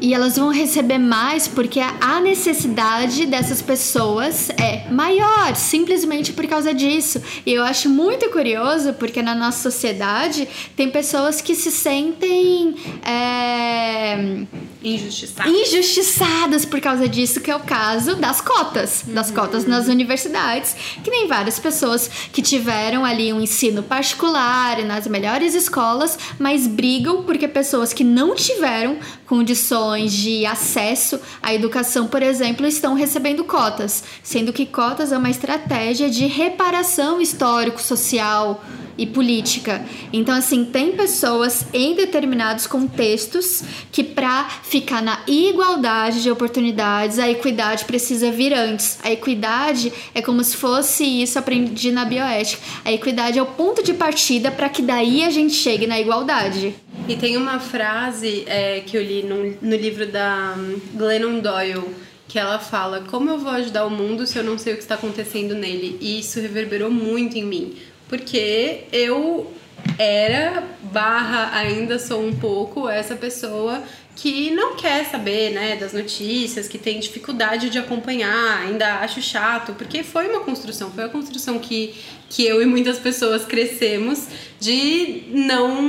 e 0.00 0.14
elas 0.14 0.36
vão 0.36 0.50
receber 0.50 0.98
mais 0.98 1.48
porque 1.48 1.80
a 1.80 2.20
necessidade 2.20 3.26
dessas 3.26 3.60
pessoas 3.60 4.50
é 4.50 4.88
maior, 4.90 5.54
simplesmente 5.56 6.32
por 6.32 6.46
causa 6.46 6.72
disso. 6.72 7.20
E 7.44 7.52
eu 7.52 7.64
acho 7.64 7.88
muito 7.88 8.30
curioso 8.30 8.92
porque 8.94 9.22
na 9.22 9.34
nossa 9.34 9.70
sociedade 9.70 10.48
tem 10.76 10.90
pessoas 10.90 11.40
que 11.40 11.54
se 11.54 11.70
sentem 11.70 12.76
é, 13.04 14.44
injustiçadas. 14.82 15.52
injustiçadas 15.52 16.64
por 16.64 16.80
causa 16.80 17.08
disso, 17.08 17.40
que 17.40 17.50
é 17.50 17.56
o 17.56 17.60
caso 17.60 18.14
das 18.16 18.40
cotas, 18.40 19.04
uhum. 19.06 19.14
das 19.14 19.30
cotas 19.30 19.66
nas 19.66 19.88
universidades, 19.88 20.74
que 21.02 21.10
nem 21.10 21.26
várias 21.26 21.58
pessoas 21.58 22.08
que 22.32 22.40
tiveram 22.40 23.04
ali 23.04 23.32
um 23.32 23.40
ensino 23.40 23.82
particular 23.82 24.84
nas 24.84 25.06
melhores 25.06 25.54
escolas, 25.54 26.18
mas 26.38 26.66
brigam 26.66 27.22
porque 27.24 27.48
pessoas 27.48 27.92
que 27.92 28.04
não 28.04 28.34
tiveram 28.34 28.98
condições 29.26 30.12
de 30.12 30.46
acesso 30.46 31.20
à 31.42 31.52
educação, 31.52 32.06
por 32.06 32.22
exemplo, 32.22 32.66
estão 32.66 32.94
recebendo 32.94 33.44
cotas, 33.44 34.04
sendo 34.22 34.52
que 34.52 34.64
cotas 34.64 35.12
é 35.12 35.18
uma 35.18 35.30
estratégia 35.30 36.08
de 36.08 36.26
reparação 36.26 37.20
histórico-social 37.20 38.62
e 38.98 39.06
política. 39.06 39.84
Então, 40.12 40.34
assim, 40.34 40.64
tem 40.64 40.92
pessoas 40.92 41.64
em 41.72 41.94
determinados 41.94 42.66
contextos 42.66 43.62
que, 43.92 44.02
para 44.02 44.48
ficar 44.68 45.02
na 45.02 45.20
igualdade 45.26 46.22
de 46.22 46.30
oportunidades, 46.30 47.18
a 47.18 47.28
equidade 47.28 47.86
precisa 47.86 48.30
vir 48.30 48.52
antes. 48.52 48.98
A 49.02 49.10
equidade 49.10 49.92
é 50.14 50.20
como 50.20 50.44
se 50.44 50.56
fosse 50.56 51.04
isso 51.04 51.38
aprendi 51.38 51.90
na 51.90 52.04
bioética. 52.04 52.62
A 52.84 52.92
equidade 52.92 53.38
é 53.38 53.42
o 53.42 53.46
ponto 53.46 53.82
de 53.82 53.94
partida 53.94 54.50
para 54.50 54.68
que 54.68 54.82
daí 54.82 55.24
a 55.24 55.30
gente 55.30 55.54
chegue 55.54 55.86
na 55.86 55.98
igualdade. 55.98 56.74
E 57.08 57.16
tem 57.16 57.36
uma 57.38 57.58
frase 57.58 58.44
é, 58.46 58.80
que 58.80 58.96
eu 58.96 59.02
li 59.02 59.22
no, 59.22 59.56
no 59.62 59.76
livro 59.76 60.06
da 60.06 60.54
Glennon 60.94 61.40
Doyle 61.40 61.94
que 62.28 62.38
ela 62.38 62.58
fala: 62.58 63.00
Como 63.08 63.30
eu 63.30 63.38
vou 63.38 63.52
ajudar 63.52 63.86
o 63.86 63.90
mundo 63.90 64.26
se 64.26 64.38
eu 64.38 64.44
não 64.44 64.58
sei 64.58 64.74
o 64.74 64.76
que 64.76 64.82
está 64.82 64.96
acontecendo 64.96 65.54
nele? 65.54 65.96
E 66.00 66.20
isso 66.20 66.38
reverberou 66.40 66.90
muito 66.90 67.38
em 67.38 67.44
mim, 67.44 67.74
porque 68.06 68.84
eu 68.92 69.50
era, 69.98 70.62
barra, 70.92 71.50
ainda 71.56 71.98
sou 71.98 72.22
um 72.22 72.34
pouco 72.34 72.88
essa 72.88 73.16
pessoa 73.16 73.82
que 74.18 74.50
não 74.50 74.74
quer 74.74 75.04
saber, 75.04 75.50
né, 75.50 75.76
das 75.76 75.92
notícias, 75.92 76.66
que 76.66 76.76
tem 76.76 76.98
dificuldade 76.98 77.70
de 77.70 77.78
acompanhar, 77.78 78.62
ainda 78.62 78.98
acho 78.98 79.22
chato, 79.22 79.74
porque 79.74 80.02
foi 80.02 80.28
uma 80.28 80.40
construção, 80.40 80.90
foi 80.90 81.04
a 81.04 81.08
construção 81.08 81.60
que, 81.60 81.94
que 82.28 82.44
eu 82.44 82.60
e 82.60 82.66
muitas 82.66 82.98
pessoas 82.98 83.44
crescemos 83.44 84.26
de 84.58 85.22
não, 85.28 85.80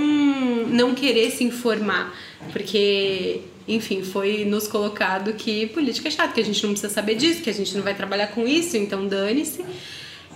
não 0.68 0.94
querer 0.94 1.32
se 1.32 1.44
informar, 1.44 2.16
porque 2.54 3.42
enfim, 3.68 4.04
foi 4.04 4.46
nos 4.46 4.68
colocado 4.68 5.34
que 5.34 5.66
política 5.68 6.08
é 6.08 6.12
chato, 6.12 6.34
que 6.34 6.42
a 6.42 6.46
gente 6.46 6.62
não 6.62 6.74
precisa 6.74 6.94
saber 6.94 7.16
disso, 7.16 7.42
que 7.42 7.50
a 7.50 7.54
gente 7.54 7.76
não 7.76 7.82
vai 7.84 7.96
trabalhar 7.96 8.28
com 8.28 8.48
isso, 8.48 8.78
então 8.78 9.08
dane-se. 9.08 9.66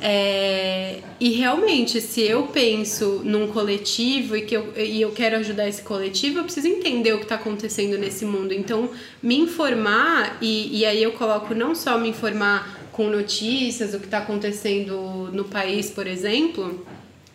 É, 0.05 0.99
e 1.17 1.29
realmente, 1.29 2.01
se 2.01 2.21
eu 2.21 2.43
penso 2.47 3.21
num 3.23 3.47
coletivo 3.47 4.35
e 4.35 4.41
que 4.41 4.53
eu, 4.53 4.73
e 4.75 5.01
eu 5.01 5.13
quero 5.13 5.37
ajudar 5.37 5.65
esse 5.69 5.81
coletivo, 5.81 6.39
eu 6.39 6.43
preciso 6.43 6.67
entender 6.67 7.13
o 7.13 7.19
que 7.19 7.23
está 7.23 7.35
acontecendo 7.35 7.97
nesse 7.97 8.25
mundo. 8.25 8.53
Então, 8.53 8.89
me 9.21 9.39
informar, 9.39 10.37
e, 10.41 10.79
e 10.79 10.85
aí 10.85 11.01
eu 11.01 11.13
coloco 11.13 11.55
não 11.55 11.73
só 11.73 11.97
me 11.97 12.09
informar 12.09 12.81
com 12.91 13.07
notícias, 13.07 13.93
o 13.93 13.99
que 13.99 14.03
está 14.03 14.17
acontecendo 14.17 15.29
no 15.31 15.45
país, 15.45 15.89
por 15.89 16.05
exemplo, 16.05 16.85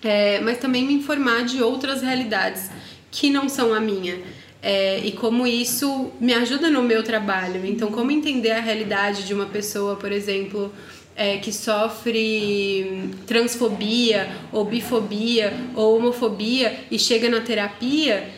é, 0.04 0.38
mas 0.40 0.59
também 0.59 0.85
me 0.85 0.92
informar 0.92 1.46
de 1.46 1.62
outras 1.62 2.02
realidades 2.02 2.70
que 3.11 3.31
não 3.31 3.48
são 3.48 3.72
a 3.72 3.81
minha. 3.81 4.20
É, 4.61 4.98
e 4.98 5.12
como 5.12 5.46
isso 5.46 6.11
me 6.20 6.35
ajuda 6.35 6.68
no 6.68 6.83
meu 6.83 7.02
trabalho. 7.02 7.64
Então, 7.64 7.90
como 7.90 8.11
entender 8.11 8.50
a 8.50 8.61
realidade 8.61 9.26
de 9.26 9.33
uma 9.33 9.46
pessoa, 9.46 9.96
por 9.96 10.12
exemplo, 10.12 10.70
é, 11.18 11.37
que 11.38 11.52
sofre 11.52 13.11
transfobia 13.26 14.28
ou 14.52 14.64
bifobia 14.64 15.52
ou 15.74 15.98
homofobia 15.98 16.78
e 16.90 16.98
chega 16.98 17.28
na 17.28 17.40
terapia, 17.40 18.31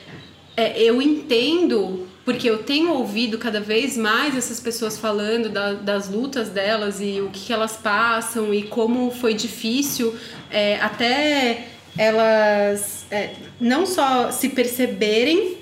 é, 0.57 0.83
eu 0.83 1.01
entendo 1.03 2.09
porque 2.25 2.49
eu 2.49 2.63
tenho 2.63 2.93
ouvido 2.95 3.37
cada 3.39 3.61
vez 3.61 3.97
mais 3.97 4.37
essas 4.37 4.59
pessoas 4.61 4.97
falando 4.97 5.51
da, 5.51 5.75
das 5.75 6.09
lutas 6.09 6.49
delas 6.49 7.01
e 7.01 7.21
o 7.21 7.29
que, 7.29 7.47
que, 7.47 7.53
elas 7.53 7.77
passam 7.77 8.53
e 8.55 8.63
como 8.63 9.11
foi 9.11 9.35
difícil 9.35 10.15
é, 10.51 10.77
até 10.81 11.67
elas 11.99 13.07
é, 13.11 13.35
não 13.61 13.85
só 13.85 14.31
se 14.31 14.49
perceberem 14.51 15.59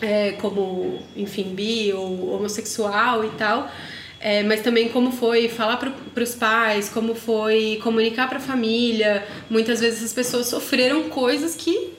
é, 0.00 0.32
como, 0.32 1.00
enfim, 1.16 1.54
bi 1.54 1.92
ou 1.92 2.34
homossexual 2.34 3.24
e 3.24 3.30
tal, 3.30 3.70
é, 4.20 4.42
mas 4.42 4.62
também 4.62 4.88
como 4.88 5.12
foi 5.12 5.48
falar 5.48 5.76
para 5.76 6.22
os 6.22 6.34
pais, 6.34 6.88
como 6.88 7.14
foi 7.14 7.78
comunicar 7.82 8.28
para 8.28 8.38
a 8.38 8.40
família. 8.40 9.24
Muitas 9.48 9.80
vezes 9.80 10.02
as 10.02 10.12
pessoas 10.12 10.46
sofreram 10.46 11.04
coisas 11.04 11.54
que 11.54 11.90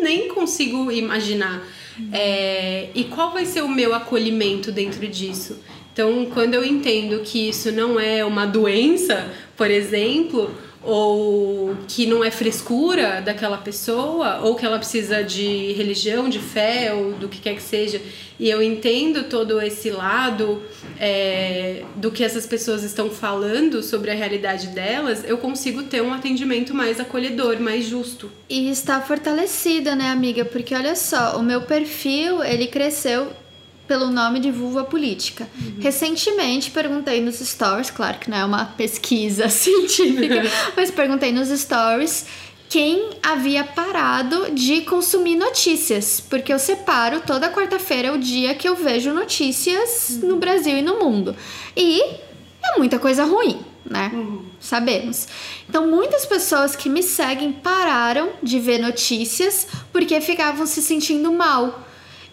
nem 0.00 0.28
consigo 0.28 0.92
imaginar. 0.92 1.66
É, 2.12 2.88
e 2.94 3.04
qual 3.04 3.32
vai 3.32 3.46
ser 3.46 3.62
o 3.62 3.68
meu 3.68 3.94
acolhimento 3.94 4.70
dentro 4.70 5.06
disso? 5.08 5.58
Então, 5.92 6.26
quando 6.26 6.52
eu 6.52 6.62
entendo 6.62 7.20
que 7.20 7.48
isso 7.48 7.72
não 7.72 7.98
é 7.98 8.22
uma 8.22 8.44
doença, 8.44 9.32
por 9.56 9.70
exemplo, 9.70 10.54
ou 10.86 11.76
que 11.88 12.06
não 12.06 12.22
é 12.24 12.30
frescura 12.30 13.20
daquela 13.20 13.58
pessoa, 13.58 14.40
ou 14.42 14.54
que 14.54 14.64
ela 14.64 14.78
precisa 14.78 15.22
de 15.22 15.72
religião, 15.72 16.28
de 16.28 16.38
fé, 16.38 16.94
ou 16.94 17.12
do 17.12 17.28
que 17.28 17.38
quer 17.40 17.56
que 17.56 17.62
seja. 17.62 18.00
E 18.38 18.48
eu 18.48 18.62
entendo 18.62 19.24
todo 19.24 19.60
esse 19.60 19.90
lado 19.90 20.62
é, 21.00 21.82
do 21.96 22.10
que 22.10 22.22
essas 22.22 22.46
pessoas 22.46 22.82
estão 22.82 23.10
falando 23.10 23.82
sobre 23.82 24.10
a 24.10 24.14
realidade 24.14 24.68
delas, 24.68 25.24
eu 25.26 25.38
consigo 25.38 25.82
ter 25.84 26.02
um 26.02 26.12
atendimento 26.12 26.74
mais 26.74 27.00
acolhedor, 27.00 27.58
mais 27.60 27.86
justo. 27.86 28.30
E 28.48 28.70
está 28.70 29.00
fortalecida, 29.00 29.96
né, 29.96 30.10
amiga? 30.10 30.44
Porque 30.44 30.74
olha 30.74 30.94
só, 30.94 31.38
o 31.38 31.42
meu 31.42 31.62
perfil, 31.62 32.44
ele 32.44 32.66
cresceu 32.66 33.28
pelo 33.86 34.10
nome 34.10 34.40
de 34.40 34.50
vulva 34.50 34.84
política. 34.84 35.48
Uhum. 35.58 35.76
Recentemente 35.80 36.70
perguntei 36.70 37.20
nos 37.20 37.36
stories, 37.36 37.90
claro 37.90 38.18
que 38.18 38.30
não 38.30 38.36
é 38.36 38.44
uma 38.44 38.64
pesquisa 38.64 39.48
científica, 39.50 40.42
mas 40.76 40.90
perguntei 40.90 41.32
nos 41.32 41.48
stories 41.48 42.26
quem 42.68 43.10
havia 43.22 43.62
parado 43.64 44.50
de 44.52 44.80
consumir 44.82 45.36
notícias, 45.36 46.20
porque 46.20 46.52
eu 46.52 46.58
separo 46.58 47.20
toda 47.20 47.50
quarta-feira 47.50 48.12
o 48.12 48.18
dia 48.18 48.54
que 48.54 48.68
eu 48.68 48.74
vejo 48.74 49.12
notícias 49.12 50.18
uhum. 50.20 50.30
no 50.30 50.36
Brasil 50.36 50.76
e 50.76 50.82
no 50.82 50.98
mundo. 50.98 51.36
E 51.76 52.02
é 52.02 52.76
muita 52.76 52.98
coisa 52.98 53.24
ruim, 53.24 53.60
né? 53.84 54.10
Uhum. 54.12 54.44
Sabemos. 54.58 55.28
Então, 55.68 55.86
muitas 55.86 56.26
pessoas 56.26 56.74
que 56.74 56.88
me 56.88 57.02
seguem 57.02 57.52
pararam 57.52 58.30
de 58.42 58.58
ver 58.58 58.78
notícias 58.78 59.68
porque 59.92 60.20
ficavam 60.20 60.66
se 60.66 60.82
sentindo 60.82 61.32
mal 61.32 61.86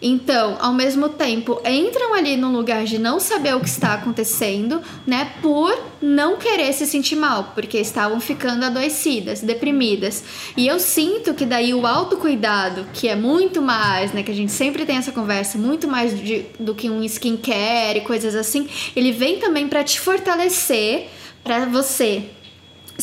então, 0.05 0.57
ao 0.59 0.73
mesmo 0.73 1.07
tempo, 1.07 1.61
entram 1.65 2.13
ali 2.13 2.35
num 2.35 2.51
lugar 2.51 2.83
de 2.83 2.99
não 2.99 3.21
saber 3.21 3.55
o 3.55 3.61
que 3.61 3.69
está 3.69 3.93
acontecendo, 3.93 4.81
né, 5.07 5.31
por 5.41 5.73
não 6.01 6.35
querer 6.35 6.73
se 6.73 6.85
sentir 6.85 7.15
mal, 7.15 7.53
porque 7.55 7.77
estavam 7.77 8.19
ficando 8.19 8.65
adoecidas, 8.65 9.39
deprimidas. 9.39 10.21
E 10.57 10.67
eu 10.67 10.77
sinto 10.77 11.33
que 11.33 11.45
daí 11.45 11.73
o 11.73 11.87
autocuidado, 11.87 12.85
que 12.93 13.07
é 13.07 13.15
muito 13.15 13.61
mais, 13.61 14.11
né, 14.11 14.23
que 14.23 14.31
a 14.31 14.35
gente 14.35 14.51
sempre 14.51 14.85
tem 14.85 14.97
essa 14.97 15.13
conversa, 15.13 15.57
muito 15.57 15.87
mais 15.87 16.19
de, 16.19 16.47
do 16.59 16.75
que 16.75 16.89
um 16.89 17.01
skincare 17.05 17.99
e 17.99 18.01
coisas 18.01 18.35
assim, 18.35 18.67
ele 18.93 19.13
vem 19.13 19.39
também 19.39 19.69
para 19.69 19.85
te 19.85 20.01
fortalecer, 20.01 21.07
para 21.45 21.65
você 21.65 22.23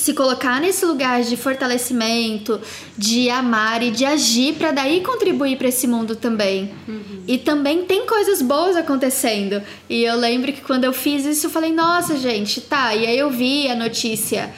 se 0.00 0.14
colocar 0.14 0.60
nesse 0.60 0.84
lugar 0.86 1.22
de 1.22 1.36
fortalecimento, 1.36 2.58
de 2.96 3.28
amar 3.28 3.82
e 3.82 3.90
de 3.90 4.04
agir 4.06 4.54
para 4.54 4.72
daí 4.72 5.02
contribuir 5.02 5.58
para 5.58 5.68
esse 5.68 5.86
mundo 5.86 6.16
também. 6.16 6.70
Uhum. 6.88 7.22
E 7.28 7.36
também 7.36 7.84
tem 7.84 8.06
coisas 8.06 8.40
boas 8.40 8.76
acontecendo. 8.76 9.62
E 9.88 10.02
eu 10.02 10.16
lembro 10.16 10.52
que 10.52 10.62
quando 10.62 10.84
eu 10.84 10.92
fiz 10.92 11.26
isso, 11.26 11.46
eu 11.46 11.50
falei: 11.50 11.72
"Nossa, 11.72 12.16
gente, 12.16 12.62
tá". 12.62 12.94
E 12.94 13.06
aí 13.06 13.18
eu 13.18 13.30
vi 13.30 13.68
a 13.70 13.76
notícia 13.76 14.50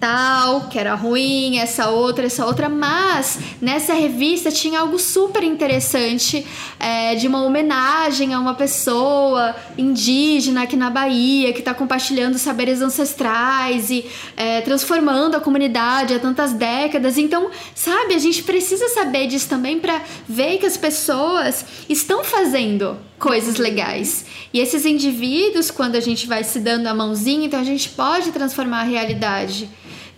tal, 0.00 0.68
que 0.68 0.78
era 0.78 0.94
ruim, 0.94 1.58
essa 1.58 1.88
outra, 1.88 2.26
essa 2.26 2.46
outra, 2.46 2.68
mas 2.68 3.38
nessa 3.60 3.94
revista 3.94 4.50
tinha 4.50 4.80
algo 4.80 4.98
super 4.98 5.42
interessante 5.42 6.46
é, 6.78 7.14
de 7.16 7.26
uma 7.26 7.42
homenagem 7.42 8.32
a 8.32 8.38
uma 8.38 8.54
pessoa 8.54 9.54
indígena 9.76 10.62
aqui 10.62 10.76
na 10.76 10.88
Bahia 10.90 11.52
que 11.52 11.58
está 11.58 11.74
compartilhando 11.74 12.38
saberes 12.38 12.80
ancestrais 12.80 13.90
e 13.90 14.04
é, 14.36 14.60
transformando 14.60 15.36
a 15.36 15.40
comunidade 15.40 16.14
há 16.14 16.18
tantas 16.18 16.52
décadas. 16.52 17.18
Então, 17.18 17.50
sabe, 17.74 18.14
a 18.14 18.18
gente 18.18 18.42
precisa 18.42 18.88
saber 18.88 19.26
disso 19.26 19.48
também 19.48 19.78
para 19.80 20.00
ver 20.28 20.58
que 20.58 20.66
as 20.66 20.76
pessoas 20.76 21.64
estão 21.88 22.22
fazendo 22.22 22.96
coisas 23.18 23.56
legais. 23.56 24.24
E 24.52 24.60
esses 24.60 24.86
indivíduos, 24.86 25.70
quando 25.70 25.96
a 25.96 26.00
gente 26.00 26.26
vai 26.26 26.44
se 26.44 26.60
dando 26.60 26.86
a 26.86 26.94
mãozinha, 26.94 27.46
então 27.46 27.60
a 27.60 27.64
gente 27.64 27.88
pode 27.88 28.30
transformar 28.30 28.82
a 28.82 28.84
realidade. 28.84 29.68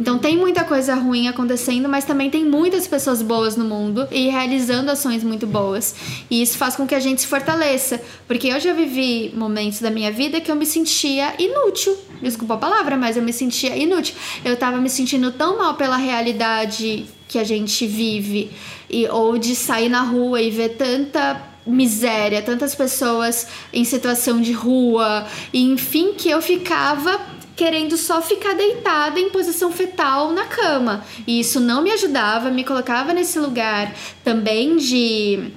Então 0.01 0.19
tem 0.19 0.35
muita 0.35 0.65
coisa 0.65 0.95
ruim 0.95 1.29
acontecendo, 1.29 1.87
mas 1.87 2.07
também 2.07 2.31
tem 2.31 2.43
muitas 2.43 2.87
pessoas 2.87 3.21
boas 3.21 3.55
no 3.55 3.67
mundo 3.67 4.09
e 4.11 4.31
realizando 4.31 4.91
ações 4.91 5.23
muito 5.23 5.47
boas. 5.47 5.95
E 6.31 6.41
isso 6.41 6.57
faz 6.57 6.75
com 6.75 6.87
que 6.87 6.95
a 6.95 7.01
gente 7.01 7.21
se 7.21 7.27
fortaleça, 7.27 8.01
porque 8.27 8.49
eu 8.49 8.59
já 8.59 8.73
vivi 8.73 9.31
momentos 9.37 9.81
da 9.81 9.91
minha 9.91 10.11
vida 10.11 10.41
que 10.41 10.51
eu 10.51 10.57
me 10.57 10.65
sentia 10.65 11.35
inútil. 11.39 11.95
Desculpa 12.23 12.55
a 12.55 12.57
palavra, 12.57 12.97
mas 12.97 13.19
eu 13.19 13.23
me 13.23 13.33
sentia 13.33 13.77
inútil. 13.77 14.15
Eu 14.43 14.57
tava 14.57 14.79
me 14.79 14.89
sentindo 14.89 15.33
tão 15.33 15.59
mal 15.59 15.75
pela 15.75 15.99
realidade 15.99 17.05
que 17.29 17.39
a 17.39 17.45
gente 17.45 17.87
vive 17.87 18.51
e 18.89 19.07
ou 19.07 19.37
de 19.37 19.55
sair 19.55 19.91
na 19.91 20.01
rua 20.01 20.41
e 20.41 20.51
ver 20.51 20.71
tanta 20.71 21.43
miséria, 21.67 22.41
tantas 22.41 22.75
pessoas 22.75 23.47
em 23.71 23.85
situação 23.85 24.41
de 24.41 24.53
rua, 24.53 25.27
e 25.53 25.63
enfim, 25.63 26.15
que 26.17 26.31
eu 26.31 26.41
ficava 26.41 27.21
querendo 27.57 27.97
só 27.97 28.21
ficar 28.23 28.55
deitada 28.55 29.19
em 29.19 29.31
posição 29.31 29.71
fetal 29.71 30.33
na 30.33 30.45
cama. 30.45 31.05
E 31.27 31.41
isso 31.41 31.61
não 31.61 31.83
me 31.83 31.91
ajudava, 31.91 32.51
me 32.51 32.65
colocava 32.65 33.13
nesse 33.13 33.39
lugar 33.39 33.95
também 34.25 34.77
de 34.77 35.53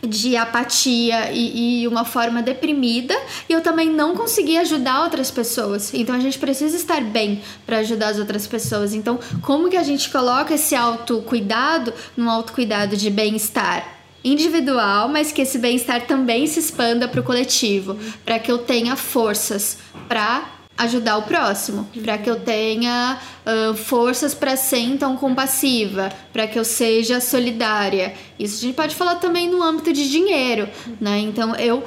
de 0.00 0.36
apatia 0.36 1.32
e, 1.32 1.82
e, 1.82 1.88
uma 1.88 2.04
forma 2.04 2.40
deprimida 2.40 3.16
e 3.48 3.52
eu 3.52 3.60
também 3.60 3.90
não 3.90 4.14
conseguia 4.14 4.60
ajudar 4.60 5.02
outras 5.02 5.30
pessoas. 5.30 5.92
Então 5.92 6.14
a 6.14 6.20
gente 6.20 6.38
precisa 6.38 6.76
estar 6.76 7.02
bem 7.02 7.42
para 7.66 7.78
ajudar 7.78 8.08
as 8.08 8.18
outras 8.18 8.46
pessoas. 8.46 8.94
Então, 8.94 9.18
como 9.42 9.68
que 9.68 9.76
a 9.76 9.82
gente 9.82 10.08
coloca 10.10 10.54
esse 10.54 10.74
autocuidado 10.74 11.92
num 12.16 12.30
autocuidado 12.30 12.96
de 12.96 13.10
bem-estar? 13.10 13.96
individual, 14.24 15.08
mas 15.08 15.30
que 15.30 15.42
esse 15.42 15.58
bem-estar 15.58 16.06
também 16.06 16.46
se 16.46 16.58
expanda 16.58 17.06
para 17.06 17.20
o 17.20 17.22
coletivo, 17.22 17.96
para 18.24 18.38
que 18.38 18.50
eu 18.50 18.58
tenha 18.58 18.96
forças 18.96 19.78
para 20.08 20.57
ajudar 20.78 21.18
o 21.18 21.22
próximo, 21.22 21.88
para 22.02 22.16
que 22.16 22.30
eu 22.30 22.38
tenha 22.38 23.18
uh, 23.44 23.74
forças 23.74 24.32
para 24.32 24.56
ser 24.56 24.78
então 24.78 25.16
compassiva, 25.16 26.10
para 26.32 26.46
que 26.46 26.56
eu 26.56 26.64
seja 26.64 27.20
solidária. 27.20 28.14
Isso 28.38 28.58
a 28.58 28.60
gente 28.60 28.76
pode 28.76 28.94
falar 28.94 29.16
também 29.16 29.48
no 29.48 29.60
âmbito 29.62 29.92
de 29.92 30.08
dinheiro, 30.08 30.68
né? 31.00 31.18
Então 31.18 31.56
eu 31.56 31.82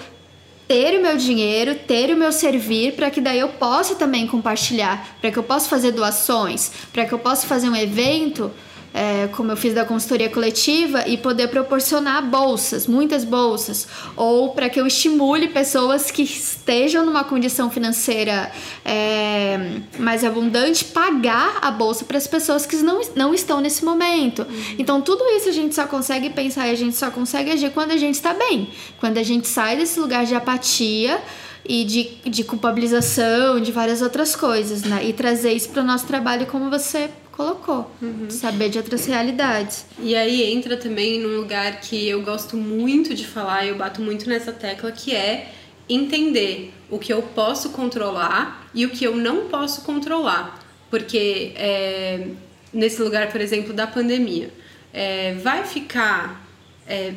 ter 0.67 0.97
o 0.97 1.01
meu 1.01 1.17
dinheiro, 1.17 1.75
ter 1.75 2.13
o 2.13 2.17
meu 2.17 2.31
servir, 2.31 2.93
para 2.93 3.09
que 3.09 3.19
daí 3.19 3.39
eu 3.39 3.49
possa 3.49 3.95
também 3.95 4.27
compartilhar, 4.27 5.17
para 5.19 5.31
que 5.31 5.37
eu 5.37 5.43
possa 5.43 5.67
fazer 5.67 5.91
doações, 5.91 6.71
para 6.93 7.05
que 7.05 7.13
eu 7.13 7.19
possa 7.19 7.47
fazer 7.47 7.69
um 7.69 7.75
evento 7.75 8.51
é, 8.93 9.27
como 9.27 9.51
eu 9.51 9.57
fiz 9.57 9.73
da 9.73 9.85
consultoria 9.85 10.29
coletiva, 10.29 11.07
e 11.07 11.17
poder 11.17 11.47
proporcionar 11.47 12.25
bolsas, 12.25 12.87
muitas 12.87 13.23
bolsas, 13.23 13.87
ou 14.15 14.49
para 14.49 14.69
que 14.69 14.79
eu 14.79 14.85
estimule 14.85 15.47
pessoas 15.47 16.11
que 16.11 16.23
estejam 16.23 17.05
numa 17.05 17.23
condição 17.23 17.69
financeira 17.69 18.51
é, 18.83 19.79
mais 19.97 20.23
abundante 20.23 20.85
pagar 20.85 21.59
a 21.61 21.71
bolsa 21.71 22.05
para 22.05 22.17
as 22.17 22.27
pessoas 22.27 22.65
que 22.65 22.75
não, 22.77 23.01
não 23.15 23.33
estão 23.33 23.61
nesse 23.61 23.83
momento. 23.85 24.41
Uhum. 24.41 24.75
Então, 24.77 25.01
tudo 25.01 25.23
isso 25.35 25.49
a 25.49 25.53
gente 25.53 25.73
só 25.73 25.85
consegue 25.87 26.29
pensar 26.29 26.67
e 26.67 26.71
a 26.71 26.75
gente 26.75 26.95
só 26.95 27.09
consegue 27.09 27.51
agir 27.51 27.71
quando 27.71 27.91
a 27.91 27.97
gente 27.97 28.15
está 28.15 28.33
bem, 28.33 28.69
quando 28.99 29.17
a 29.17 29.23
gente 29.23 29.47
sai 29.47 29.77
desse 29.77 29.99
lugar 29.99 30.25
de 30.25 30.35
apatia 30.35 31.21
e 31.67 31.83
de, 31.83 32.29
de 32.29 32.43
culpabilização, 32.43 33.59
de 33.59 33.71
várias 33.71 34.01
outras 34.01 34.35
coisas, 34.35 34.83
né? 34.83 35.05
E 35.05 35.13
trazer 35.13 35.53
isso 35.53 35.69
para 35.69 35.81
o 35.81 35.85
nosso 35.85 36.05
trabalho 36.05 36.45
como 36.47 36.69
você 36.69 37.09
colocou. 37.31 37.89
Uhum. 38.01 38.29
Saber 38.29 38.69
de 38.69 38.77
outras 38.77 39.05
realidades. 39.05 39.85
E 39.99 40.15
aí 40.15 40.51
entra 40.51 40.77
também 40.77 41.19
num 41.19 41.37
lugar 41.37 41.79
que 41.81 42.07
eu 42.07 42.21
gosto 42.21 42.57
muito 42.57 43.13
de 43.13 43.25
falar, 43.25 43.65
eu 43.65 43.75
bato 43.75 44.01
muito 44.01 44.27
nessa 44.29 44.51
tecla, 44.51 44.91
que 44.91 45.15
é 45.15 45.51
entender 45.89 46.73
o 46.89 46.99
que 46.99 47.11
eu 47.11 47.21
posso 47.21 47.71
controlar 47.71 48.69
e 48.73 48.85
o 48.85 48.89
que 48.89 49.03
eu 49.03 49.15
não 49.15 49.47
posso 49.47 49.81
controlar. 49.81 50.59
Porque 50.89 51.53
é, 51.55 52.27
nesse 52.73 53.01
lugar, 53.01 53.31
por 53.31 53.41
exemplo, 53.41 53.73
da 53.73 53.87
pandemia, 53.87 54.51
é, 54.93 55.33
vai 55.35 55.65
ficar. 55.65 56.45
É, 56.87 57.13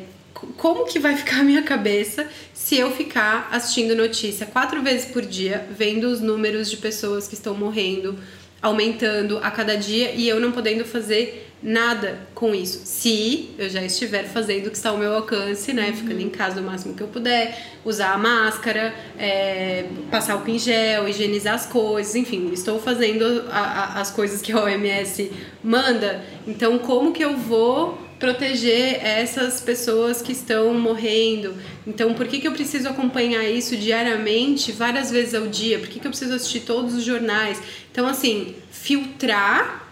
como 0.57 0.85
que 0.85 0.99
vai 0.99 1.15
ficar 1.15 1.39
a 1.39 1.43
minha 1.43 1.63
cabeça 1.63 2.27
se 2.53 2.75
eu 2.77 2.91
ficar 2.91 3.47
assistindo 3.51 3.95
notícia 3.95 4.45
quatro 4.45 4.81
vezes 4.81 5.05
por 5.05 5.25
dia, 5.25 5.65
vendo 5.71 6.05
os 6.05 6.19
números 6.19 6.69
de 6.69 6.75
pessoas 6.75 7.25
que 7.25 7.35
estão 7.35 7.55
morrendo, 7.55 8.19
aumentando 8.65 9.37
a 9.43 9.51
cada 9.51 9.75
dia 9.75 10.11
e 10.11 10.27
eu 10.27 10.39
não 10.39 10.51
podendo 10.51 10.83
fazer 10.83 11.51
nada 11.61 12.19
com 12.33 12.53
isso. 12.53 12.81
Se 12.83 13.51
eu 13.57 13.69
já 13.69 13.83
estiver 13.83 14.25
fazendo 14.25 14.67
o 14.67 14.69
que 14.71 14.75
está 14.75 14.89
ao 14.89 14.97
meu 14.97 15.13
alcance, 15.13 15.71
né? 15.71 15.89
Uhum. 15.89 15.95
Ficando 15.95 16.21
em 16.21 16.29
casa 16.29 16.61
o 16.61 16.63
máximo 16.63 16.95
que 16.95 17.01
eu 17.01 17.07
puder, 17.07 17.59
usar 17.83 18.13
a 18.13 18.17
máscara, 18.17 18.93
é, 19.17 19.85
passar 20.09 20.33
álcool 20.33 20.49
em 20.49 20.59
gel, 20.59 21.07
higienizar 21.07 21.53
as 21.53 21.67
coisas, 21.67 22.15
enfim, 22.15 22.51
estou 22.51 22.79
fazendo 22.79 23.45
a, 23.51 23.59
a, 23.59 24.01
as 24.01 24.09
coisas 24.09 24.41
que 24.41 24.51
a 24.51 24.63
OMS 24.63 25.31
manda. 25.63 26.23
Então, 26.47 26.79
como 26.79 27.11
que 27.11 27.23
eu 27.23 27.37
vou 27.37 28.03
proteger 28.19 29.05
essas 29.05 29.59
pessoas 29.59 30.21
que 30.21 30.31
estão 30.31 30.73
morrendo. 30.73 31.53
Então, 31.85 32.13
por 32.13 32.27
que, 32.27 32.39
que 32.39 32.47
eu 32.47 32.53
preciso 32.53 32.87
acompanhar 32.87 33.43
isso 33.43 33.75
diariamente, 33.75 34.71
várias 34.71 35.11
vezes 35.11 35.35
ao 35.35 35.47
dia? 35.47 35.79
Por 35.79 35.89
que, 35.89 35.99
que 35.99 36.07
eu 36.07 36.11
preciso 36.11 36.33
assistir 36.33 36.61
todos 36.61 36.93
os 36.95 37.03
jornais? 37.03 37.61
Então, 37.95 38.05
assim, 38.07 38.53
filtrar 38.71 39.87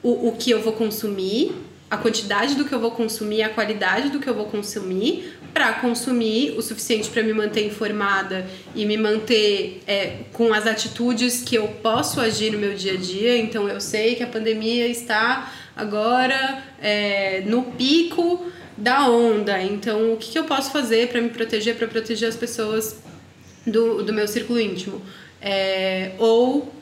o, 0.00 0.28
o 0.28 0.36
que 0.36 0.52
eu 0.52 0.62
vou 0.62 0.72
consumir 0.72 1.52
a 1.90 1.96
quantidade 1.96 2.54
do 2.54 2.64
que 2.64 2.72
eu 2.72 2.78
vou 2.78 2.92
consumir, 2.92 3.42
a 3.42 3.48
qualidade 3.48 4.10
do 4.10 4.20
que 4.20 4.30
eu 4.30 4.34
vou 4.34 4.46
consumir, 4.46 5.36
para 5.52 5.72
consumir 5.72 6.54
o 6.56 6.62
suficiente 6.62 7.10
para 7.10 7.24
me 7.24 7.32
manter 7.32 7.66
informada 7.66 8.46
e 8.72 8.86
me 8.86 8.96
manter 8.96 9.82
é, 9.84 10.18
com 10.32 10.54
as 10.54 10.64
atitudes 10.64 11.42
que 11.42 11.56
eu 11.56 11.66
posso 11.82 12.20
agir 12.20 12.52
no 12.52 12.58
meu 12.58 12.74
dia 12.74 12.92
a 12.92 12.96
dia. 12.96 13.36
Então 13.36 13.68
eu 13.68 13.80
sei 13.80 14.14
que 14.14 14.22
a 14.22 14.28
pandemia 14.28 14.86
está 14.86 15.52
agora 15.74 16.62
é, 16.80 17.42
no 17.46 17.64
pico 17.64 18.46
da 18.76 19.10
onda. 19.10 19.60
Então 19.60 20.12
o 20.12 20.16
que, 20.18 20.30
que 20.30 20.38
eu 20.38 20.44
posso 20.44 20.70
fazer 20.70 21.08
para 21.08 21.20
me 21.20 21.30
proteger, 21.30 21.74
para 21.74 21.88
proteger 21.88 22.28
as 22.28 22.36
pessoas 22.36 23.02
do, 23.66 24.04
do 24.04 24.12
meu 24.12 24.28
círculo 24.28 24.60
íntimo? 24.60 25.02
É, 25.42 26.12
ou 26.18 26.72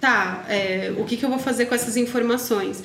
tá, 0.00 0.44
é, 0.48 0.92
o 0.96 1.04
que, 1.04 1.16
que 1.16 1.24
eu 1.24 1.28
vou 1.28 1.38
fazer 1.38 1.66
com 1.66 1.74
essas 1.74 1.96
informações? 1.96 2.82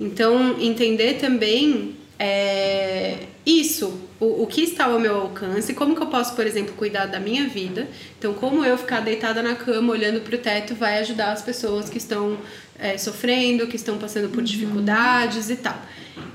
Então 0.00 0.60
entender 0.60 1.14
também 1.14 1.96
é, 2.18 3.18
isso, 3.44 4.00
o, 4.18 4.42
o 4.42 4.46
que 4.46 4.62
está 4.62 4.86
ao 4.86 4.98
meu 4.98 5.14
alcance, 5.14 5.74
como 5.74 5.94
que 5.94 6.02
eu 6.02 6.06
posso, 6.06 6.34
por 6.34 6.46
exemplo, 6.46 6.74
cuidar 6.74 7.06
da 7.06 7.20
minha 7.20 7.48
vida. 7.48 7.88
Então, 8.18 8.32
como 8.34 8.64
eu 8.64 8.78
ficar 8.78 9.00
deitada 9.00 9.42
na 9.42 9.54
cama 9.54 9.92
olhando 9.92 10.20
para 10.20 10.34
o 10.34 10.38
teto 10.38 10.74
vai 10.74 10.98
ajudar 11.00 11.32
as 11.32 11.42
pessoas 11.42 11.90
que 11.90 11.98
estão 11.98 12.38
é, 12.78 12.96
sofrendo, 12.98 13.66
que 13.66 13.76
estão 13.76 13.98
passando 13.98 14.28
por 14.28 14.38
uhum. 14.38 14.44
dificuldades 14.44 15.50
e 15.50 15.56
tal. 15.56 15.78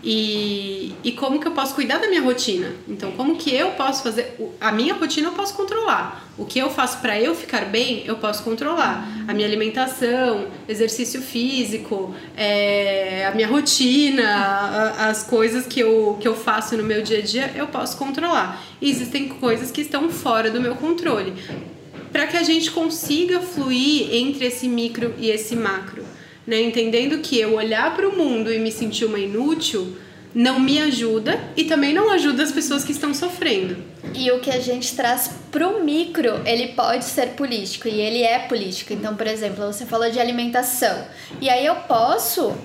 E, 0.04 0.96
e 1.04 1.12
como 1.12 1.40
que 1.40 1.48
eu 1.48 1.52
posso 1.52 1.76
cuidar 1.76 2.00
da 2.00 2.08
minha 2.08 2.22
rotina? 2.22 2.72
Então, 2.88 3.12
como 3.12 3.36
que 3.36 3.54
eu 3.54 3.72
posso 3.72 4.02
fazer? 4.02 4.36
A 4.60 4.72
minha 4.72 4.96
rotina 4.96 5.28
eu 5.28 5.34
posso 5.34 5.54
controlar. 5.54 6.28
O 6.38 6.46
que 6.46 6.58
eu 6.58 6.72
faço 6.72 7.00
para 7.00 7.20
eu 7.20 7.36
ficar 7.36 7.66
bem, 7.66 8.04
eu 8.06 8.16
posso 8.16 8.44
controlar. 8.44 9.08
A 9.28 9.34
minha 9.34 9.48
alimentação, 9.48 10.48
exercício 10.68 11.22
físico, 11.22 12.16
é, 12.36 13.28
a 13.28 13.36
minha 13.36 13.48
rotina, 13.48 14.28
a, 14.28 15.10
as 15.10 15.24
coisas 15.24 15.68
que 15.68 15.80
eu, 15.80 16.18
que 16.20 16.28
eu 16.28 16.36
faço 16.36 16.76
no 16.78 16.84
meu 16.84 17.04
dia 17.04 17.20
a 17.20 17.22
dia, 17.22 17.52
eu 17.56 17.68
posso 17.72 17.98
controlar. 17.98 18.62
E 18.82 18.90
existem 18.90 19.30
coisas 19.30 19.72
que 19.72 19.82
estão 19.82 20.10
fora 20.10 20.52
do 20.52 20.62
meu 20.62 20.76
controle. 20.76 21.34
Para 22.12 22.28
que 22.28 22.38
a 22.38 22.44
gente 22.44 22.72
consiga 22.72 23.40
fluir 23.40 24.14
entre 24.14 24.46
esse 24.46 24.68
micro 24.68 25.14
e 25.18 25.30
esse 25.30 25.56
macro 25.56 26.04
né? 26.46 26.62
Entendendo 26.62 27.20
que 27.20 27.40
eu 27.40 27.56
olhar 27.56 27.96
para 27.96 28.08
o 28.08 28.16
mundo 28.16 28.52
e 28.52 28.60
me 28.60 28.72
sentir 28.72 29.06
uma 29.06 29.20
inútil 29.20 29.96
não 30.34 30.60
me 30.62 30.80
ajuda 30.80 31.38
e 31.58 31.66
também 31.66 31.94
não 31.94 32.10
ajuda 32.10 32.42
as 32.42 32.54
pessoas 32.54 32.86
que 32.86 32.94
estão 32.94 33.14
sofrendo. 33.14 33.76
E 34.16 34.32
o 34.32 34.40
que 34.40 34.50
a 34.50 34.60
gente 34.60 34.96
traz 34.96 35.30
pro 35.52 35.84
micro, 35.84 36.42
ele 36.46 36.70
pode 36.70 37.04
ser 37.04 37.32
político 37.32 37.88
e 37.88 38.00
ele 38.00 38.24
é 38.24 38.40
político. 38.40 38.94
Então, 38.94 39.16
por 39.16 39.28
exemplo, 39.28 39.66
você 39.66 39.86
falou 39.86 40.10
de 40.10 40.20
alimentação. 40.20 41.06
E 41.42 41.50
aí 41.50 41.66
eu 41.66 41.76
posso 41.76 42.56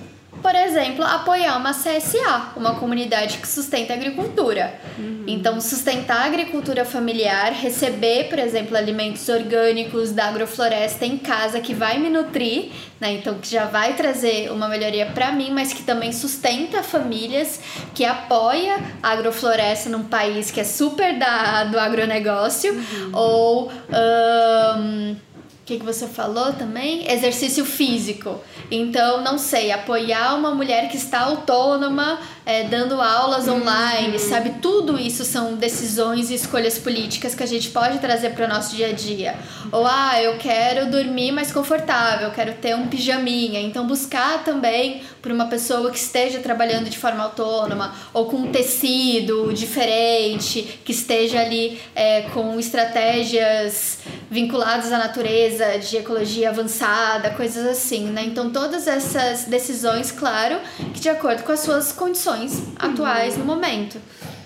por 0.41 0.55
exemplo, 0.55 1.03
apoiar 1.03 1.57
uma 1.57 1.71
CSA, 1.73 2.51
uma 2.55 2.75
comunidade 2.75 3.37
que 3.37 3.47
sustenta 3.47 3.93
a 3.93 3.95
agricultura. 3.95 4.73
Uhum. 4.97 5.23
Então, 5.27 5.59
sustentar 5.59 6.21
a 6.21 6.25
agricultura 6.25 6.85
familiar, 6.85 7.51
receber, 7.51 8.29
por 8.29 8.39
exemplo, 8.39 8.77
alimentos 8.77 9.27
orgânicos 9.29 10.11
da 10.11 10.25
agrofloresta 10.25 11.05
em 11.05 11.17
casa 11.17 11.59
que 11.59 11.73
vai 11.73 11.97
me 11.97 12.09
nutrir, 12.09 12.71
né? 12.99 13.13
Então, 13.13 13.35
que 13.35 13.49
já 13.49 13.65
vai 13.65 13.93
trazer 13.93 14.51
uma 14.51 14.67
melhoria 14.67 15.07
para 15.07 15.31
mim, 15.31 15.51
mas 15.51 15.73
que 15.73 15.83
também 15.83 16.11
sustenta 16.11 16.81
famílias, 16.83 17.59
que 17.93 18.05
apoia 18.05 18.77
a 19.01 19.11
agrofloresta 19.11 19.89
num 19.89 20.03
país 20.03 20.51
que 20.51 20.61
é 20.61 20.63
super 20.63 21.17
da, 21.17 21.65
do 21.65 21.79
agronegócio, 21.79 22.73
uhum. 22.73 23.11
ou. 23.13 23.71
Um, 23.89 25.26
que, 25.67 25.77
que 25.77 25.85
você 25.85 26.07
falou 26.07 26.53
também? 26.53 27.11
Exercício 27.11 27.65
físico. 27.65 28.39
Então, 28.71 29.21
não 29.21 29.37
sei, 29.37 29.69
apoiar 29.69 30.33
uma 30.35 30.55
mulher 30.55 30.87
que 30.89 30.95
está 30.95 31.19
autônoma, 31.19 32.19
é, 32.45 32.63
dando 32.63 33.01
aulas 33.01 33.47
uhum. 33.47 33.57
online, 33.57 34.17
sabe? 34.17 34.61
Tudo 34.61 34.97
isso 34.97 35.25
são 35.25 35.55
decisões 35.55 36.31
e 36.31 36.35
escolhas 36.35 36.77
políticas 36.77 37.35
que 37.35 37.43
a 37.43 37.45
gente 37.45 37.69
pode 37.69 37.99
trazer 37.99 38.29
para 38.29 38.45
o 38.45 38.47
nosso 38.47 38.77
dia 38.77 38.87
a 38.87 38.93
dia. 38.93 39.35
Ou, 39.69 39.85
ah, 39.85 40.21
eu 40.21 40.37
quero 40.37 40.89
dormir 40.89 41.33
mais 41.33 41.51
confortável, 41.51 42.29
eu 42.29 42.33
quero 42.33 42.53
ter 42.53 42.73
um 42.73 42.87
pijaminha. 42.87 43.59
Então, 43.59 43.85
buscar 43.85 44.45
também 44.45 45.01
por 45.21 45.33
uma 45.33 45.47
pessoa 45.47 45.91
que 45.91 45.97
esteja 45.97 46.39
trabalhando 46.39 46.89
de 46.89 46.97
forma 46.97 47.23
autônoma 47.23 47.93
ou 48.13 48.25
com 48.27 48.37
um 48.37 48.51
tecido 48.53 49.51
diferente, 49.53 50.79
que 50.85 50.93
esteja 50.93 51.41
ali 51.41 51.77
é, 51.93 52.21
com 52.33 52.57
estratégias 52.57 53.97
vinculadas 54.29 54.91
à 54.91 54.97
natureza 54.97 55.77
de 55.79 55.97
ecologia 55.97 56.49
avançada, 56.49 57.31
coisas 57.31 57.65
assim, 57.65 58.05
né? 58.07 58.23
Então 58.25 58.51
todas 58.51 58.87
essas 58.87 59.45
decisões, 59.45 60.11
claro, 60.11 60.59
que 60.93 60.99
de 60.99 61.09
acordo 61.09 61.43
com 61.43 61.51
as 61.51 61.61
suas 61.61 61.91
condições 61.91 62.63
atuais 62.75 63.33
uhum. 63.33 63.39
no 63.39 63.45
momento. 63.45 63.99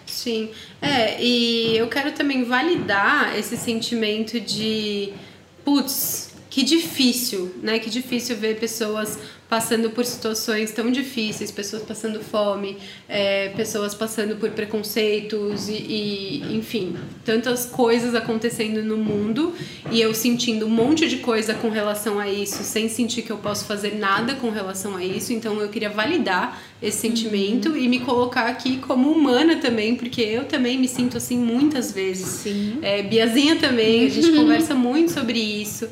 Sim, 0.05 0.51
é, 0.81 1.21
e 1.23 1.77
eu 1.77 1.87
quero 1.87 2.11
também 2.11 2.43
validar 2.43 3.37
esse 3.37 3.55
sentimento 3.55 4.39
de 4.39 5.13
putz, 5.63 6.33
que 6.49 6.63
difícil, 6.63 7.55
né? 7.61 7.79
Que 7.79 7.89
difícil 7.89 8.35
ver 8.35 8.59
pessoas 8.59 9.17
passando 9.51 9.89
por 9.89 10.05
situações 10.05 10.71
tão 10.71 10.89
difíceis, 10.89 11.51
pessoas 11.51 11.83
passando 11.83 12.21
fome, 12.21 12.77
é, 13.09 13.49
pessoas 13.49 13.93
passando 13.93 14.37
por 14.37 14.49
preconceitos 14.51 15.67
e, 15.67 15.73
e, 15.73 16.55
enfim, 16.55 16.95
tantas 17.25 17.65
coisas 17.65 18.15
acontecendo 18.15 18.81
no 18.81 18.95
mundo 18.95 19.53
e 19.91 19.99
eu 19.99 20.13
sentindo 20.13 20.67
um 20.67 20.69
monte 20.69 21.05
de 21.05 21.17
coisa 21.17 21.53
com 21.53 21.69
relação 21.69 22.17
a 22.17 22.29
isso, 22.29 22.63
sem 22.63 22.87
sentir 22.87 23.23
que 23.23 23.29
eu 23.29 23.39
posso 23.39 23.65
fazer 23.65 23.95
nada 23.95 24.35
com 24.35 24.49
relação 24.51 24.95
a 24.95 25.03
isso. 25.03 25.33
Então 25.33 25.59
eu 25.59 25.67
queria 25.67 25.89
validar 25.89 26.63
esse 26.81 26.99
sentimento 26.99 27.71
uhum. 27.71 27.77
e 27.77 27.89
me 27.89 27.99
colocar 27.99 28.47
aqui 28.47 28.77
como 28.77 29.11
humana 29.11 29.57
também, 29.57 29.95
porque 29.95 30.21
eu 30.21 30.45
também 30.45 30.77
me 30.77 30.87
sinto 30.87 31.17
assim 31.17 31.37
muitas 31.37 31.91
vezes. 31.91 32.25
Sim. 32.25 32.79
É, 32.81 33.03
Biazinha 33.03 33.57
também, 33.57 34.05
a 34.05 34.09
gente 34.09 34.31
conversa 34.39 34.73
muito 34.73 35.11
sobre 35.11 35.37
isso. 35.37 35.89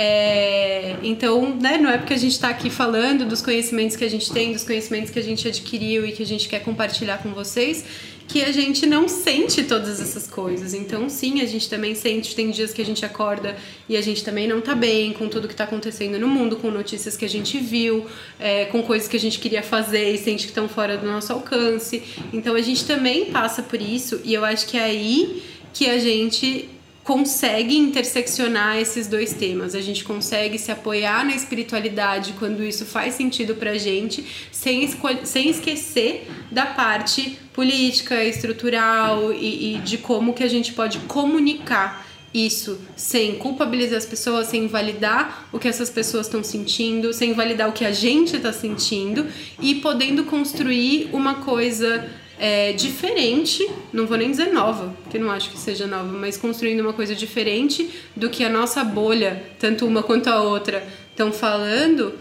É, 0.00 0.94
então, 1.02 1.56
né, 1.56 1.76
não 1.76 1.90
é 1.90 1.98
porque 1.98 2.14
a 2.14 2.16
gente 2.16 2.30
está 2.30 2.50
aqui 2.50 2.70
falando 2.70 3.26
dos 3.26 3.42
conhecimentos 3.42 3.96
que 3.96 4.04
a 4.04 4.08
gente 4.08 4.30
tem, 4.30 4.52
dos 4.52 4.62
conhecimentos 4.62 5.10
que 5.10 5.18
a 5.18 5.22
gente 5.22 5.48
adquiriu 5.48 6.06
e 6.06 6.12
que 6.12 6.22
a 6.22 6.26
gente 6.26 6.48
quer 6.48 6.60
compartilhar 6.60 7.18
com 7.18 7.30
vocês, 7.34 7.84
que 8.28 8.44
a 8.44 8.52
gente 8.52 8.86
não 8.86 9.08
sente 9.08 9.64
todas 9.64 10.00
essas 10.00 10.28
coisas. 10.28 10.72
Então, 10.72 11.08
sim, 11.08 11.40
a 11.40 11.46
gente 11.46 11.68
também 11.68 11.96
sente. 11.96 12.32
Tem 12.36 12.48
dias 12.52 12.72
que 12.72 12.80
a 12.80 12.84
gente 12.84 13.04
acorda 13.04 13.56
e 13.88 13.96
a 13.96 14.00
gente 14.00 14.22
também 14.22 14.46
não 14.46 14.60
tá 14.60 14.72
bem 14.72 15.12
com 15.12 15.26
tudo 15.26 15.48
que 15.48 15.56
tá 15.56 15.64
acontecendo 15.64 16.16
no 16.16 16.28
mundo, 16.28 16.54
com 16.54 16.70
notícias 16.70 17.16
que 17.16 17.24
a 17.24 17.28
gente 17.28 17.58
viu, 17.58 18.06
é, 18.38 18.66
com 18.66 18.84
coisas 18.84 19.08
que 19.08 19.16
a 19.16 19.20
gente 19.20 19.40
queria 19.40 19.64
fazer 19.64 20.14
e 20.14 20.18
sente 20.18 20.44
que 20.44 20.50
estão 20.50 20.68
fora 20.68 20.96
do 20.96 21.08
nosso 21.08 21.32
alcance. 21.32 22.04
Então, 22.32 22.54
a 22.54 22.60
gente 22.60 22.84
também 22.84 23.32
passa 23.32 23.64
por 23.64 23.82
isso 23.82 24.20
e 24.22 24.32
eu 24.32 24.44
acho 24.44 24.64
que 24.68 24.76
é 24.76 24.84
aí 24.84 25.42
que 25.72 25.90
a 25.90 25.98
gente 25.98 26.68
consegue 27.08 27.74
interseccionar 27.74 28.76
esses 28.76 29.06
dois 29.06 29.32
temas. 29.32 29.74
A 29.74 29.80
gente 29.80 30.04
consegue 30.04 30.58
se 30.58 30.70
apoiar 30.70 31.24
na 31.24 31.34
espiritualidade 31.34 32.34
quando 32.38 32.62
isso 32.62 32.84
faz 32.84 33.14
sentido 33.14 33.54
pra 33.54 33.78
gente, 33.78 34.26
sem, 34.52 34.86
sem 35.24 35.48
esquecer 35.48 36.28
da 36.52 36.66
parte 36.66 37.38
política, 37.54 38.22
estrutural 38.22 39.32
e, 39.32 39.76
e 39.76 39.78
de 39.78 39.96
como 39.96 40.34
que 40.34 40.44
a 40.44 40.48
gente 40.48 40.74
pode 40.74 40.98
comunicar 40.98 42.06
isso 42.34 42.78
sem 42.94 43.36
culpabilizar 43.36 43.96
as 43.96 44.04
pessoas, 44.04 44.48
sem 44.48 44.64
invalidar 44.64 45.48
o 45.50 45.58
que 45.58 45.66
essas 45.66 45.88
pessoas 45.88 46.26
estão 46.26 46.44
sentindo, 46.44 47.14
sem 47.14 47.30
invalidar 47.30 47.70
o 47.70 47.72
que 47.72 47.86
a 47.86 47.92
gente 47.92 48.36
está 48.36 48.52
sentindo 48.52 49.26
e 49.62 49.76
podendo 49.76 50.24
construir 50.24 51.08
uma 51.14 51.36
coisa 51.36 52.06
é, 52.38 52.72
diferente, 52.72 53.68
não 53.92 54.06
vou 54.06 54.16
nem 54.16 54.30
dizer 54.30 54.52
nova, 54.52 54.94
porque 55.02 55.18
não 55.18 55.30
acho 55.30 55.50
que 55.50 55.58
seja 55.58 55.86
nova, 55.86 56.04
mas 56.04 56.36
construindo 56.36 56.80
uma 56.80 56.92
coisa 56.92 57.14
diferente 57.14 57.90
do 58.14 58.30
que 58.30 58.44
a 58.44 58.48
nossa 58.48 58.84
bolha, 58.84 59.42
tanto 59.58 59.86
uma 59.86 60.02
quanto 60.02 60.28
a 60.28 60.40
outra, 60.42 60.86
estão 61.10 61.32
falando, 61.32 62.14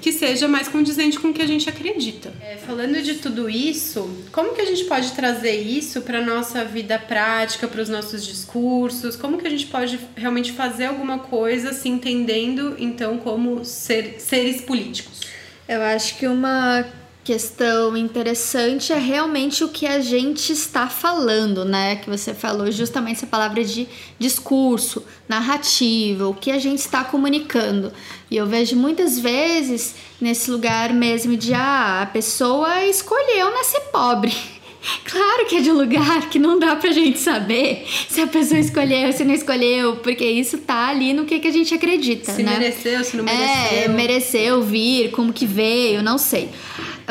que 0.00 0.12
seja 0.12 0.48
mais 0.48 0.66
condizente 0.68 1.18
com 1.18 1.28
o 1.28 1.32
que 1.32 1.42
a 1.42 1.46
gente 1.46 1.68
acredita. 1.68 2.32
É, 2.40 2.56
falando 2.56 3.02
de 3.02 3.14
tudo 3.16 3.50
isso, 3.50 4.08
como 4.32 4.54
que 4.54 4.60
a 4.60 4.64
gente 4.64 4.84
pode 4.84 5.12
trazer 5.12 5.60
isso 5.60 6.00
para 6.00 6.22
nossa 6.22 6.64
vida 6.64 6.98
prática, 6.98 7.68
para 7.68 7.82
os 7.82 7.88
nossos 7.88 8.24
discursos? 8.24 9.14
Como 9.14 9.36
que 9.36 9.46
a 9.46 9.50
gente 9.50 9.66
pode 9.66 9.98
realmente 10.16 10.52
fazer 10.52 10.86
alguma 10.86 11.18
coisa 11.18 11.72
se 11.72 11.88
entendendo 11.88 12.76
então 12.78 13.18
como 13.18 13.64
ser, 13.64 14.16
seres 14.20 14.62
políticos? 14.62 15.20
Eu 15.68 15.82
acho 15.82 16.18
que 16.18 16.26
uma 16.26 16.84
questão 17.24 17.96
interessante 17.96 18.92
é 18.92 18.98
realmente 18.98 19.64
o 19.64 19.68
que 19.68 19.86
a 19.86 19.98
gente 20.00 20.52
está 20.52 20.88
falando, 20.88 21.64
né? 21.64 21.96
Que 21.96 22.10
você 22.10 22.34
falou 22.34 22.70
justamente 22.70 23.16
essa 23.16 23.26
palavra 23.26 23.64
de 23.64 23.88
discurso, 24.18 25.02
narrativa, 25.26 26.28
o 26.28 26.34
que 26.34 26.50
a 26.50 26.58
gente 26.58 26.80
está 26.80 27.02
comunicando. 27.02 27.90
E 28.30 28.36
eu 28.36 28.46
vejo 28.46 28.76
muitas 28.76 29.18
vezes 29.18 29.94
nesse 30.20 30.50
lugar 30.50 30.92
mesmo 30.92 31.34
de 31.34 31.54
ah, 31.54 32.02
a 32.02 32.06
pessoa 32.06 32.84
escolheu 32.84 33.50
nascer 33.50 33.80
pobre. 33.90 34.34
Claro 35.02 35.46
que 35.46 35.56
é 35.56 35.60
de 35.62 35.70
um 35.70 35.78
lugar 35.78 36.28
que 36.28 36.38
não 36.38 36.58
dá 36.58 36.76
pra 36.76 36.92
gente 36.92 37.18
saber 37.18 37.86
se 38.06 38.20
a 38.20 38.26
pessoa 38.26 38.60
escolheu, 38.60 39.12
se 39.14 39.24
não 39.24 39.32
escolheu, 39.32 39.96
porque 39.96 40.26
isso 40.26 40.58
tá 40.58 40.88
ali 40.88 41.14
no 41.14 41.24
que, 41.24 41.40
que 41.40 41.48
a 41.48 41.50
gente 41.50 41.72
acredita, 41.72 42.30
se 42.30 42.42
né? 42.42 42.52
Se 42.52 42.58
mereceu, 42.58 43.04
se 43.04 43.16
não 43.16 43.24
mereceu. 43.24 43.78
É, 43.78 43.88
mereceu 43.88 44.62
vir, 44.62 45.10
como 45.10 45.32
que 45.32 45.46
veio, 45.46 46.02
não 46.02 46.18
sei. 46.18 46.50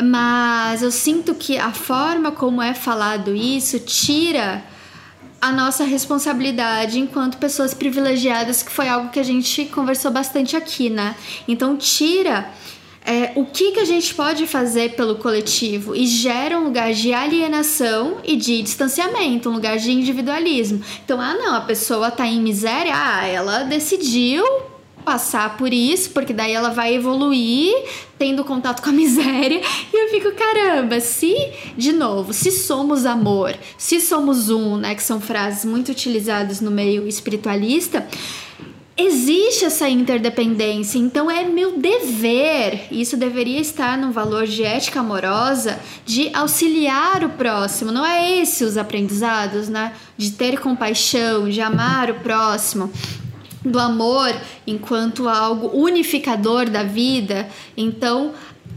Mas 0.02 0.82
eu 0.82 0.90
sinto 0.90 1.34
que 1.34 1.56
a 1.56 1.72
forma 1.72 2.32
como 2.32 2.60
é 2.60 2.74
falado 2.74 3.34
isso 3.34 3.78
tira 3.78 4.64
a 5.40 5.52
nossa 5.52 5.84
responsabilidade 5.84 6.98
enquanto 6.98 7.36
pessoas 7.36 7.74
privilegiadas, 7.74 8.62
que 8.62 8.72
foi 8.72 8.88
algo 8.88 9.10
que 9.10 9.20
a 9.20 9.24
gente 9.24 9.66
conversou 9.66 10.10
bastante 10.10 10.56
aqui, 10.56 10.88
né? 10.88 11.14
Então 11.46 11.76
tira 11.76 12.50
é, 13.04 13.32
o 13.36 13.44
que, 13.44 13.72
que 13.72 13.80
a 13.80 13.84
gente 13.84 14.14
pode 14.14 14.46
fazer 14.46 14.96
pelo 14.96 15.16
coletivo 15.16 15.94
e 15.94 16.06
gera 16.06 16.58
um 16.58 16.64
lugar 16.64 16.92
de 16.94 17.12
alienação 17.12 18.16
e 18.24 18.36
de 18.36 18.62
distanciamento, 18.62 19.50
um 19.50 19.52
lugar 19.52 19.76
de 19.76 19.92
individualismo. 19.92 20.82
Então, 21.04 21.20
ah, 21.20 21.34
não, 21.34 21.54
a 21.54 21.60
pessoa 21.60 22.10
tá 22.10 22.26
em 22.26 22.40
miséria, 22.40 22.94
ah, 22.96 23.26
ela 23.26 23.64
decidiu 23.64 24.42
passar 25.04 25.56
por 25.56 25.72
isso, 25.72 26.10
porque 26.10 26.32
daí 26.32 26.52
ela 26.52 26.70
vai 26.70 26.94
evoluir 26.94 27.74
tendo 28.18 28.44
contato 28.44 28.82
com 28.82 28.90
a 28.90 28.92
miséria. 28.94 29.60
E 29.92 30.04
eu 30.04 30.10
fico, 30.10 30.32
caramba, 30.32 31.00
se, 31.00 31.34
de 31.76 31.92
novo, 31.92 32.32
se 32.32 32.50
somos 32.50 33.04
amor, 33.06 33.54
se 33.76 34.00
somos 34.00 34.50
um, 34.50 34.76
né, 34.76 34.94
que 34.94 35.02
são 35.02 35.20
frases 35.20 35.64
muito 35.64 35.92
utilizadas 35.92 36.60
no 36.60 36.70
meio 36.70 37.06
espiritualista, 37.06 38.06
existe 38.96 39.64
essa 39.64 39.88
interdependência, 39.88 40.98
então 40.98 41.28
é 41.28 41.44
meu 41.44 41.78
dever, 41.78 42.86
isso 42.92 43.16
deveria 43.16 43.60
estar 43.60 43.98
no 43.98 44.12
valor 44.12 44.46
de 44.46 44.62
ética 44.62 45.00
amorosa, 45.00 45.80
de 46.06 46.30
auxiliar 46.32 47.24
o 47.24 47.30
próximo. 47.30 47.90
Não 47.90 48.06
é 48.06 48.38
esse 48.38 48.64
os 48.64 48.78
aprendizados, 48.78 49.68
né? 49.68 49.94
De 50.16 50.30
ter 50.32 50.60
compaixão, 50.60 51.48
de 51.48 51.60
amar 51.60 52.10
o 52.10 52.14
próximo 52.20 52.90
do 53.64 53.78
amor 53.78 54.34
enquanto 54.66 55.28
algo 55.28 55.68
unificador 55.68 56.68
da 56.68 56.82
vida. 56.82 57.48
Então, 57.76 58.32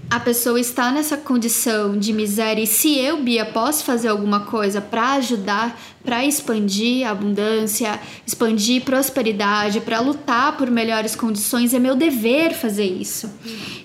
a 0.09 0.19
pessoa 0.19 0.57
está 0.57 0.89
nessa 0.89 1.17
condição 1.17 1.97
de 1.97 2.13
miséria 2.13 2.63
e 2.63 2.67
se 2.67 2.97
eu, 2.97 3.21
Bia, 3.21 3.45
posso 3.45 3.83
fazer 3.83 4.07
alguma 4.07 4.41
coisa 4.41 4.79
para 4.79 5.13
ajudar, 5.13 5.77
para 6.03 6.23
expandir 6.23 7.05
a 7.05 7.11
abundância, 7.11 7.99
expandir 8.25 8.83
prosperidade, 8.83 9.81
para 9.81 9.99
lutar 9.99 10.55
por 10.55 10.71
melhores 10.71 11.13
condições, 11.13 11.73
é 11.73 11.79
meu 11.79 11.93
dever 11.93 12.53
fazer 12.53 12.85
isso. 12.85 13.29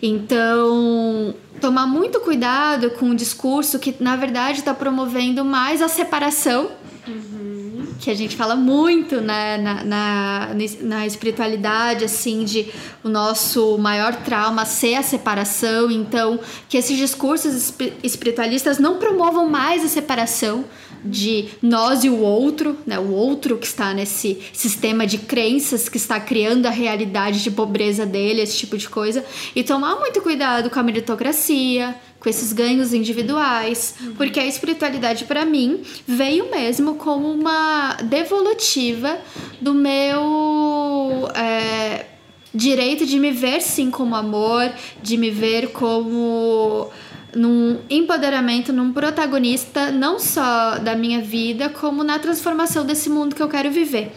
Então, 0.01 1.35
tomar 1.61 1.89
muito 1.89 2.21
cuidado 2.21 2.91
com 2.91 3.11
o 3.11 3.15
discurso 3.17 3.81
que, 3.81 3.95
na 3.99 4.15
verdade, 4.15 4.61
está 4.61 4.73
promovendo 4.73 5.45
mais 5.45 5.83
a 5.83 5.89
separação. 5.89 6.71
Uhum 7.07 7.63
que 8.03 8.11
a 8.11 8.15
gente 8.15 8.37
fala 8.37 8.57
muito 8.57 9.21
né, 9.21 9.57
na, 9.59 9.85
na, 9.85 10.49
na 10.81 11.07
espiritualidade, 11.07 12.05
assim, 12.05 12.45
de 12.45 12.67
o 13.03 13.09
nosso 13.09 13.79
maior 13.79 14.15
trauma 14.17 14.65
ser 14.65 14.97
a 14.97 15.03
separação. 15.03 15.91
Então, 15.91 16.39
que 16.69 16.77
esses 16.77 16.97
discursos 16.97 17.73
espiritualistas 18.03 18.79
não 18.79 18.99
promovam 18.99 19.49
mais 19.49 19.85
a 19.85 19.89
separação 19.89 20.65
de 21.05 21.49
nós 21.61 22.05
e 22.05 22.09
o 22.09 22.19
outro, 22.19 22.77
né? 22.87 22.99
O 22.99 23.13
outro 23.13 23.57
que 23.57 23.67
está 23.67 23.93
nesse 23.93 24.41
sistema 24.53 25.07
de 25.07 25.19
crenças 25.19 25.89
que 25.89 25.97
está 25.97 26.19
criando 26.21 26.67
a 26.67 26.71
realidade 26.71 27.43
de 27.43 27.51
pobreza 27.51 28.07
dele, 28.07 28.41
esse 28.41 28.57
tipo 28.57 28.77
de 28.77 28.89
coisa. 28.89 29.25
E 29.55 29.65
tomar 29.65 29.97
muito 29.97 30.21
cuidado 30.21 30.71
com 30.71 30.79
a 30.79 30.83
meritocracia, 30.83 31.95
com 32.23 32.29
esses 32.29 32.53
ganhos 32.53 32.95
individuais, 32.95 33.97
porque 34.16 34.39
a 34.39 34.47
espiritualidade 34.47 35.25
para 35.25 35.45
mim 35.45 35.83
veio 36.07 36.49
mesmo 36.53 36.95
como 36.95 37.29
uma 37.29 37.97
devolutiva 38.05 39.18
do 39.61 39.75
meu 39.75 41.29
é, 41.35 42.07
direito 42.55 43.05
de 43.05 43.18
me 43.18 43.33
ver 43.33 43.61
sim 43.61 43.91
como 43.91 44.14
amor, 44.14 44.70
de 45.03 45.16
me 45.16 45.31
ver 45.31 45.73
como 45.73 46.91
num 47.35 47.81
empoderamento, 47.91 48.73
num 48.73 48.93
protagonista 48.93 49.91
não 49.91 50.20
só 50.20 50.79
da 50.79 50.95
minha 50.95 51.20
vida, 51.20 51.70
como 51.70 52.05
na 52.05 52.20
transformação 52.20 52.87
desse 52.87 53.11
mundo 53.11 53.35
que 53.35 53.43
eu 53.43 53.49
quero 53.49 53.70
viver. 53.70 54.12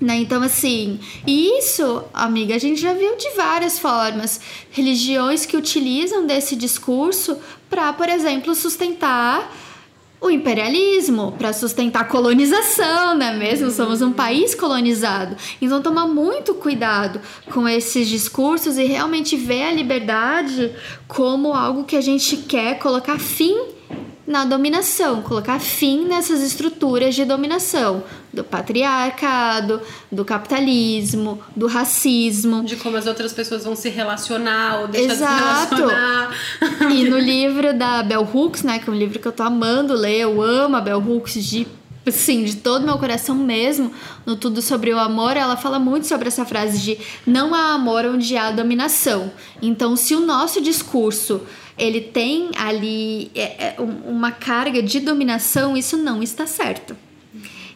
Né? 0.00 0.16
Então, 0.16 0.42
assim, 0.42 0.98
isso, 1.26 2.04
amiga, 2.12 2.54
a 2.54 2.58
gente 2.58 2.80
já 2.80 2.92
viu 2.92 3.16
de 3.16 3.30
várias 3.36 3.78
formas. 3.78 4.40
Religiões 4.70 5.46
que 5.46 5.56
utilizam 5.56 6.26
desse 6.26 6.56
discurso 6.56 7.38
para, 7.70 7.92
por 7.92 8.08
exemplo, 8.08 8.54
sustentar 8.54 9.50
o 10.20 10.30
imperialismo, 10.30 11.32
para 11.32 11.52
sustentar 11.52 12.00
a 12.00 12.04
colonização, 12.04 13.14
não 13.14 13.26
é 13.26 13.36
mesmo? 13.36 13.70
Somos 13.70 14.00
um 14.00 14.10
país 14.10 14.54
colonizado. 14.54 15.36
Então, 15.60 15.82
tomar 15.82 16.06
muito 16.06 16.54
cuidado 16.54 17.20
com 17.52 17.68
esses 17.68 18.08
discursos 18.08 18.78
e 18.78 18.84
realmente 18.84 19.36
ver 19.36 19.64
a 19.64 19.72
liberdade 19.72 20.72
como 21.06 21.52
algo 21.52 21.84
que 21.84 21.94
a 21.94 22.00
gente 22.00 22.38
quer 22.38 22.78
colocar 22.78 23.18
fim 23.18 23.74
na 24.26 24.44
dominação, 24.44 25.20
colocar 25.20 25.60
fim 25.60 26.06
nessas 26.06 26.42
estruturas 26.42 27.14
de 27.14 27.24
dominação 27.24 28.04
do 28.32 28.42
patriarcado, 28.42 29.82
do 30.10 30.24
capitalismo, 30.24 31.40
do 31.54 31.66
racismo, 31.66 32.64
de 32.64 32.76
como 32.76 32.96
as 32.96 33.06
outras 33.06 33.32
pessoas 33.32 33.64
vão 33.64 33.76
se 33.76 33.90
relacionar 33.90 34.80
ou 34.80 34.88
deixar 34.88 35.12
Exato. 35.12 35.74
de 35.74 35.80
se 35.80 35.86
relacionar. 35.86 36.36
E 36.90 37.04
no 37.04 37.18
livro 37.20 37.74
da 37.74 38.02
Bell 38.02 38.26
Hooks, 38.32 38.62
né, 38.62 38.78
que 38.78 38.88
é 38.88 38.92
um 38.92 38.96
livro 38.96 39.18
que 39.18 39.28
eu 39.28 39.32
tô 39.32 39.42
amando 39.42 39.94
ler, 39.94 40.20
eu 40.20 40.40
amo 40.40 40.76
a 40.76 40.80
Bell 40.80 40.98
Hooks 40.98 41.44
de 41.44 41.66
sim, 42.10 42.44
de 42.44 42.56
todo 42.56 42.84
meu 42.84 42.98
coração 42.98 43.34
mesmo, 43.34 43.90
no 44.26 44.36
tudo 44.36 44.60
sobre 44.60 44.92
o 44.92 44.98
amor, 44.98 45.36
ela 45.36 45.56
fala 45.56 45.78
muito 45.78 46.06
sobre 46.06 46.28
essa 46.28 46.44
frase 46.44 46.78
de 46.78 46.98
não 47.26 47.54
há 47.54 47.72
amor 47.72 48.04
onde 48.04 48.36
há 48.36 48.50
dominação. 48.50 49.32
Então, 49.62 49.96
se 49.96 50.14
o 50.14 50.20
nosso 50.20 50.60
discurso 50.60 51.42
ele 51.76 52.00
tem 52.00 52.50
ali 52.56 53.30
é, 53.34 53.40
é, 53.40 53.74
uma 53.78 54.30
carga 54.30 54.82
de 54.82 55.00
dominação, 55.00 55.76
isso 55.76 55.96
não 55.96 56.22
está 56.22 56.46
certo. 56.46 56.96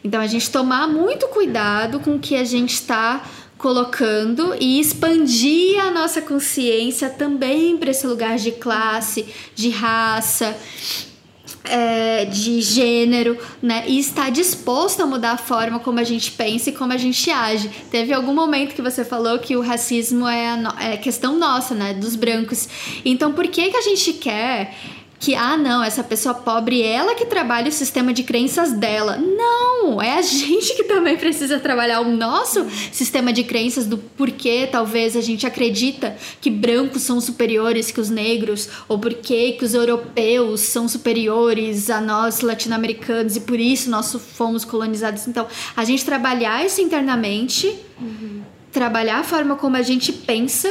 Então 0.03 0.21
a 0.21 0.27
gente 0.27 0.51
tomar 0.51 0.87
muito 0.87 1.27
cuidado 1.29 2.01
com 2.01 2.15
o 2.17 2.19
que 2.19 2.37
a 2.37 2.45
gente 2.45 2.75
está 2.75 3.25
colocando 3.59 4.55
e 4.61 4.79
expandir 4.79 5.85
a 5.85 5.91
nossa 5.91 6.23
consciência 6.23 7.11
também 7.11 7.77
para 7.77 7.91
esse 7.91 8.07
lugar 8.07 8.37
de 8.37 8.53
classe, 8.53 9.27
de 9.55 9.69
raça, 9.69 10.57
é, 11.65 12.25
de 12.25 12.61
gênero, 12.61 13.39
né? 13.63 13.85
E 13.87 13.99
estar 13.99 14.31
disposto 14.31 15.03
a 15.03 15.07
mudar 15.07 15.33
a 15.33 15.37
forma 15.37 15.79
como 15.79 16.01
a 16.01 16.05
gente 16.05 16.33
pensa 16.33 16.71
e 16.71 16.73
como 16.73 16.93
a 16.93 16.97
gente 16.97 17.31
age. 17.31 17.71
Teve 17.91 18.13
algum 18.13 18.35
momento 18.35 18.75
que 18.75 18.83
você 18.83 19.05
falou 19.05 19.39
que 19.39 19.57
o 19.57 19.61
racismo 19.61 20.27
é, 20.27 20.57
no, 20.57 20.71
é 20.79 20.97
questão 20.97 21.39
nossa, 21.39 21.75
né? 21.75 21.95
Dos 21.95 22.17
brancos. 22.17 22.69
Então, 23.05 23.33
por 23.33 23.47
que 23.49 23.71
que 23.71 23.77
a 23.77 23.83
gente 23.83 24.15
quer 24.15 24.75
que 25.21 25.35
ah 25.35 25.57
não, 25.57 25.83
essa 25.83 26.05
pessoa 26.05 26.35
pobre 26.35 26.81
ela 26.81 27.15
que 27.15 27.27
trabalha 27.27 27.69
o 27.69 27.73
sistema 27.73 28.13
de 28.13 28.23
crenças 28.23 28.73
dela. 28.73 29.17
Não, 29.17 30.01
é 30.01 30.15
a 30.15 30.23
gente 30.23 30.75
que 30.75 30.85
também 30.85 31.17
precisa 31.17 31.59
trabalhar 31.59 32.01
o 32.01 32.17
nosso 32.17 32.67
sistema 32.93 33.33
de 33.33 33.43
crenças 33.43 33.85
do 33.85 33.99
porquê 33.99 34.69
talvez 34.71 35.17
a 35.17 35.21
gente 35.21 35.47
acredita 35.47 36.17
que 36.41 36.51
brancos 36.51 37.03
são 37.03 37.21
superiores 37.21 37.91
que 37.91 38.01
os 38.01 38.11
negros 38.11 38.69
ou 38.89 38.99
porquê 38.99 39.57
que 39.59 39.65
os 39.65 39.75
europeus 39.75 40.61
são 40.61 40.89
superiores 40.89 41.91
a 41.91 42.01
nós 42.01 42.41
latino-americanos 42.41 43.37
e 43.37 43.41
por 43.41 43.59
isso 43.59 43.91
nós 43.91 44.13
fomos 44.13 44.65
colonizados. 44.65 45.27
Então, 45.27 45.47
a 45.77 45.85
gente 45.85 46.05
trabalhar 46.05 46.65
isso 46.65 46.81
internamente, 46.81 47.77
uhum. 48.01 48.43
trabalhar 48.71 49.19
a 49.19 49.25
forma 49.25 49.57
como 49.57 49.77
a 49.77 49.83
gente 49.83 50.13
pensa 50.13 50.69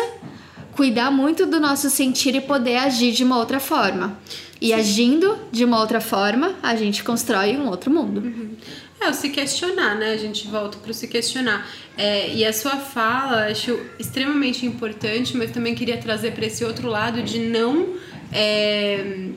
cuidar 0.77 1.09
muito 1.09 1.47
do 1.47 1.59
nosso 1.59 1.89
sentir 1.89 2.35
e 2.35 2.39
poder 2.39 2.77
agir 2.77 3.11
de 3.11 3.23
uma 3.23 3.39
outra 3.39 3.59
forma. 3.59 4.17
E 4.61 4.67
Sim. 4.67 4.73
agindo 4.73 5.37
de 5.51 5.65
uma 5.65 5.79
outra 5.79 5.99
forma, 5.99 6.55
a 6.61 6.75
gente 6.75 7.03
constrói 7.03 7.57
um 7.57 7.67
outro 7.67 7.89
mundo. 7.89 8.21
Uhum. 8.21 8.55
É, 9.01 9.09
o 9.09 9.13
se 9.13 9.29
questionar, 9.29 9.95
né? 9.95 10.11
A 10.11 10.17
gente 10.17 10.47
volta 10.47 10.77
para 10.77 10.91
o 10.91 10.93
se 10.93 11.07
questionar. 11.07 11.67
É, 11.97 12.31
e 12.31 12.45
a 12.45 12.53
sua 12.53 12.77
fala, 12.77 13.47
acho 13.47 13.79
extremamente 13.99 14.65
importante, 14.65 15.35
mas 15.35 15.51
também 15.51 15.73
queria 15.73 15.97
trazer 15.97 16.31
para 16.33 16.45
esse 16.45 16.63
outro 16.63 16.87
lado 16.87 17.23
de 17.23 17.39
não. 17.39 17.95
É... 18.31 19.29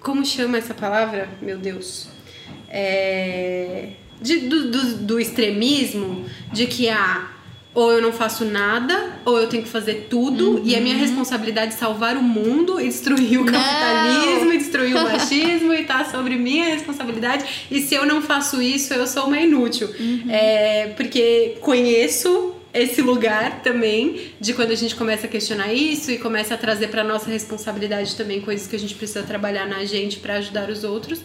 Como 0.00 0.24
chama 0.24 0.58
essa 0.58 0.74
palavra? 0.74 1.28
Meu 1.42 1.58
Deus. 1.58 2.08
É... 2.68 3.90
De, 4.20 4.40
do, 4.48 4.70
do, 4.70 4.96
do 4.98 5.20
extremismo 5.20 6.26
de 6.52 6.66
que 6.66 6.88
a 6.88 6.96
ah, 6.96 7.33
ou 7.74 7.90
eu 7.90 8.00
não 8.00 8.12
faço 8.12 8.44
nada, 8.44 9.18
ou 9.24 9.36
eu 9.36 9.48
tenho 9.48 9.64
que 9.64 9.68
fazer 9.68 10.06
tudo, 10.08 10.52
uhum. 10.52 10.62
e 10.64 10.76
é 10.76 10.80
minha 10.80 10.96
responsabilidade 10.96 11.74
salvar 11.74 12.16
o 12.16 12.22
mundo 12.22 12.80
e 12.80 12.84
destruir 12.84 13.40
o 13.40 13.44
capitalismo, 13.44 14.44
não. 14.44 14.52
e 14.52 14.58
destruir 14.58 14.96
o 14.96 15.02
machismo, 15.02 15.74
e 15.74 15.84
tá 15.84 16.04
sobre 16.04 16.36
minha 16.36 16.66
responsabilidade. 16.66 17.66
E 17.70 17.80
se 17.80 17.94
eu 17.94 18.06
não 18.06 18.22
faço 18.22 18.62
isso, 18.62 18.94
eu 18.94 19.06
sou 19.08 19.26
uma 19.26 19.38
inútil. 19.38 19.88
Uhum. 19.98 20.24
É, 20.30 20.92
porque 20.96 21.56
conheço 21.60 22.54
esse 22.72 23.02
lugar 23.02 23.62
também 23.62 24.32
de 24.40 24.52
quando 24.52 24.70
a 24.72 24.74
gente 24.74 24.94
começa 24.94 25.26
a 25.26 25.28
questionar 25.28 25.72
isso 25.72 26.10
e 26.10 26.18
começa 26.18 26.54
a 26.54 26.56
trazer 26.56 26.88
para 26.88 27.04
nossa 27.04 27.30
responsabilidade 27.30 28.16
também 28.16 28.40
coisas 28.40 28.66
que 28.66 28.74
a 28.74 28.78
gente 28.78 28.94
precisa 28.94 29.22
trabalhar 29.22 29.66
na 29.66 29.84
gente 29.84 30.18
para 30.18 30.34
ajudar 30.34 30.68
os 30.70 30.84
outros. 30.84 31.20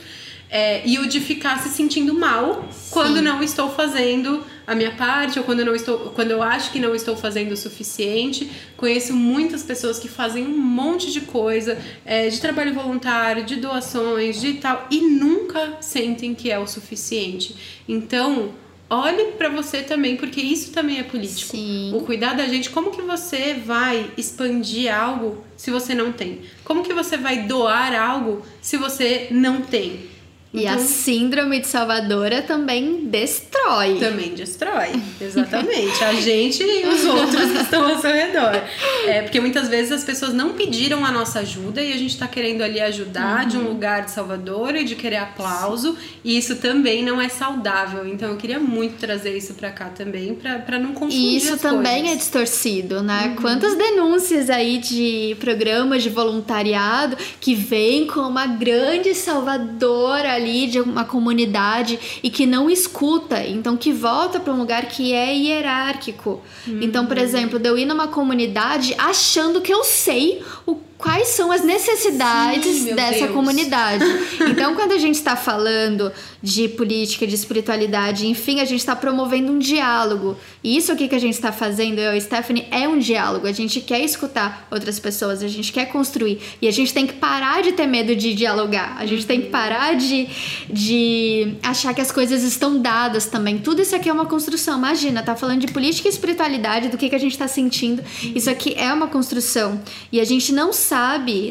É, 0.51 0.81
e 0.83 0.97
o 0.97 1.07
de 1.07 1.19
ficar 1.19 1.59
se 1.59 1.69
sentindo 1.69 2.13
mal 2.13 2.67
Sim. 2.71 2.89
quando 2.89 3.21
não 3.21 3.43
estou 3.43 3.69
fazendo 3.69 4.43
a 4.69 4.75
minha 4.75 4.91
parte 4.91 5.39
ou 5.39 5.43
quando 5.43 5.61
eu 5.61 5.65
não 5.65 5.73
estou, 5.73 5.97
quando 6.11 6.29
eu 6.29 6.43
acho 6.43 6.71
que 6.71 6.79
não 6.79 6.93
estou 6.93 7.17
fazendo 7.17 7.53
o 7.53 7.57
suficiente. 7.57 8.47
Conheço 8.77 9.15
muitas 9.15 9.63
pessoas 9.63 9.97
que 9.97 10.07
fazem 10.07 10.45
um 10.45 10.55
monte 10.55 11.11
de 11.11 11.21
coisa, 11.21 11.75
é, 12.05 12.29
de 12.29 12.39
trabalho 12.39 12.71
voluntário, 12.71 13.43
de 13.43 13.55
doações, 13.55 14.39
de 14.39 14.53
tal, 14.53 14.85
e 14.91 15.01
nunca 15.01 15.77
sentem 15.81 16.35
que 16.35 16.51
é 16.51 16.59
o 16.59 16.67
suficiente. 16.67 17.55
Então, 17.87 18.53
olhe 18.87 19.31
para 19.39 19.49
você 19.49 19.81
também, 19.81 20.15
porque 20.15 20.39
isso 20.39 20.71
também 20.71 20.99
é 20.99 21.03
político. 21.03 21.57
Sim. 21.57 21.91
O 21.95 22.01
cuidar 22.01 22.35
da 22.35 22.47
gente, 22.47 22.69
como 22.69 22.91
que 22.91 23.01
você 23.01 23.55
vai 23.55 24.11
expandir 24.15 24.95
algo 24.95 25.43
se 25.57 25.71
você 25.71 25.95
não 25.95 26.11
tem? 26.11 26.41
Como 26.63 26.83
que 26.83 26.93
você 26.93 27.17
vai 27.17 27.47
doar 27.47 27.99
algo 27.99 28.43
se 28.61 28.77
você 28.77 29.29
não 29.31 29.61
tem? 29.61 30.08
E 30.51 30.65
a 30.65 30.73
Então- 30.73 30.83
síndrome 30.83 31.59
de 31.59 31.67
Salvadora 31.67 32.41
também 32.41 33.05
destrói. 33.05 33.99
Também 33.99 34.33
destrói, 34.33 34.99
exatamente. 35.21 36.03
A 36.03 36.13
gente 36.13 36.63
e 36.63 36.87
os 36.87 37.05
outros 37.05 37.51
que 37.51 37.57
estão 37.61 37.87
ao 37.87 37.99
seu 38.01 38.11
redor. 38.11 38.59
É, 39.05 39.21
porque 39.21 39.39
muitas 39.39 39.67
vezes 39.67 39.91
as 39.91 40.03
pessoas 40.03 40.33
não 40.33 40.53
pediram 40.53 41.05
a 41.05 41.11
nossa 41.11 41.41
ajuda 41.41 41.83
e 41.83 41.93
a 41.93 41.97
gente 41.97 42.17
tá 42.17 42.27
querendo 42.27 42.63
ali 42.63 42.79
ajudar 42.79 43.45
de 43.45 43.57
um 43.57 43.61
Uhum. 43.61 43.67
lugar 43.69 44.05
de 44.05 44.09
Salvador 44.11 44.75
e 44.75 44.83
de 44.83 44.95
querer 44.95 45.17
aplauso. 45.17 45.95
E 46.23 46.35
isso 46.35 46.55
também 46.55 47.03
não 47.03 47.21
é 47.21 47.29
saudável. 47.29 48.07
Então 48.07 48.29
eu 48.31 48.37
queria 48.37 48.59
muito 48.59 48.97
trazer 48.99 49.37
isso 49.37 49.53
pra 49.53 49.69
cá 49.69 49.85
também, 49.89 50.33
pra, 50.33 50.57
pra 50.57 50.79
não 50.79 50.93
confundir 50.93 51.19
E 51.19 51.37
isso 51.37 51.57
também 51.57 51.97
é 51.97 51.99
coisas. 52.05 52.17
distorcido, 52.17 53.03
né? 53.03 53.35
Quantas 53.39 53.75
denúncias 53.75 54.49
aí 54.49 54.79
de 54.79 55.37
programas 55.39 56.01
de 56.01 56.09
voluntariado 56.09 57.15
que 57.39 57.53
vem 57.53 58.07
com 58.07 58.21
uma 58.21 58.47
grande 58.47 59.13
salvadora 59.13 60.38
ali 60.39 60.67
de 60.67 60.79
uma 60.79 61.05
comunidade 61.05 61.99
e 62.23 62.29
que 62.29 62.45
não 62.45 62.69
escuta, 62.69 63.43
então 63.45 63.77
que 63.77 63.91
volta 63.91 64.39
para 64.39 64.53
um 64.53 64.57
lugar 64.57 64.85
que 64.87 65.13
é 65.13 65.35
hierárquico. 65.35 66.41
Então, 66.81 67.05
por 67.05 67.17
exemplo, 67.17 67.59
de 67.59 67.67
eu 67.69 67.77
ir 67.77 67.85
numa 67.85 68.07
comunidade 68.07 68.95
achando 68.97 69.61
que 69.61 69.73
eu 69.73 69.83
sei 69.83 70.41
o 70.65 70.75
quais 70.99 71.29
são 71.29 71.49
as 71.49 71.63
necessidades 71.63 72.75
Sim, 72.75 72.93
dessa 72.93 73.19
Deus. 73.19 73.31
comunidade. 73.31 74.05
Então, 74.49 74.73
quando 74.73 74.93
a 74.93 74.97
gente 74.97 75.15
está 75.15 75.35
falando 75.35 76.11
de 76.41 76.67
política, 76.67 77.25
de 77.25 77.35
espiritualidade, 77.35 78.27
enfim, 78.27 78.59
a 78.59 78.65
gente 78.65 78.79
está 78.79 78.95
promovendo 78.95 79.51
um 79.51 79.59
diálogo. 79.59 80.35
E 80.63 80.75
isso 80.75 80.91
aqui 80.91 81.07
que 81.07 81.15
a 81.15 81.19
gente 81.19 81.35
está 81.35 81.51
fazendo, 81.51 81.99
eu 81.99 82.13
e 82.13 82.19
Stephanie, 82.19 82.65
é 82.71 82.87
um 82.87 82.97
diálogo. 82.97 83.47
A 83.47 83.51
gente 83.51 83.79
quer 83.79 84.01
escutar 84.01 84.67
outras 84.71 84.99
pessoas, 84.99 85.43
a 85.43 85.47
gente 85.47 85.71
quer 85.71 85.85
construir. 85.85 86.41
E 86.61 86.67
a 86.67 86.71
gente 86.71 86.93
tem 86.93 87.05
que 87.05 87.13
parar 87.13 87.61
de 87.61 87.71
ter 87.73 87.85
medo 87.85 88.15
de 88.15 88.33
dialogar. 88.33 88.97
A 88.97 89.05
gente 89.05 89.25
tem 89.25 89.41
que 89.41 89.49
parar 89.49 89.95
de, 89.95 90.27
de 90.69 91.53
achar 91.63 91.93
que 91.93 92.01
as 92.01 92.11
coisas 92.11 92.43
estão 92.43 92.81
dadas 92.81 93.27
também. 93.27 93.59
Tudo 93.59 93.81
isso 93.81 93.95
aqui 93.95 94.09
é 94.09 94.13
uma 94.13 94.25
construção. 94.25 94.77
Imagina, 94.77 95.21
tá 95.21 95.35
falando 95.35 95.61
de 95.61 95.71
política 95.71 96.07
e 96.07 96.11
espiritualidade, 96.11 96.89
do 96.89 96.97
que, 96.97 97.09
que 97.09 97.15
a 97.15 97.19
gente 97.19 97.33
está 97.33 97.47
sentindo. 97.47 98.03
Isso 98.35 98.49
aqui 98.49 98.73
é 98.75 98.91
uma 98.91 99.07
construção. 99.07 99.79
E 100.11 100.19
a 100.19 100.25
gente 100.25 100.51
não 100.51 100.73
sabe, 100.73 100.88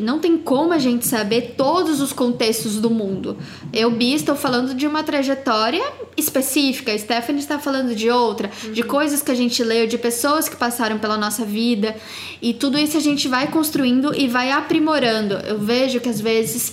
não 0.03 0.19
tem 0.19 0.37
como 0.37 0.73
a 0.73 0.79
gente 0.79 1.07
saber 1.07 1.55
todos 1.57 2.01
os 2.01 2.13
contextos 2.13 2.77
do 2.77 2.91
mundo. 2.91 3.37
Eu, 3.73 3.91
Bi, 3.91 4.15
estou 4.15 4.35
falando 4.35 4.75
de 4.75 4.87
uma 4.87 5.03
trajetória 5.03 5.83
específica, 6.17 6.93
a 6.93 6.99
Stephanie 6.99 7.41
está 7.41 7.59
falando 7.59 7.95
de 7.95 8.11
outra, 8.11 8.51
de 8.73 8.83
coisas 8.83 9.23
que 9.23 9.31
a 9.31 9.35
gente 9.35 9.63
leu, 9.63 9.87
de 9.87 9.97
pessoas 9.99 10.49
que 10.49 10.57
passaram 10.57 10.99
pela 10.99 11.17
nossa 11.17 11.45
vida. 11.45 11.95
E 12.43 12.53
tudo 12.53 12.79
isso 12.79 12.97
a 12.97 13.01
gente 13.01 13.29
vai 13.29 13.47
construindo 13.49 14.15
e 14.15 14.27
vai 14.27 14.51
aprimorando. 14.51 15.35
Eu 15.35 15.59
vejo 15.59 16.01
que 16.01 16.09
às 16.09 16.21
vezes 16.21 16.73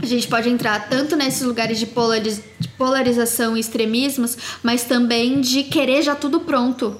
a 0.00 0.06
gente 0.06 0.28
pode 0.28 0.48
entrar 0.48 0.88
tanto 0.88 1.16
nesses 1.16 1.42
lugares 1.42 1.78
de, 1.78 1.86
polariz- 1.86 2.42
de 2.60 2.68
polarização 2.68 3.56
e 3.56 3.60
extremismos, 3.60 4.38
mas 4.62 4.84
também 4.84 5.40
de 5.40 5.64
querer 5.64 6.02
já 6.02 6.14
tudo 6.14 6.40
pronto. 6.40 6.96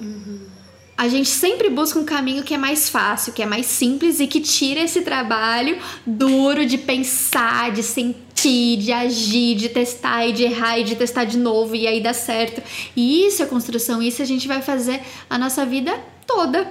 A 0.98 1.06
gente 1.06 1.28
sempre 1.28 1.70
busca 1.70 1.96
um 1.96 2.04
caminho 2.04 2.42
que 2.42 2.52
é 2.52 2.58
mais 2.58 2.88
fácil, 2.88 3.32
que 3.32 3.40
é 3.40 3.46
mais 3.46 3.66
simples 3.66 4.18
e 4.18 4.26
que 4.26 4.40
tira 4.40 4.80
esse 4.80 5.02
trabalho 5.02 5.78
duro 6.04 6.66
de 6.66 6.76
pensar, 6.76 7.70
de 7.70 7.84
sentir, 7.84 8.78
de 8.78 8.92
agir, 8.92 9.54
de 9.54 9.68
testar 9.68 10.26
e 10.26 10.32
de 10.32 10.42
errar 10.42 10.76
e 10.80 10.82
de 10.82 10.96
testar 10.96 11.22
de 11.22 11.38
novo 11.38 11.76
e 11.76 11.86
aí 11.86 12.00
dá 12.00 12.12
certo. 12.12 12.60
E 12.96 13.28
isso 13.28 13.44
é 13.44 13.46
construção, 13.46 14.02
isso 14.02 14.20
a 14.20 14.24
gente 14.24 14.48
vai 14.48 14.60
fazer 14.60 15.00
a 15.30 15.38
nossa 15.38 15.64
vida 15.64 15.96
toda. 16.26 16.66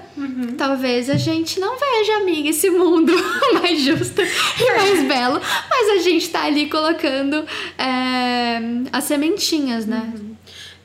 Talvez 0.58 1.10
a 1.10 1.16
gente 1.16 1.58
não 1.58 1.78
veja, 1.80 2.18
amiga, 2.18 2.50
esse 2.50 2.70
mundo 2.70 3.14
mais 3.62 3.82
justo 3.82 4.22
e 4.22 4.76
mais 4.76 5.08
belo, 5.08 5.40
mas 5.70 6.00
a 6.00 6.02
gente 6.02 6.28
tá 6.28 6.44
ali 6.44 6.70
colocando 6.70 7.46
é, 7.78 8.60
as 8.92 9.06
sementinhas, 9.06 9.86
né? 9.86 10.12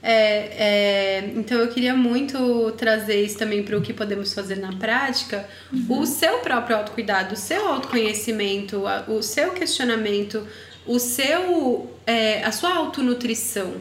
É, 0.03 1.21
é, 1.21 1.33
então 1.37 1.59
eu 1.59 1.69
queria 1.69 1.95
muito 1.95 2.73
trazer 2.73 3.25
isso 3.25 3.39
também 3.39 3.63
para 3.63 3.79
o 3.79 3.81
que 3.81 3.93
podemos 3.93 4.35
fazer 4.35 4.57
na 4.57 4.73
prática, 4.73 5.49
o 5.89 6.05
seu 6.05 6.39
próprio 6.39 6.77
autocuidado, 6.77 7.35
o 7.35 7.37
seu 7.37 7.69
autoconhecimento, 7.69 8.83
o 9.07 9.23
seu 9.23 9.53
questionamento, 9.53 10.45
o 10.85 10.99
seu, 10.99 11.95
é, 12.05 12.43
a 12.43 12.51
sua 12.51 12.75
autonutrição, 12.75 13.75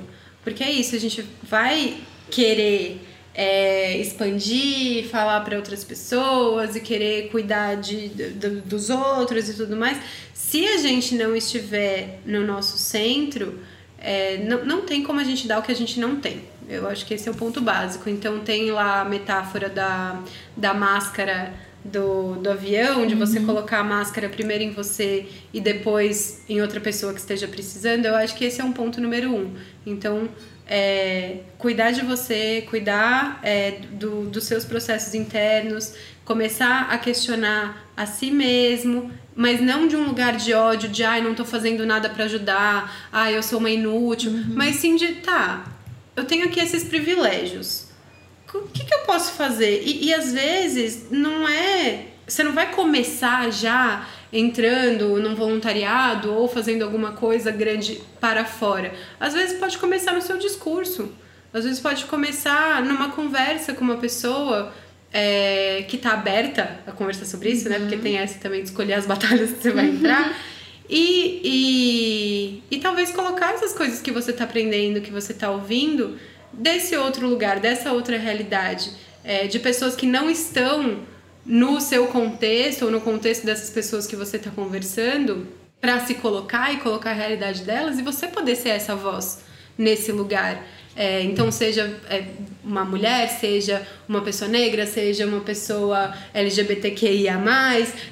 porque 0.43 0.63
é 0.63 0.72
isso, 0.72 0.95
a 0.95 0.99
gente 0.99 1.26
vai 1.41 1.97
querer 2.30 3.01
é, 3.34 3.97
expandir, 3.97 5.07
falar 5.09 5.41
para 5.41 5.55
outras 5.57 5.84
pessoas 5.84 6.76
e 6.76 6.82
querer 6.82 7.30
cuidar 7.30 7.76
de, 7.76 8.09
do- 8.09 8.61
dos 8.61 8.89
outros 8.91 9.49
e 9.49 9.53
tudo 9.55 9.76
mais. 9.76 9.97
Se 10.34 10.67
a 10.67 10.78
gente 10.78 11.15
não 11.15 11.36
estiver 11.36 12.19
no 12.26 12.45
nosso 12.45 12.78
centro, 12.78 13.59
é, 14.01 14.37
não, 14.37 14.65
não 14.65 14.81
tem 14.81 15.03
como 15.03 15.19
a 15.19 15.23
gente 15.23 15.47
dar 15.47 15.59
o 15.59 15.61
que 15.61 15.71
a 15.71 15.75
gente 15.75 15.99
não 15.99 16.15
tem. 16.17 16.41
Eu 16.67 16.87
acho 16.87 17.05
que 17.05 17.13
esse 17.13 17.27
é 17.29 17.31
o 17.31 17.35
ponto 17.35 17.61
básico. 17.61 18.09
Então 18.09 18.39
tem 18.39 18.71
lá 18.71 19.01
a 19.01 19.05
metáfora 19.05 19.69
da, 19.69 20.19
da 20.57 20.73
máscara 20.73 21.53
do, 21.83 22.35
do 22.35 22.49
avião, 22.49 23.05
de 23.05 23.15
você 23.15 23.39
colocar 23.39 23.79
a 23.79 23.83
máscara 23.83 24.29
primeiro 24.29 24.63
em 24.63 24.71
você 24.71 25.27
e 25.53 25.59
depois 25.59 26.43
em 26.47 26.61
outra 26.61 26.79
pessoa 26.79 27.13
que 27.13 27.19
esteja 27.19 27.47
precisando. 27.47 28.05
Eu 28.05 28.15
acho 28.15 28.35
que 28.35 28.45
esse 28.45 28.61
é 28.61 28.63
um 28.63 28.71
ponto 28.71 28.99
número 28.99 29.31
um. 29.33 29.53
Então, 29.85 30.29
é, 30.67 31.39
cuidar 31.57 31.91
de 31.91 32.01
você, 32.01 32.65
cuidar 32.69 33.39
é, 33.43 33.79
do, 33.91 34.23
dos 34.29 34.45
seus 34.45 34.63
processos 34.63 35.13
internos, 35.13 35.93
começar 36.32 36.88
a 36.89 36.97
questionar 36.97 37.91
a 37.95 38.05
si 38.05 38.32
mesmo, 38.32 39.11
mas 39.36 39.59
não 39.59 39.86
de 39.86 39.97
um 39.97 40.05
lugar 40.05 40.38
de 40.38 40.53
ódio, 40.53 40.88
de 40.88 41.03
ai, 41.03 41.21
não 41.21 41.36
tô 41.36 41.43
fazendo 41.43 41.86
nada 41.86 42.09
para 42.09 42.23
ajudar, 42.23 43.09
ai, 43.11 43.36
eu 43.36 43.43
sou 43.43 43.59
uma 43.59 43.69
inútil, 43.69 44.32
mas 44.47 44.77
sim 44.77 44.95
de 44.95 45.15
tá, 45.15 45.65
eu 46.15 46.23
tenho 46.23 46.45
aqui 46.45 46.61
esses 46.61 46.86
privilégios. 46.86 47.88
O 48.53 48.61
que, 48.61 48.86
que 48.86 48.93
eu 48.93 48.99
posso 48.99 49.34
fazer? 49.34 49.84
E, 49.86 50.05
e 50.05 50.13
às 50.13 50.32
vezes 50.32 51.07
não 51.11 51.45
é. 51.47 52.07
Você 52.25 52.43
não 52.43 52.53
vai 52.53 52.71
começar 52.71 53.51
já 53.51 54.07
entrando 54.32 55.19
num 55.19 55.36
voluntariado 55.36 56.34
ou 56.34 56.47
fazendo 56.47 56.84
alguma 56.84 57.11
coisa 57.11 57.51
grande 57.51 58.01
para 58.21 58.45
fora. 58.45 58.93
Às 59.19 59.34
vezes 59.34 59.59
pode 59.59 59.77
começar 59.77 60.13
no 60.13 60.21
seu 60.21 60.38
discurso. 60.38 61.11
Às 61.53 61.65
vezes 61.65 61.82
pode 61.82 62.05
começar 62.05 62.82
numa 62.84 63.09
conversa 63.09 63.73
com 63.73 63.84
uma 63.84 63.97
pessoa 63.97 64.73
é, 65.14 65.86
que 65.88 65.97
está 65.97 66.14
aberta 66.14 66.80
a 66.88 66.91
conversar 66.91 67.26
sobre 67.26 67.49
isso, 67.49 67.68
né? 67.68 67.80
Porque 67.80 67.97
tem 67.97 68.18
essa 68.18 68.39
também 68.39 68.62
de 68.62 68.70
escolher 68.70 68.93
as 68.93 69.05
batalhas 69.07 69.51
que 69.51 69.62
você 69.62 69.72
vai 69.72 69.88
entrar. 69.88 70.36
E, 70.89 71.41
e, 71.43 72.76
e 72.76 72.80
talvez 72.80 73.12
colocar 73.12 73.53
essas 73.53 73.74
coisas 73.74 74.01
que 74.01 74.12
você 74.12 74.32
está 74.32 74.43
aprendendo, 74.43 75.01
que 75.01 75.12
você 75.12 75.32
está 75.32 75.49
ouvindo, 75.49 76.18
desse 76.51 76.95
outro 76.97 77.28
lugar, 77.28 77.59
dessa 77.59 77.93
outra 77.93 78.18
realidade, 78.18 78.91
é, 79.24 79.47
de 79.47 79.59
pessoas 79.59 79.95
que 79.95 80.05
não 80.05 80.30
estão 80.30 80.99
no 81.45 81.80
seu 81.80 82.07
contexto 82.07 82.86
ou 82.86 82.91
no 82.91 83.01
contexto 83.01 83.45
dessas 83.45 83.70
pessoas 83.70 84.05
que 84.05 84.16
você 84.16 84.38
está 84.38 84.51
conversando, 84.51 85.47
para 85.80 85.99
se 86.05 86.16
colocar 86.16 86.72
e 86.72 86.78
colocar 86.78 87.09
a 87.09 87.14
realidade 87.14 87.64
delas 87.64 87.97
e 87.97 88.03
você 88.03 88.28
poder 88.28 88.55
ser 88.55 88.70
essa 88.70 88.95
voz 88.95 89.39
nesse 89.78 90.12
lugar. 90.12 90.64
É, 90.95 91.21
então, 91.23 91.51
seja 91.51 91.83
é, 92.09 92.25
uma 92.63 92.83
mulher, 92.83 93.29
seja 93.39 93.81
uma 94.09 94.21
pessoa 94.21 94.49
negra, 94.49 94.85
seja 94.85 95.25
uma 95.25 95.39
pessoa 95.39 96.13
LGBTQIA, 96.33 97.39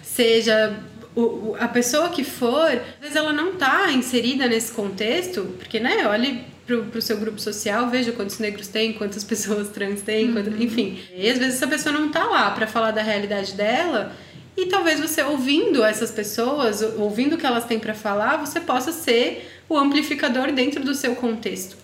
seja 0.01 0.77
o, 1.15 1.21
o- 1.21 1.57
a 1.59 1.67
pessoa 1.67 2.09
que 2.09 2.23
for, 2.23 2.69
às 2.71 2.99
vezes 3.01 3.15
ela 3.15 3.33
não 3.33 3.55
tá 3.55 3.91
inserida 3.91 4.47
nesse 4.47 4.71
contexto, 4.71 5.55
porque, 5.57 5.79
né, 5.79 6.07
olhe 6.07 6.45
pro, 6.65 6.83
pro 6.85 7.01
seu 7.01 7.17
grupo 7.17 7.39
social, 7.39 7.89
veja 7.89 8.11
quantos 8.11 8.39
negros 8.39 8.67
tem, 8.67 8.93
quantas 8.93 9.23
pessoas 9.25 9.69
trans 9.69 10.01
tem, 10.01 10.31
quanto- 10.31 10.51
enfim. 10.61 10.99
E 11.13 11.29
às 11.29 11.37
vezes 11.37 11.55
essa 11.55 11.67
pessoa 11.67 11.93
não 11.93 12.09
tá 12.09 12.23
lá 12.25 12.51
para 12.51 12.67
falar 12.67 12.91
da 12.91 13.01
realidade 13.01 13.53
dela. 13.53 14.15
E 14.57 14.65
talvez 14.65 14.99
você 14.99 15.21
ouvindo 15.23 15.83
essas 15.83 16.11
pessoas, 16.11 16.81
ouvindo 16.97 17.35
o 17.35 17.37
que 17.37 17.45
elas 17.45 17.63
têm 17.65 17.79
para 17.79 17.93
falar, 17.93 18.37
você 18.37 18.59
possa 18.59 18.91
ser 18.91 19.49
o 19.69 19.77
amplificador 19.77 20.51
dentro 20.51 20.83
do 20.83 20.93
seu 20.93 21.15
contexto. 21.15 21.77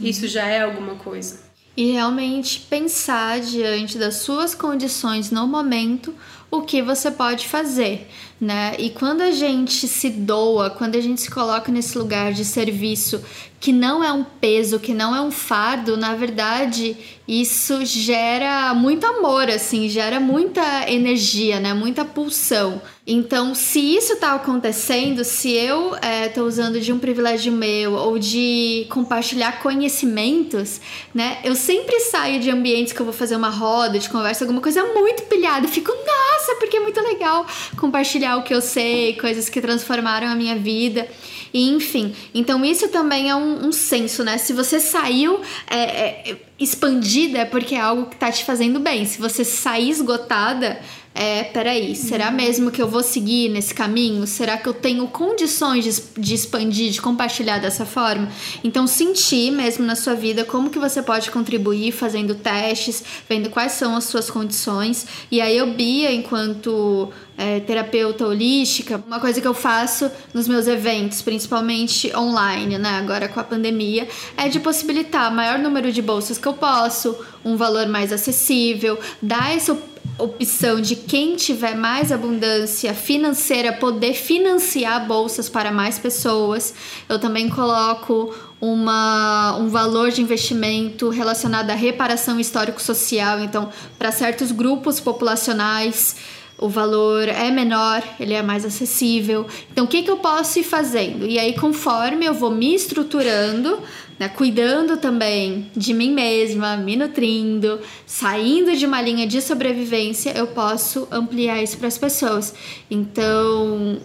Isso 0.00 0.28
já 0.28 0.46
é 0.46 0.62
alguma 0.62 0.94
coisa. 0.96 1.40
E 1.76 1.92
realmente 1.92 2.60
pensar 2.70 3.40
diante 3.40 3.98
das 3.98 4.16
suas 4.16 4.54
condições 4.54 5.30
no 5.30 5.46
momento 5.46 6.14
o 6.50 6.62
que 6.62 6.80
você 6.80 7.10
pode 7.10 7.48
fazer, 7.48 8.08
né? 8.40 8.74
E 8.78 8.90
quando 8.90 9.22
a 9.22 9.30
gente 9.30 9.88
se 9.88 10.10
doa, 10.10 10.70
quando 10.70 10.96
a 10.96 11.00
gente 11.00 11.20
se 11.20 11.30
coloca 11.30 11.72
nesse 11.72 11.98
lugar 11.98 12.32
de 12.32 12.44
serviço 12.44 13.22
que 13.58 13.72
não 13.72 14.04
é 14.04 14.12
um 14.12 14.22
peso, 14.22 14.78
que 14.78 14.92
não 14.92 15.16
é 15.16 15.20
um 15.20 15.30
fardo, 15.30 15.96
na 15.96 16.14
verdade, 16.14 16.96
isso 17.26 17.84
gera 17.84 18.72
muito 18.74 19.04
amor, 19.04 19.48
assim, 19.48 19.88
gera 19.88 20.20
muita 20.20 20.88
energia, 20.90 21.58
né? 21.58 21.72
Muita 21.74 22.04
pulsão. 22.04 22.80
Então, 23.06 23.54
se 23.54 23.80
isso 23.80 24.14
está 24.14 24.34
acontecendo, 24.34 25.24
se 25.24 25.50
eu 25.50 25.96
é, 25.96 26.32
usando 26.40 26.80
de 26.80 26.92
um 26.92 26.98
privilégio 26.98 27.52
meu 27.52 27.94
ou 27.94 28.18
de 28.18 28.86
compartilhar 28.90 29.60
conhecimentos, 29.60 30.80
né? 31.14 31.38
Eu 31.42 31.54
sempre 31.54 31.98
saio 32.00 32.38
de 32.38 32.50
ambientes 32.50 32.92
que 32.92 33.00
eu 33.00 33.06
vou 33.06 33.14
fazer 33.14 33.36
uma 33.36 33.50
roda 33.50 33.98
de 33.98 34.08
conversa, 34.08 34.44
alguma 34.44 34.60
coisa 34.60 34.84
muito 34.84 35.22
pilhada. 35.24 35.66
Fico, 35.66 35.90
nossa, 35.90 36.45
porque 36.54 36.76
é 36.76 36.80
muito 36.80 37.00
legal 37.02 37.46
compartilhar 37.76 38.36
o 38.36 38.42
que 38.42 38.54
eu 38.54 38.60
sei, 38.60 39.16
coisas 39.16 39.48
que 39.48 39.60
transformaram 39.60 40.28
a 40.28 40.34
minha 40.34 40.56
vida. 40.56 41.06
E, 41.52 41.70
enfim, 41.70 42.14
então 42.34 42.64
isso 42.64 42.88
também 42.88 43.30
é 43.30 43.34
um, 43.34 43.66
um 43.66 43.72
senso, 43.72 44.22
né? 44.22 44.38
Se 44.38 44.52
você 44.52 44.78
saiu 44.78 45.40
é, 45.68 46.30
é, 46.30 46.36
expandida 46.58 47.38
é 47.38 47.44
porque 47.44 47.74
é 47.74 47.80
algo 47.80 48.06
que 48.06 48.16
tá 48.16 48.30
te 48.30 48.44
fazendo 48.44 48.78
bem. 48.78 49.04
Se 49.04 49.20
você 49.20 49.44
sair 49.44 49.90
esgotada, 49.90 50.80
é, 51.16 51.44
peraí, 51.44 51.96
será 51.96 52.28
uhum. 52.28 52.36
mesmo 52.36 52.70
que 52.70 52.80
eu 52.80 52.86
vou 52.86 53.02
seguir 53.02 53.48
nesse 53.48 53.74
caminho? 53.74 54.26
Será 54.26 54.58
que 54.58 54.68
eu 54.68 54.74
tenho 54.74 55.08
condições 55.08 55.82
de, 55.82 56.20
de, 56.20 56.34
expandir, 56.34 56.92
de 56.92 57.00
compartilhar 57.00 57.58
dessa 57.58 57.86
forma? 57.86 58.28
Então, 58.62 58.86
sentir 58.86 59.50
mesmo 59.50 59.86
na 59.86 59.96
sua 59.96 60.14
vida 60.14 60.44
como 60.44 60.68
que 60.68 60.78
você 60.78 61.02
pode 61.02 61.30
contribuir 61.30 61.90
fazendo 61.92 62.34
testes, 62.34 63.02
vendo 63.26 63.48
quais 63.48 63.72
são 63.72 63.96
as 63.96 64.04
suas 64.04 64.30
condições. 64.30 65.06
E 65.30 65.40
aí, 65.40 65.56
eu, 65.56 65.68
Bia, 65.68 66.12
enquanto 66.12 67.10
é, 67.38 67.60
terapeuta 67.60 68.26
holística, 68.26 69.02
uma 69.06 69.18
coisa 69.18 69.40
que 69.40 69.48
eu 69.48 69.54
faço 69.54 70.10
nos 70.34 70.46
meus 70.46 70.66
eventos, 70.66 71.22
principalmente 71.22 72.14
online, 72.14 72.76
né, 72.76 72.90
agora 72.90 73.26
com 73.26 73.40
a 73.40 73.44
pandemia, 73.44 74.06
é 74.36 74.48
de 74.48 74.60
possibilitar 74.60 75.34
maior 75.34 75.58
número 75.58 75.90
de 75.90 76.02
bolsas 76.02 76.36
que 76.36 76.46
eu 76.46 76.54
posso, 76.54 77.16
um 77.42 77.56
valor 77.56 77.86
mais 77.86 78.12
acessível, 78.12 78.98
dar 79.22 79.54
essa 79.54 79.74
opção 80.18 80.80
de 80.80 80.96
quem 80.96 81.36
tiver 81.36 81.74
mais 81.74 82.10
abundância 82.10 82.94
financeira 82.94 83.72
poder 83.72 84.14
financiar 84.14 85.06
bolsas 85.06 85.48
para 85.48 85.70
mais 85.70 85.98
pessoas. 85.98 86.74
Eu 87.08 87.18
também 87.18 87.48
coloco 87.48 88.34
uma, 88.60 89.56
um 89.58 89.68
valor 89.68 90.10
de 90.10 90.22
investimento 90.22 91.08
relacionado 91.10 91.70
à 91.70 91.74
reparação 91.74 92.40
histórico-social. 92.40 93.40
Então, 93.40 93.70
para 93.98 94.10
certos 94.10 94.50
grupos 94.50 94.98
populacionais, 95.00 96.16
o 96.58 96.68
valor 96.68 97.28
é 97.28 97.50
menor, 97.50 98.02
ele 98.18 98.32
é 98.32 98.42
mais 98.42 98.64
acessível. 98.64 99.46
Então, 99.70 99.84
o 99.84 99.88
que, 99.88 100.02
que 100.02 100.10
eu 100.10 100.16
posso 100.16 100.58
ir 100.58 100.64
fazendo? 100.64 101.26
E 101.26 101.38
aí, 101.38 101.54
conforme 101.54 102.24
eu 102.24 102.32
vou 102.32 102.50
me 102.50 102.74
estruturando, 102.74 103.78
né, 104.18 104.28
cuidando 104.28 104.96
também 104.96 105.70
de 105.76 105.92
mim 105.92 106.12
mesma, 106.12 106.76
me 106.76 106.96
nutrindo, 106.96 107.78
saindo 108.06 108.74
de 108.74 108.86
uma 108.86 109.02
linha 109.02 109.26
de 109.26 109.42
sobrevivência, 109.42 110.30
eu 110.30 110.46
posso 110.46 111.06
ampliar 111.10 111.62
isso 111.62 111.76
para 111.76 111.88
as 111.88 111.98
pessoas. 111.98 112.54
Então, 112.90 113.98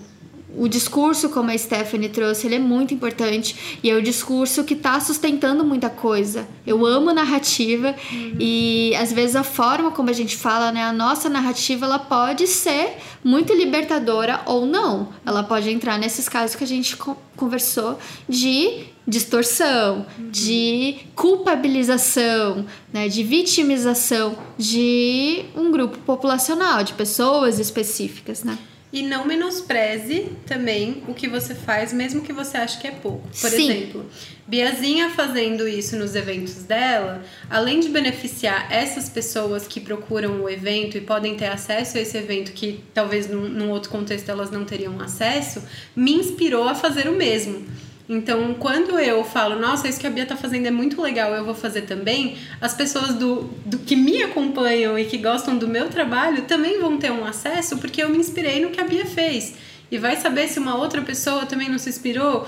o 0.55 0.67
discurso, 0.67 1.29
como 1.29 1.49
a 1.49 1.57
Stephanie 1.57 2.09
trouxe, 2.09 2.47
ele 2.47 2.55
é 2.55 2.59
muito 2.59 2.93
importante 2.93 3.79
e 3.81 3.89
é 3.89 3.95
o 3.95 4.01
discurso 4.01 4.63
que 4.63 4.73
está 4.73 4.99
sustentando 4.99 5.63
muita 5.63 5.89
coisa. 5.89 6.47
Eu 6.65 6.85
amo 6.85 7.13
narrativa 7.13 7.95
uhum. 8.11 8.35
e 8.39 8.93
às 8.95 9.13
vezes 9.13 9.35
a 9.35 9.43
forma 9.43 9.91
como 9.91 10.09
a 10.09 10.13
gente 10.13 10.35
fala, 10.35 10.71
né, 10.71 10.83
a 10.83 10.91
nossa 10.91 11.29
narrativa, 11.29 11.85
ela 11.85 11.99
pode 11.99 12.47
ser 12.47 12.97
muito 13.23 13.53
libertadora 13.53 14.41
ou 14.45 14.65
não. 14.65 15.09
Ela 15.25 15.43
pode 15.43 15.69
entrar 15.69 15.97
nesses 15.97 16.27
casos 16.27 16.55
que 16.55 16.63
a 16.63 16.67
gente 16.67 16.97
conversou 17.35 17.97
de 18.27 18.85
distorção, 19.07 20.05
uhum. 20.17 20.29
de 20.29 20.97
culpabilização, 21.15 22.65
né, 22.93 23.07
de 23.07 23.23
vitimização 23.23 24.37
de 24.57 25.45
um 25.55 25.71
grupo 25.71 25.97
populacional, 25.99 26.83
de 26.83 26.93
pessoas 26.93 27.57
específicas, 27.57 28.43
né? 28.43 28.57
E 28.93 29.01
não 29.01 29.25
menospreze 29.25 30.29
também 30.45 31.01
o 31.07 31.13
que 31.13 31.27
você 31.27 31.55
faz, 31.55 31.93
mesmo 31.93 32.21
que 32.21 32.33
você 32.33 32.57
ache 32.57 32.79
que 32.79 32.87
é 32.87 32.91
pouco. 32.91 33.27
Por 33.29 33.49
Sim. 33.49 33.71
exemplo, 33.71 34.05
Biazinha 34.45 35.09
fazendo 35.11 35.65
isso 35.65 35.95
nos 35.95 36.13
eventos 36.13 36.63
dela, 36.63 37.23
além 37.49 37.79
de 37.79 37.87
beneficiar 37.87 38.69
essas 38.69 39.07
pessoas 39.07 39.65
que 39.65 39.79
procuram 39.79 40.41
o 40.41 40.49
evento 40.49 40.97
e 40.97 41.01
podem 41.01 41.35
ter 41.35 41.47
acesso 41.47 41.97
a 41.97 42.01
esse 42.01 42.17
evento 42.17 42.51
que 42.51 42.83
talvez 42.93 43.29
num, 43.29 43.47
num 43.47 43.69
outro 43.69 43.89
contexto 43.89 44.29
elas 44.29 44.51
não 44.51 44.65
teriam 44.65 44.99
acesso, 44.99 45.63
me 45.95 46.13
inspirou 46.13 46.67
a 46.67 46.75
fazer 46.75 47.07
o 47.07 47.13
mesmo. 47.13 47.65
Então, 48.13 48.53
quando 48.55 48.99
eu 48.99 49.23
falo, 49.23 49.57
nossa, 49.57 49.87
isso 49.87 49.97
que 49.97 50.05
a 50.05 50.09
Bia 50.09 50.25
tá 50.25 50.35
fazendo 50.35 50.65
é 50.65 50.71
muito 50.71 51.01
legal, 51.01 51.33
eu 51.33 51.45
vou 51.45 51.55
fazer 51.55 51.83
também, 51.83 52.35
as 52.59 52.73
pessoas 52.73 53.13
do, 53.13 53.49
do 53.65 53.79
que 53.79 53.95
me 53.95 54.21
acompanham 54.21 54.99
e 54.99 55.05
que 55.05 55.17
gostam 55.17 55.57
do 55.57 55.65
meu 55.65 55.87
trabalho 55.87 56.41
também 56.41 56.77
vão 56.77 56.97
ter 56.97 57.09
um 57.09 57.23
acesso, 57.23 57.77
porque 57.77 58.03
eu 58.03 58.09
me 58.09 58.17
inspirei 58.17 58.59
no 58.59 58.69
que 58.69 58.81
a 58.81 58.83
Bia 58.83 59.05
fez. 59.05 59.53
E 59.89 59.97
vai 59.97 60.17
saber 60.17 60.49
se 60.49 60.59
uma 60.59 60.75
outra 60.75 61.01
pessoa 61.01 61.45
também 61.45 61.69
não 61.69 61.77
se 61.77 61.89
inspirou 61.89 62.45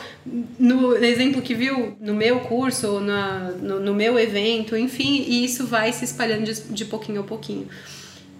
no 0.60 0.98
exemplo 0.98 1.42
que 1.42 1.56
viu 1.56 1.96
no 1.98 2.14
meu 2.14 2.42
curso, 2.42 3.00
na, 3.00 3.52
no, 3.52 3.80
no 3.80 3.94
meu 3.94 4.20
evento, 4.20 4.76
enfim, 4.76 5.24
e 5.26 5.46
isso 5.46 5.66
vai 5.66 5.94
se 5.94 6.04
espalhando 6.04 6.44
de, 6.44 6.62
de 6.62 6.84
pouquinho 6.84 7.22
a 7.22 7.24
pouquinho. 7.24 7.70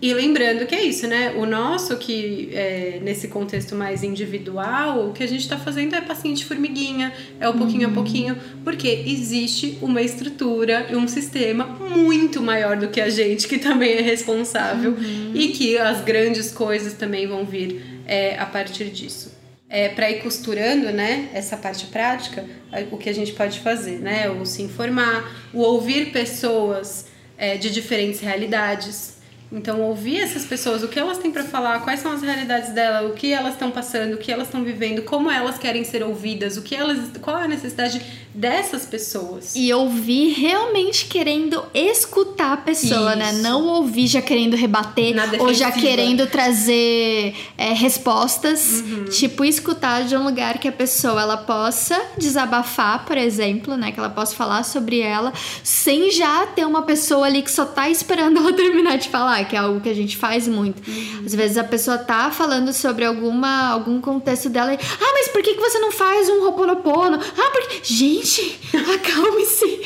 E 0.04 0.14
lembrando 0.14 0.66
que 0.66 0.76
é 0.76 0.84
isso, 0.84 1.08
né? 1.08 1.32
O 1.38 1.46
nosso, 1.46 1.96
que 1.96 2.50
é, 2.52 3.00
nesse 3.02 3.30
contexto 3.30 3.74
mais 3.74 4.04
individual, 4.04 5.08
o 5.08 5.14
que 5.14 5.24
a 5.24 5.26
gente 5.26 5.40
está 5.40 5.58
fazendo 5.58 5.96
é 5.96 6.02
de 6.02 6.44
formiguinha, 6.44 7.14
é 7.40 7.48
o 7.48 7.54
pouquinho 7.54 7.88
uhum. 7.88 7.92
a 7.92 7.94
pouquinho, 7.94 8.38
porque 8.66 9.06
existe 9.08 9.78
uma 9.82 10.02
estrutura 10.02 10.88
e 10.92 10.98
um 10.98 11.08
sistema 11.08 11.64
muito 11.66 12.42
maior 12.42 12.76
do 12.76 12.90
que 12.90 13.00
a 13.00 13.10
gente, 13.10 13.48
que 13.48 13.58
também 13.58 13.94
é 13.94 14.02
responsável, 14.02 14.92
uhum. 14.92 15.32
e 15.34 15.54
que 15.54 15.78
as 15.78 16.02
grandes 16.02 16.52
coisas 16.52 16.96
também 16.96 17.26
vão 17.26 17.46
vir 17.46 17.82
é, 18.06 18.38
a 18.38 18.46
partir 18.46 18.90
disso. 18.90 19.32
É, 19.70 19.88
para 19.88 20.12
ir 20.12 20.22
costurando 20.22 20.92
né, 20.92 21.30
essa 21.34 21.56
parte 21.56 21.86
prática, 21.86 22.44
o 22.92 22.98
que 22.98 23.10
a 23.10 23.14
gente 23.14 23.32
pode 23.32 23.62
fazer, 23.62 24.00
né? 24.00 24.30
O 24.30 24.46
se 24.46 24.64
informar, 24.64 25.50
o 25.54 25.62
ouvir 25.62 26.12
pessoas 26.12 27.06
é, 27.38 27.56
de 27.56 27.70
diferentes 27.70 28.20
realidades, 28.20 29.23
então, 29.56 29.82
ouvir 29.82 30.20
essas 30.20 30.46
pessoas, 30.46 30.82
o 30.82 30.88
que 30.88 31.00
elas 31.00 31.20
têm 31.20 31.32
para 31.32 31.44
falar, 31.44 31.82
quais 31.82 32.00
são 32.00 32.12
as 32.12 32.24
realidades 32.24 32.72
dela, 32.72 33.08
o 33.08 33.14
que 33.14 33.32
elas 33.32 33.54
estão 33.54 33.70
passando, 33.70 34.16
o 34.16 34.18
que 34.18 34.32
elas 34.32 34.48
estão 34.48 34.64
vivendo, 34.64 35.04
como 35.04 35.30
elas 35.30 35.60
querem 35.60 35.84
ser 35.84 36.02
ouvidas, 36.02 36.58
o 36.58 36.64
que 36.64 36.76
elas, 36.76 37.12
qual 37.22 37.38
é 37.38 37.44
a 37.44 37.48
necessidade 37.48 38.23
dessas 38.34 38.86
pessoas. 38.86 39.54
E 39.56 39.72
ouvir 39.74 40.34
realmente 40.34 41.06
querendo 41.06 41.64
escutar 41.74 42.54
a 42.54 42.58
pessoa, 42.58 43.16
né? 43.16 43.30
Isso. 43.30 43.36
né? 43.36 43.50
Não 43.50 43.68
ouvir 43.68 44.08
já 44.08 44.22
querendo 44.22 44.56
rebater 44.56 45.16
ou 45.40 45.54
já 45.54 45.72
querendo 45.72 46.26
trazer 46.28 47.36
é, 47.58 47.74
respostas. 47.74 48.82
Uhum. 48.82 49.06
Tipo, 49.06 49.46
escutar 49.46 50.04
de 50.04 50.16
um 50.16 50.24
lugar 50.24 50.58
que 50.58 50.68
a 50.68 50.72
pessoa 50.72 51.22
ela 51.22 51.38
possa 51.38 52.00
desabafar, 52.18 53.06
por 53.06 53.18
exemplo, 53.18 53.78
né? 53.78 53.92
Que 53.92 54.00
ela 54.00 54.10
possa 54.10 54.36
falar 54.36 54.64
sobre 54.64 55.00
ela 55.00 55.32
sem 55.64 56.10
já 56.12 56.46
ter 56.48 56.66
uma 56.66 56.82
pessoa 56.82 57.28
ali 57.28 57.42
que 57.42 57.52
só 57.52 57.66
tá 57.66 57.90
esperando 57.90 58.38
ela 58.40 58.54
terminar 58.54 58.98
de 58.98 59.10
falar, 59.10 59.46
que 59.46 59.56
é 59.56 59.60
algo 59.60 59.80
que 59.80 59.90
a 59.90 59.96
gente 59.96 60.18
faz 60.18 60.48
muito. 60.48 60.82
Uhum. 60.90 61.24
Às 61.26 61.36
vezes 61.36 61.58
a 61.58 61.64
pessoa 61.64 61.98
tá 61.98 62.32
falando 62.32 62.74
sobre 62.74 63.06
alguma, 63.06 63.70
algum 63.70 64.02
contexto 64.02 64.50
dela 64.50 64.74
e, 64.74 64.78
ah, 64.78 65.12
mas 65.14 65.28
por 65.28 65.44
que, 65.44 65.54
que 65.54 65.60
você 65.60 65.78
não 65.78 65.92
faz 65.92 66.30
um 66.30 66.44
roponopono? 66.44 67.20
Ah, 67.38 67.52
porque. 67.52 67.82
Gente, 67.84 68.23
Gente, 68.24 68.58
acalme-se. 68.74 69.82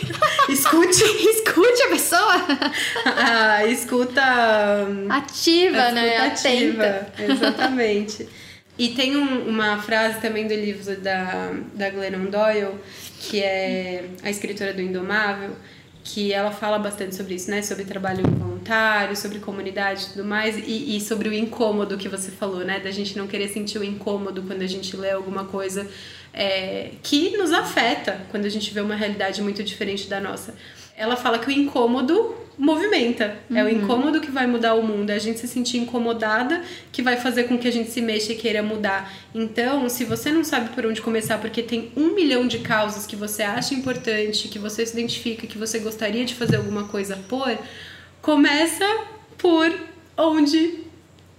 Escute. 0.48 1.04
escute 1.28 1.82
a 1.82 1.90
pessoa. 1.90 2.36
A 3.06 3.66
escuta 3.66 4.22
ativa, 5.10 5.82
a 5.82 5.92
né? 5.92 6.06
escuta 6.08 6.14
né? 6.14 6.18
Ativa. 6.18 6.84
Atenta. 6.84 7.34
Exatamente. 7.34 8.30
E 8.78 8.90
tem 8.90 9.18
um, 9.18 9.50
uma 9.50 9.82
frase 9.82 10.22
também 10.22 10.48
do 10.48 10.54
livro 10.54 10.96
da, 10.98 11.52
da 11.74 11.90
Glennon 11.90 12.26
Doyle, 12.26 12.76
que 13.20 13.42
é 13.42 14.06
a 14.22 14.30
escritora 14.30 14.72
do 14.72 14.84
Indomável, 14.84 15.56
que 16.04 16.32
ela 16.32 16.52
fala 16.52 16.78
bastante 16.78 17.16
sobre 17.16 17.34
isso, 17.34 17.50
né? 17.50 17.64
Sobre 17.64 17.86
trabalho 17.86 18.22
voluntário, 18.24 19.16
sobre 19.16 19.40
comunidade 19.40 20.04
e 20.04 20.08
tudo 20.10 20.26
mais, 20.26 20.56
e, 20.60 20.96
e, 20.96 21.02
sobre 21.02 21.28
o 21.28 21.34
incômodo 21.34 21.98
que 21.98 22.08
você 22.08 22.30
falou, 22.30 22.64
né? 22.64 22.80
Da 22.80 22.92
gente 22.92 23.18
não 23.18 23.26
querer 23.26 23.48
sentir 23.48 23.80
o 23.80 23.84
incômodo 23.84 24.44
quando 24.44 24.62
a 24.62 24.68
gente 24.68 24.96
lê 24.96 25.10
alguma 25.10 25.46
coisa 25.46 25.90
é, 26.38 26.92
que 27.02 27.36
nos 27.36 27.52
afeta 27.52 28.22
quando 28.30 28.46
a 28.46 28.50
gente 28.50 28.72
vê 28.72 28.80
uma 28.80 28.96
realidade 28.96 29.42
muito 29.42 29.64
diferente 29.64 30.08
da 30.08 30.22
nossa. 30.22 30.54
Ela 30.96 31.16
fala 31.16 31.40
que 31.40 31.48
o 31.48 31.52
incômodo 31.52 32.36
movimenta. 32.56 33.38
Uhum. 33.50 33.58
É 33.58 33.64
o 33.64 33.66
uhum. 33.66 33.72
incômodo 33.72 34.22
que 34.22 34.30
vai 34.30 34.46
mudar 34.46 34.76
o 34.76 34.84
mundo. 34.84 35.10
É 35.10 35.16
a 35.16 35.20
gente 35.20 35.40
se 35.40 35.48
sentir 35.48 35.80
incomodada 35.80 36.62
que 36.92 37.02
vai 37.02 37.18
fazer 37.18 37.46
com 37.46 37.58
que 37.58 37.68
a 37.68 37.72
gente 37.72 37.90
se 37.90 38.02
mexa 38.02 38.34
e 38.34 38.36
queira 38.36 38.62
mudar. 38.62 39.12
Então, 39.34 39.90
se 39.90 40.06
você 40.06 40.32
não 40.32 40.44
sabe 40.44 40.70
por 40.76 40.86
onde 40.86 41.02
começar, 41.02 41.40
porque 41.40 41.64
tem 41.64 41.92
um 41.98 42.14
milhão 42.14 42.48
de 42.48 42.60
causas 42.60 43.08
que 43.08 43.16
você 43.16 43.42
acha 43.42 43.74
importante, 43.74 44.48
que 44.48 44.60
você 44.60 44.86
se 44.86 44.94
identifica, 44.94 45.48
que 45.48 45.58
você 45.58 45.80
gostaria 45.80 46.24
de 46.24 46.36
fazer 46.36 46.58
alguma 46.58 46.84
coisa 46.84 47.18
por, 47.28 47.58
começa 48.22 48.86
por 49.40 49.74
onde 50.16 50.87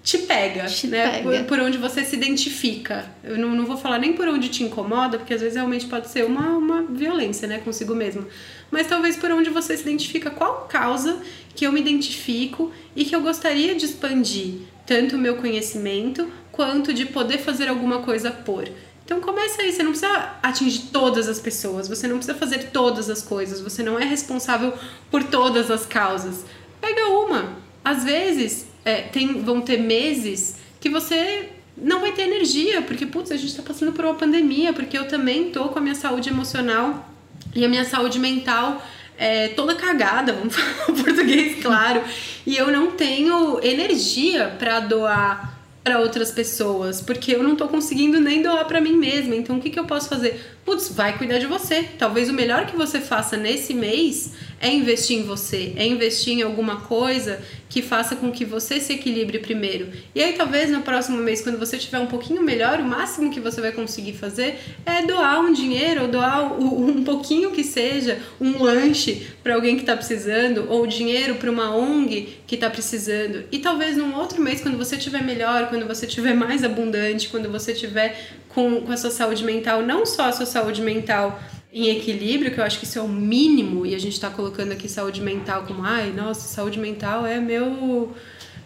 te 0.08 0.16
pega, 0.16 0.64
Te 0.64 0.86
né? 0.86 1.20
pega. 1.20 1.22
Por, 1.22 1.44
por 1.44 1.60
onde 1.60 1.76
você 1.76 2.02
se 2.02 2.16
identifica. 2.16 3.04
Eu 3.22 3.36
não, 3.36 3.50
não 3.50 3.66
vou 3.66 3.76
falar 3.76 3.98
nem 3.98 4.14
por 4.14 4.26
onde 4.26 4.48
te 4.48 4.64
incomoda, 4.64 5.18
porque 5.18 5.34
às 5.34 5.42
vezes 5.42 5.56
realmente 5.56 5.84
pode 5.84 6.08
ser 6.08 6.24
uma, 6.24 6.56
uma 6.56 6.82
violência, 6.82 7.46
né, 7.46 7.58
consigo 7.58 7.94
mesmo. 7.94 8.26
Mas 8.70 8.86
talvez 8.86 9.18
por 9.18 9.30
onde 9.30 9.50
você 9.50 9.76
se 9.76 9.82
identifica, 9.82 10.30
qual 10.30 10.66
causa 10.66 11.20
que 11.54 11.66
eu 11.66 11.72
me 11.72 11.80
identifico 11.80 12.72
e 12.96 13.04
que 13.04 13.14
eu 13.14 13.20
gostaria 13.20 13.74
de 13.74 13.84
expandir 13.84 14.60
tanto 14.86 15.16
o 15.16 15.18
meu 15.18 15.36
conhecimento 15.36 16.26
quanto 16.50 16.94
de 16.94 17.04
poder 17.04 17.36
fazer 17.36 17.68
alguma 17.68 17.98
coisa 17.98 18.30
por. 18.30 18.66
Então 19.04 19.20
começa 19.20 19.60
aí, 19.60 19.70
você 19.70 19.82
não 19.82 19.90
precisa 19.90 20.36
atingir 20.42 20.86
todas 20.90 21.28
as 21.28 21.38
pessoas, 21.38 21.86
você 21.86 22.08
não 22.08 22.16
precisa 22.16 22.38
fazer 22.38 22.70
todas 22.70 23.10
as 23.10 23.20
coisas, 23.20 23.60
você 23.60 23.82
não 23.82 23.98
é 23.98 24.06
responsável 24.06 24.72
por 25.10 25.22
todas 25.22 25.70
as 25.70 25.84
causas. 25.84 26.46
Pega 26.80 27.08
uma. 27.08 27.58
Às 27.84 28.04
vezes 28.04 28.67
é, 28.88 29.02
tem, 29.02 29.42
vão 29.42 29.60
ter 29.60 29.78
meses 29.78 30.56
que 30.80 30.88
você 30.88 31.50
não 31.76 32.00
vai 32.00 32.12
ter 32.12 32.22
energia, 32.22 32.80
porque 32.80 33.04
putz, 33.04 33.30
a 33.30 33.36
gente 33.36 33.54
tá 33.54 33.62
passando 33.62 33.92
por 33.92 34.04
uma 34.04 34.14
pandemia, 34.14 34.72
porque 34.72 34.96
eu 34.96 35.06
também 35.06 35.50
tô 35.50 35.68
com 35.68 35.78
a 35.78 35.82
minha 35.82 35.94
saúde 35.94 36.30
emocional 36.30 37.06
e 37.54 37.64
a 37.64 37.68
minha 37.68 37.84
saúde 37.84 38.18
mental 38.18 38.82
é, 39.18 39.48
toda 39.48 39.74
cagada, 39.74 40.32
vamos 40.32 40.56
falar 40.56 41.04
português 41.04 41.60
claro, 41.62 42.02
e 42.46 42.56
eu 42.56 42.72
não 42.72 42.92
tenho 42.92 43.60
energia 43.62 44.56
para 44.58 44.80
doar 44.80 45.58
para 45.84 46.00
outras 46.00 46.30
pessoas, 46.30 47.00
porque 47.00 47.34
eu 47.34 47.42
não 47.42 47.56
tô 47.56 47.68
conseguindo 47.68 48.20
nem 48.20 48.42
doar 48.42 48.64
para 48.66 48.80
mim 48.80 48.92
mesma. 48.92 49.34
Então 49.34 49.56
o 49.56 49.60
que, 49.60 49.70
que 49.70 49.78
eu 49.78 49.84
posso 49.84 50.08
fazer? 50.08 50.57
Putz, 50.68 50.90
vai 50.90 51.16
cuidar 51.16 51.38
de 51.38 51.46
você. 51.46 51.82
Talvez 51.96 52.28
o 52.28 52.32
melhor 52.34 52.66
que 52.66 52.76
você 52.76 53.00
faça 53.00 53.38
nesse 53.38 53.72
mês 53.72 54.34
é 54.60 54.68
investir 54.70 55.18
em 55.18 55.22
você, 55.22 55.72
é 55.76 55.86
investir 55.86 56.34
em 56.34 56.42
alguma 56.42 56.80
coisa 56.80 57.40
que 57.70 57.80
faça 57.80 58.16
com 58.16 58.30
que 58.30 58.44
você 58.44 58.80
se 58.80 58.92
equilibre 58.92 59.38
primeiro. 59.38 59.88
E 60.14 60.22
aí 60.22 60.34
talvez 60.34 60.70
no 60.70 60.82
próximo 60.82 61.18
mês, 61.18 61.40
quando 61.40 61.58
você 61.58 61.76
estiver 61.76 61.98
um 61.98 62.06
pouquinho 62.06 62.42
melhor, 62.42 62.80
o 62.80 62.84
máximo 62.84 63.30
que 63.30 63.40
você 63.40 63.60
vai 63.60 63.72
conseguir 63.72 64.14
fazer 64.14 64.58
é 64.84 65.06
doar 65.06 65.40
um 65.40 65.52
dinheiro, 65.52 66.02
ou 66.02 66.08
doar 66.08 66.60
um 66.60 67.02
pouquinho 67.04 67.50
que 67.50 67.62
seja, 67.64 68.18
um 68.40 68.62
lanche 68.62 69.26
para 69.42 69.54
alguém 69.54 69.76
que 69.76 69.82
está 69.82 69.96
precisando, 69.96 70.66
ou 70.68 70.86
dinheiro 70.86 71.36
para 71.36 71.50
uma 71.50 71.74
ONG 71.74 72.40
que 72.46 72.56
está 72.56 72.68
precisando. 72.68 73.44
E 73.52 73.58
talvez 73.58 73.96
num 73.96 74.14
outro 74.14 74.42
mês, 74.42 74.60
quando 74.60 74.76
você 74.76 74.96
estiver 74.96 75.22
melhor, 75.22 75.68
quando 75.68 75.86
você 75.86 76.06
estiver 76.06 76.34
mais 76.34 76.64
abundante, 76.64 77.28
quando 77.28 77.50
você 77.50 77.72
estiver 77.72 78.18
com, 78.58 78.80
com 78.80 78.90
a 78.90 78.96
sua 78.96 79.12
saúde 79.12 79.44
mental, 79.44 79.82
não 79.82 80.04
só 80.04 80.24
a 80.24 80.32
sua 80.32 80.44
saúde 80.44 80.82
mental 80.82 81.40
em 81.72 81.90
equilíbrio, 81.90 82.52
que 82.52 82.58
eu 82.58 82.64
acho 82.64 82.80
que 82.80 82.86
isso 82.86 82.98
é 82.98 83.02
o 83.02 83.06
mínimo, 83.06 83.86
e 83.86 83.94
a 83.94 84.00
gente 84.00 84.18
tá 84.18 84.28
colocando 84.30 84.72
aqui 84.72 84.88
saúde 84.88 85.20
mental 85.20 85.62
como, 85.62 85.84
ai, 85.84 86.10
nossa, 86.10 86.48
saúde 86.48 86.76
mental 86.76 87.24
é 87.24 87.38
meu. 87.38 88.12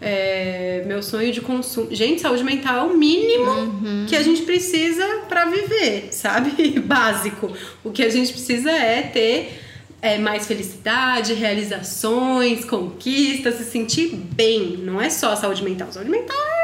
é, 0.01 0.83
meu 0.87 1.03
sonho 1.03 1.31
de 1.31 1.43
consumo. 1.43 1.95
Gente, 1.95 2.23
saúde 2.23 2.43
mental 2.43 2.89
é 2.89 2.91
o 2.91 2.97
mínimo 2.97 4.07
que 4.09 4.17
a 4.17 4.23
gente 4.23 4.43
precisa 4.43 5.07
para 5.29 5.45
viver, 5.45 6.09
sabe? 6.11 6.81
Básico. 6.81 7.55
O 7.85 7.91
que 7.91 8.03
a 8.03 8.09
gente 8.09 8.33
precisa 8.33 8.71
é 8.71 9.03
ter 9.03 9.61
é, 10.01 10.17
mais 10.17 10.47
felicidade, 10.47 11.35
realizações, 11.35 12.65
conquistas, 12.65 13.57
se 13.57 13.65
sentir 13.65 14.17
bem. 14.17 14.79
Não 14.79 14.99
é 14.99 15.11
só 15.11 15.37
saúde 15.37 15.63
mental. 15.63 15.93
Saúde 15.93 16.11
mental 16.11 16.37
é. 16.39 16.63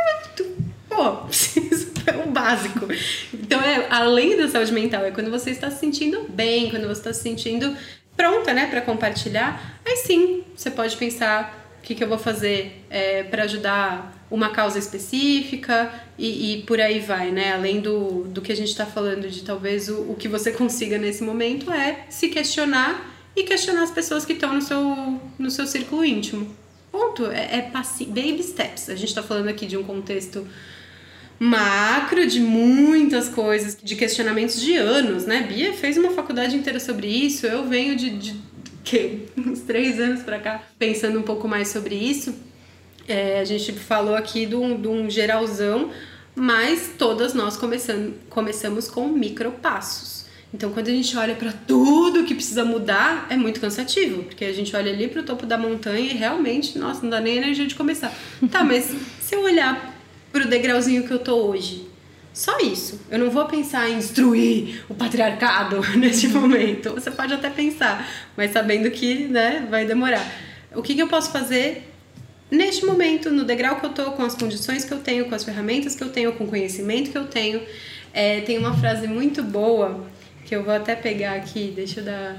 Pô, 0.89 1.16
preciso. 1.29 1.88
Básico. 2.41 2.89
Então, 3.34 3.61
é, 3.61 3.86
além 3.91 4.36
da 4.36 4.49
saúde 4.49 4.72
mental, 4.72 5.05
é 5.05 5.11
quando 5.11 5.30
você 5.30 5.51
está 5.51 5.70
se 5.70 5.80
sentindo 5.80 6.26
bem, 6.28 6.70
quando 6.70 6.86
você 6.86 7.01
está 7.01 7.12
se 7.12 7.22
sentindo 7.22 7.76
pronta, 8.16 8.53
né, 8.53 8.66
para 8.66 8.80
compartilhar. 8.80 9.80
Aí 9.86 9.97
sim, 9.97 10.45
você 10.55 10.70
pode 10.70 10.97
pensar 10.97 11.72
o 11.78 11.82
que, 11.82 11.95
que 11.95 12.03
eu 12.03 12.09
vou 12.09 12.18
fazer 12.18 12.84
é, 12.91 13.22
para 13.22 13.45
ajudar 13.45 14.14
uma 14.30 14.51
causa 14.51 14.78
específica 14.78 15.91
e, 16.18 16.59
e 16.59 16.62
por 16.62 16.80
aí 16.80 17.01
vai, 17.01 17.30
né? 17.30 17.55
Além 17.55 17.80
do, 17.80 18.24
do 18.24 18.43
que 18.43 18.53
a 18.53 18.57
gente 18.57 18.68
está 18.68 18.84
falando 18.84 19.28
de 19.28 19.43
talvez 19.43 19.89
o, 19.89 20.01
o 20.11 20.16
que 20.18 20.28
você 20.28 20.51
consiga 20.53 20.99
nesse 20.99 21.22
momento 21.22 21.72
é 21.72 22.05
se 22.11 22.28
questionar 22.28 23.14
e 23.34 23.45
questionar 23.45 23.84
as 23.84 23.91
pessoas 23.91 24.26
que 24.26 24.32
estão 24.32 24.53
no 24.53 24.61
seu, 24.61 25.20
no 25.39 25.51
seu 25.51 25.66
círculo 25.66 26.05
íntimo. 26.05 26.55
Ponto. 26.91 27.26
É, 27.30 27.59
é 27.59 27.72
baby 28.09 28.43
steps. 28.43 28.91
A 28.91 28.97
gente 28.97 29.09
está 29.09 29.22
falando 29.22 29.49
aqui 29.49 29.64
de 29.64 29.76
um 29.76 29.84
contexto 29.84 30.47
macro 31.39 32.26
de 32.26 32.41
muitas 32.41 33.28
coisas, 33.28 33.78
de 33.80 33.95
questionamentos 33.95 34.61
de 34.61 34.76
anos, 34.76 35.24
né? 35.24 35.43
Bia 35.43 35.72
fez 35.72 35.97
uma 35.97 36.11
faculdade 36.11 36.57
inteira 36.57 36.80
sobre 36.80 37.07
isso, 37.07 37.47
eu 37.47 37.64
venho 37.64 37.95
de, 37.97 38.11
de 38.11 38.49
uns 39.36 39.61
três 39.61 40.01
anos 40.01 40.22
pra 40.22 40.39
cá 40.39 40.62
pensando 40.78 41.18
um 41.18 41.22
pouco 41.22 41.47
mais 41.47 41.68
sobre 41.68 41.95
isso. 41.95 42.34
É, 43.07 43.41
a 43.41 43.45
gente 43.45 43.72
falou 43.72 44.14
aqui 44.14 44.47
de 44.47 44.55
um, 44.55 45.09
geralzão, 45.09 45.91
mas 46.34 46.93
todas 46.99 47.34
nós 47.34 47.57
começando, 47.57 48.14
começamos 48.28 48.89
com 48.89 49.09
micropassos. 49.09 50.26
Então, 50.53 50.70
quando 50.72 50.89
a 50.89 50.93
gente 50.93 51.14
olha 51.16 51.34
para 51.34 51.53
tudo 51.53 52.24
que 52.24 52.34
precisa 52.34 52.64
mudar, 52.64 53.26
é 53.28 53.36
muito 53.36 53.61
cansativo, 53.61 54.24
porque 54.24 54.47
a 54.47 54.53
gente 54.53 54.74
olha 54.74 54.91
ali 54.91 55.07
pro 55.07 55.22
topo 55.22 55.45
da 55.45 55.59
montanha 55.59 56.11
e 56.11 56.16
realmente, 56.16 56.78
nossa, 56.78 57.03
não 57.03 57.11
dá 57.11 57.20
nem 57.20 57.36
energia 57.36 57.66
de 57.66 57.74
começar. 57.74 58.12
Tá, 58.51 58.64
mas 58.64 58.95
se 59.20 59.34
eu 59.34 59.43
olhar 59.43 59.97
pro 60.33 60.49
degrauzinho 60.49 61.07
que 61.07 61.11
eu 61.11 61.18
tô 61.18 61.35
hoje, 61.49 61.89
só 62.33 62.59
isso. 62.61 63.01
Eu 63.11 63.18
não 63.18 63.31
vou 63.31 63.45
pensar 63.47 63.91
em 63.91 63.99
destruir 63.99 64.85
o 64.89 64.95
patriarcado 64.95 65.81
nesse 65.99 66.29
momento. 66.29 66.95
Você 66.95 67.11
pode 67.11 67.35
até 67.35 67.51
pensar, 67.51 68.09
mas 68.37 68.53
sabendo 68.53 68.89
que, 68.91 69.26
né, 69.26 69.66
vai 69.68 69.85
demorar. 69.85 70.24
O 70.72 70.81
que, 70.81 70.95
que 70.95 71.03
eu 71.03 71.09
posso 71.09 71.33
fazer 71.33 71.93
neste 72.51 72.85
momento, 72.87 73.31
no 73.31 73.45
degrau 73.45 73.81
que 73.81 73.87
eu 73.87 73.91
tô, 73.91 74.12
com 74.12 74.22
as 74.22 74.35
condições 74.35 74.85
que 74.85 74.93
eu 74.93 74.99
tenho, 74.99 75.24
com 75.24 75.35
as 75.35 75.43
ferramentas 75.43 75.95
que 75.95 76.03
eu 76.05 76.11
tenho, 76.11 76.33
com 76.33 76.45
o 76.45 76.47
conhecimento 76.47 77.11
que 77.11 77.18
eu 77.18 77.26
tenho? 77.26 77.61
É, 78.12 78.41
tem 78.43 78.57
uma 78.57 78.76
frase 78.76 79.09
muito 79.09 79.43
boa 79.43 80.07
que 80.47 80.55
eu 80.55 80.62
vou 80.62 80.72
até 80.72 80.95
pegar 80.95 81.35
aqui, 81.35 81.72
deixa 81.74 82.01
eu 82.01 82.05
dar 82.05 82.37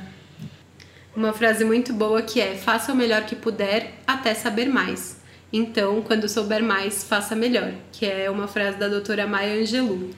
uma 1.16 1.34
frase 1.34 1.66
muito 1.66 1.92
boa 1.92 2.22
que 2.22 2.40
é: 2.40 2.56
faça 2.56 2.94
o 2.94 2.96
melhor 2.96 3.26
que 3.26 3.36
puder 3.36 3.96
até 4.08 4.34
saber 4.34 4.68
mais. 4.68 5.19
Então, 5.52 6.02
quando 6.02 6.30
souber 6.30 6.64
mais, 6.64 7.04
faça 7.04 7.36
melhor, 7.36 7.72
que 7.92 8.06
é 8.06 8.30
uma 8.30 8.48
frase 8.48 8.78
da 8.78 8.88
doutora 8.88 9.26
Maya 9.26 9.62
Angelou. 9.62 10.10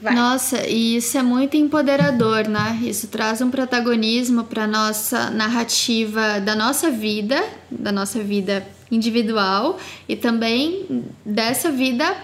Vai. 0.00 0.14
Nossa, 0.14 0.66
e 0.66 0.96
isso 0.96 1.18
é 1.18 1.22
muito 1.22 1.58
empoderador, 1.58 2.48
né? 2.48 2.80
Isso 2.82 3.08
traz 3.08 3.42
um 3.42 3.50
protagonismo 3.50 4.44
para 4.44 4.66
nossa 4.66 5.28
narrativa 5.30 6.40
da 6.40 6.54
nossa 6.54 6.90
vida, 6.90 7.42
da 7.70 7.92
nossa 7.92 8.22
vida 8.22 8.66
individual 8.90 9.78
e 10.08 10.16
também 10.16 11.04
dessa 11.24 11.70
vida 11.70 12.16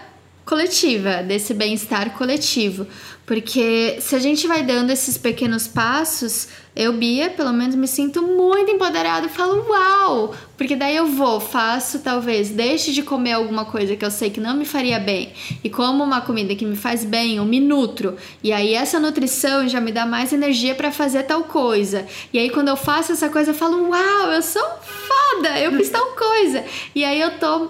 coletiva, 0.43 1.21
desse 1.21 1.53
bem-estar 1.53 2.17
coletivo. 2.17 2.87
Porque 3.27 3.97
se 3.99 4.15
a 4.15 4.19
gente 4.19 4.47
vai 4.47 4.63
dando 4.63 4.89
esses 4.89 5.17
pequenos 5.17 5.67
passos, 5.67 6.47
eu, 6.73 6.93
Bia, 6.93 7.29
pelo 7.29 7.51
menos 7.51 7.75
me 7.75 7.85
sinto 7.85 8.21
muito 8.21 8.71
empoderada 8.71 9.25
e 9.25 9.29
falo 9.29 9.67
uau! 9.67 10.33
Porque 10.55 10.77
daí 10.77 10.95
eu 10.95 11.07
vou, 11.07 11.41
faço 11.41 11.99
talvez, 11.99 12.51
deixe 12.51 12.93
de 12.93 13.03
comer 13.03 13.33
alguma 13.33 13.65
coisa 13.65 13.97
que 13.97 14.05
eu 14.05 14.09
sei 14.09 14.29
que 14.29 14.39
não 14.39 14.55
me 14.55 14.63
faria 14.63 14.97
bem 14.97 15.33
e 15.61 15.69
como 15.69 16.05
uma 16.05 16.21
comida 16.21 16.55
que 16.55 16.65
me 16.65 16.77
faz 16.77 17.03
bem, 17.03 17.35
eu 17.35 17.43
me 17.43 17.59
nutro. 17.59 18.15
E 18.41 18.53
aí 18.53 18.73
essa 18.73 18.97
nutrição 18.97 19.67
já 19.67 19.81
me 19.81 19.91
dá 19.91 20.05
mais 20.05 20.31
energia 20.31 20.73
para 20.73 20.89
fazer 20.89 21.23
tal 21.23 21.43
coisa. 21.43 22.07
E 22.31 22.39
aí 22.39 22.49
quando 22.49 22.69
eu 22.69 22.77
faço 22.77 23.11
essa 23.11 23.27
coisa, 23.27 23.51
eu 23.51 23.55
falo 23.55 23.89
uau, 23.89 24.31
eu 24.31 24.41
sou 24.41 24.69
foda, 24.79 25.59
eu 25.59 25.73
fiz 25.73 25.89
tal 25.89 26.05
coisa. 26.15 26.63
E 26.95 27.03
aí 27.03 27.19
eu 27.19 27.37
tô 27.37 27.67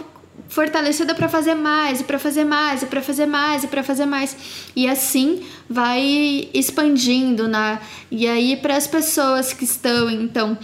fortalecida 0.48 1.14
para 1.14 1.28
fazer 1.28 1.56
mais, 1.56 2.02
e 2.02 2.04
para 2.04 2.20
fazer 2.20 2.46
mais, 2.46 2.82
e 2.82 2.86
para 2.86 3.02
fazer 3.02 3.26
mais, 3.26 3.64
e 3.64 3.68
para 3.68 3.84
fazer 3.84 4.06
mais. 4.06 4.36
E 4.76 4.88
assim 4.88 5.44
vai 5.70 6.50
expandindo 6.54 7.48
na 7.48 7.80
e 8.10 8.28
aí 8.28 8.56
para 8.58 8.76
as 8.76 8.88
pessoas 8.88 9.54
que 9.54 9.66
estão 9.66 10.10
então 10.10 10.58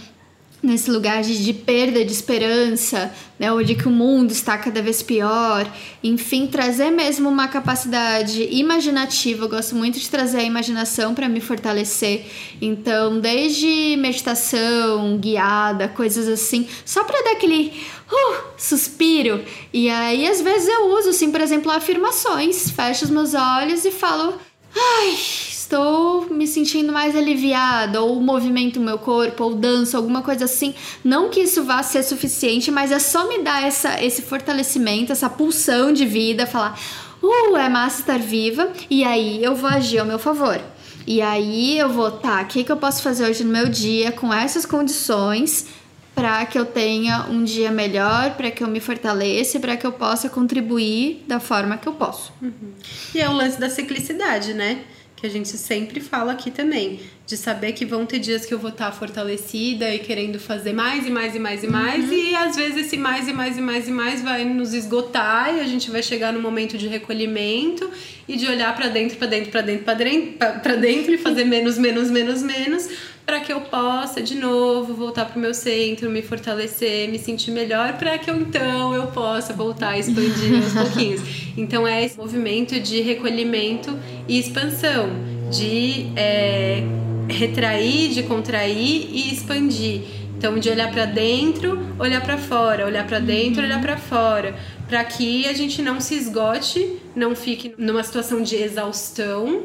nesse 0.64 0.90
lugar 0.90 1.22
de, 1.22 1.44
de, 1.44 1.52
perda 1.52 2.04
de 2.04 2.12
esperança, 2.12 3.12
né, 3.38 3.52
ou 3.52 3.62
de 3.62 3.74
que 3.74 3.86
o 3.86 3.90
mundo 3.90 4.30
está 4.30 4.56
cada 4.56 4.80
vez 4.80 5.02
pior, 5.02 5.70
enfim, 6.02 6.46
trazer 6.46 6.90
mesmo 6.90 7.28
uma 7.28 7.46
capacidade 7.48 8.42
imaginativa. 8.50 9.44
Eu 9.44 9.48
gosto 9.48 9.74
muito 9.74 9.98
de 9.98 10.08
trazer 10.08 10.38
a 10.38 10.42
imaginação 10.42 11.14
para 11.14 11.28
me 11.28 11.40
fortalecer. 11.40 12.26
Então, 12.60 13.20
desde 13.20 13.96
meditação 13.98 15.18
guiada, 15.18 15.88
coisas 15.88 16.28
assim, 16.28 16.66
só 16.84 17.04
para 17.04 17.22
dar 17.22 17.32
aquele 17.32 17.72
uh, 18.10 18.36
suspiro. 18.56 19.44
E 19.72 19.90
aí, 19.90 20.26
às 20.26 20.40
vezes 20.40 20.68
eu 20.68 20.96
uso, 20.98 21.10
assim, 21.10 21.30
por 21.30 21.40
exemplo, 21.40 21.70
afirmações. 21.70 22.70
Fecho 22.70 23.04
os 23.04 23.10
meus 23.10 23.34
olhos 23.34 23.84
e 23.84 23.90
falo, 23.90 24.34
ai, 24.74 25.16
estou 25.64 26.26
me 26.30 26.46
sentindo 26.46 26.92
mais 26.92 27.16
aliviada, 27.16 28.00
ou 28.02 28.20
movimento 28.20 28.78
o 28.78 28.82
meu 28.82 28.98
corpo, 28.98 29.44
ou 29.44 29.54
danço, 29.54 29.96
alguma 29.96 30.22
coisa 30.22 30.44
assim. 30.44 30.74
Não 31.02 31.30
que 31.30 31.40
isso 31.40 31.64
vá 31.64 31.82
ser 31.82 32.02
suficiente, 32.02 32.70
mas 32.70 32.92
é 32.92 32.98
só 32.98 33.26
me 33.28 33.38
dar 33.42 33.62
essa, 33.62 34.02
esse 34.02 34.22
fortalecimento, 34.22 35.10
essa 35.10 35.28
pulsão 35.28 35.92
de 35.92 36.06
vida, 36.06 36.46
falar, 36.46 36.78
uh, 37.22 37.56
é 37.56 37.68
massa 37.68 38.00
estar 38.00 38.18
viva, 38.18 38.70
e 38.90 39.04
aí 39.04 39.42
eu 39.42 39.54
vou 39.54 39.70
agir 39.70 39.98
ao 39.98 40.06
meu 40.06 40.18
favor. 40.18 40.60
E 41.06 41.20
aí 41.20 41.78
eu 41.78 41.88
vou, 41.88 42.10
tá, 42.10 42.42
o 42.42 42.46
que, 42.46 42.64
que 42.64 42.72
eu 42.72 42.76
posso 42.76 43.02
fazer 43.02 43.28
hoje 43.28 43.44
no 43.44 43.52
meu 43.52 43.68
dia 43.68 44.12
com 44.12 44.32
essas 44.32 44.64
condições? 44.64 45.66
para 46.14 46.46
que 46.46 46.56
eu 46.56 46.64
tenha 46.64 47.26
um 47.28 47.42
dia 47.42 47.72
melhor, 47.72 48.36
para 48.36 48.48
que 48.48 48.62
eu 48.62 48.68
me 48.68 48.78
fortaleça, 48.78 49.58
para 49.58 49.76
que 49.76 49.84
eu 49.84 49.90
possa 49.90 50.28
contribuir 50.28 51.24
da 51.26 51.40
forma 51.40 51.76
que 51.76 51.88
eu 51.88 51.92
posso. 51.92 52.32
Uhum. 52.40 52.72
E 53.12 53.20
é 53.20 53.28
o 53.28 53.32
lance 53.32 53.58
da 53.58 53.68
ciclicidade, 53.68 54.54
né? 54.54 54.84
Que 55.24 55.28
a 55.28 55.32
gente 55.32 55.48
sempre 55.56 56.00
fala 56.00 56.32
aqui 56.32 56.50
também, 56.50 57.00
de 57.26 57.34
saber 57.34 57.72
que 57.72 57.86
vão 57.86 58.04
ter 58.04 58.18
dias 58.18 58.44
que 58.44 58.52
eu 58.52 58.58
vou 58.58 58.68
estar 58.68 58.92
fortalecida 58.92 59.88
e 59.94 60.00
querendo 60.00 60.38
fazer 60.38 60.74
mais 60.74 61.06
e 61.06 61.10
mais 61.10 61.34
e 61.34 61.38
mais 61.38 61.64
e 61.64 61.66
mais, 61.66 62.10
uhum. 62.10 62.12
e 62.12 62.36
às 62.36 62.54
vezes 62.54 62.84
esse 62.84 62.98
mais 62.98 63.26
e 63.26 63.32
mais 63.32 63.56
e 63.56 63.62
mais 63.62 63.88
e 63.88 63.90
mais 63.90 64.20
vai 64.20 64.44
nos 64.44 64.74
esgotar 64.74 65.56
e 65.56 65.60
a 65.60 65.64
gente 65.64 65.90
vai 65.90 66.02
chegar 66.02 66.30
no 66.30 66.42
momento 66.42 66.76
de 66.76 66.88
recolhimento 66.88 67.90
e 68.28 68.36
de 68.36 68.46
olhar 68.46 68.76
para 68.76 68.88
dentro, 68.88 69.16
para 69.16 69.26
dentro, 69.26 69.50
para 69.50 69.62
dentro, 69.62 69.84
para 69.86 69.94
dentro, 69.94 70.32
para 70.62 70.76
dentro 70.76 71.14
e 71.14 71.16
fazer 71.16 71.46
menos, 71.48 71.78
menos, 71.78 72.10
menos, 72.10 72.42
menos 72.42 72.90
para 73.26 73.40
que 73.40 73.52
eu 73.52 73.60
possa 73.62 74.22
de 74.22 74.34
novo 74.34 74.92
voltar 74.92 75.24
para 75.24 75.38
o 75.38 75.40
meu 75.40 75.54
centro, 75.54 76.10
me 76.10 76.20
fortalecer, 76.20 77.08
me 77.08 77.18
sentir 77.18 77.50
melhor, 77.52 77.94
para 77.94 78.18
que 78.18 78.30
eu 78.30 78.36
então 78.36 78.94
eu 78.94 79.06
possa 79.08 79.52
voltar 79.54 79.90
a 79.90 79.98
expandir 79.98 80.62
aos 80.62 80.72
pouquinhos. 80.86 81.22
Então 81.56 81.86
é 81.86 82.04
esse 82.04 82.18
movimento 82.18 82.78
de 82.78 83.00
recolhimento 83.00 83.98
e 84.28 84.38
expansão, 84.38 85.08
de 85.50 86.06
é, 86.16 86.82
retrair, 87.28 88.10
de 88.10 88.22
contrair 88.24 89.08
e 89.10 89.32
expandir. 89.32 90.02
Então 90.36 90.58
de 90.58 90.68
olhar 90.68 90.90
para 90.92 91.06
dentro, 91.06 91.78
olhar 91.98 92.20
para 92.20 92.36
fora, 92.36 92.84
olhar 92.84 93.06
para 93.06 93.20
dentro, 93.20 93.62
olhar 93.62 93.80
para 93.80 93.96
fora, 93.96 94.54
para 94.86 95.02
que 95.02 95.48
a 95.48 95.54
gente 95.54 95.80
não 95.80 95.98
se 95.98 96.14
esgote, 96.14 96.98
não 97.16 97.34
fique 97.34 97.74
numa 97.78 98.02
situação 98.02 98.42
de 98.42 98.56
exaustão 98.56 99.62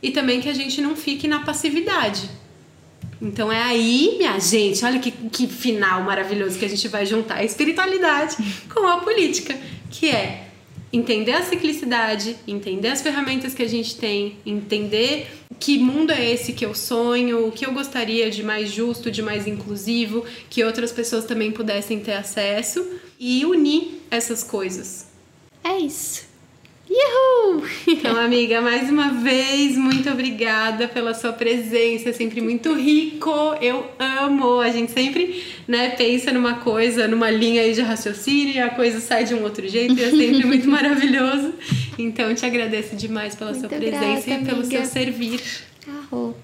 e 0.00 0.12
também 0.12 0.40
que 0.40 0.48
a 0.48 0.54
gente 0.54 0.80
não 0.80 0.94
fique 0.94 1.26
na 1.26 1.40
passividade 1.40 2.41
então 3.22 3.52
é 3.52 3.62
aí, 3.62 4.16
minha 4.18 4.36
gente, 4.40 4.84
olha 4.84 4.98
que, 4.98 5.12
que 5.12 5.46
final 5.46 6.02
maravilhoso 6.02 6.58
que 6.58 6.64
a 6.64 6.68
gente 6.68 6.88
vai 6.88 7.06
juntar 7.06 7.36
a 7.36 7.44
espiritualidade 7.44 8.36
com 8.74 8.86
a 8.88 8.96
política, 8.98 9.56
que 9.88 10.08
é 10.10 10.48
entender 10.92 11.32
a 11.32 11.42
ciclicidade, 11.42 12.36
entender 12.48 12.88
as 12.88 13.00
ferramentas 13.00 13.54
que 13.54 13.62
a 13.62 13.68
gente 13.68 13.96
tem, 13.96 14.36
entender 14.44 15.28
que 15.60 15.78
mundo 15.78 16.10
é 16.10 16.28
esse 16.32 16.52
que 16.52 16.66
eu 16.66 16.74
sonho, 16.74 17.46
o 17.46 17.52
que 17.52 17.64
eu 17.64 17.72
gostaria 17.72 18.28
de 18.28 18.42
mais 18.42 18.72
justo, 18.72 19.08
de 19.08 19.22
mais 19.22 19.46
inclusivo, 19.46 20.26
que 20.50 20.64
outras 20.64 20.90
pessoas 20.90 21.24
também 21.24 21.52
pudessem 21.52 22.00
ter 22.00 22.14
acesso 22.14 22.84
e 23.20 23.46
unir 23.46 24.02
essas 24.10 24.42
coisas. 24.42 25.06
É 25.62 25.78
isso. 25.78 26.31
Uhul! 26.90 27.62
Então, 27.86 28.16
amiga, 28.16 28.60
mais 28.60 28.90
uma 28.90 29.10
vez, 29.10 29.76
muito 29.76 30.10
obrigada 30.10 30.88
pela 30.88 31.14
sua 31.14 31.32
presença, 31.32 32.10
é 32.10 32.12
sempre 32.12 32.40
muito 32.40 32.74
rico. 32.74 33.30
Eu 33.60 33.86
amo. 33.98 34.60
A 34.60 34.70
gente 34.70 34.92
sempre, 34.92 35.42
né, 35.66 35.90
pensa 35.90 36.32
numa 36.32 36.54
coisa, 36.54 37.06
numa 37.06 37.30
linha 37.30 37.62
aí 37.62 37.72
de 37.72 37.80
raciocínio, 37.80 38.54
e 38.54 38.58
a 38.58 38.70
coisa 38.70 39.00
sai 39.00 39.24
de 39.24 39.34
um 39.34 39.42
outro 39.42 39.66
jeito, 39.68 39.94
e 39.94 40.02
é 40.02 40.10
sempre 40.10 40.44
muito 40.44 40.68
maravilhoso. 40.70 41.54
Então, 41.98 42.34
te 42.34 42.44
agradeço 42.44 42.96
demais 42.96 43.34
pela 43.34 43.52
muito 43.52 43.60
sua 43.60 43.68
presença 43.68 44.26
grata, 44.26 44.42
e 44.42 44.44
pelo 44.44 44.60
amiga. 44.60 44.78
seu 44.78 44.84
servir. 44.86 45.40
Arro. 45.88 46.36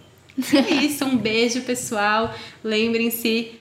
É 0.54 0.74
isso, 0.84 1.04
um 1.04 1.16
beijo, 1.16 1.62
pessoal. 1.62 2.32
Lembrem-se 2.62 3.52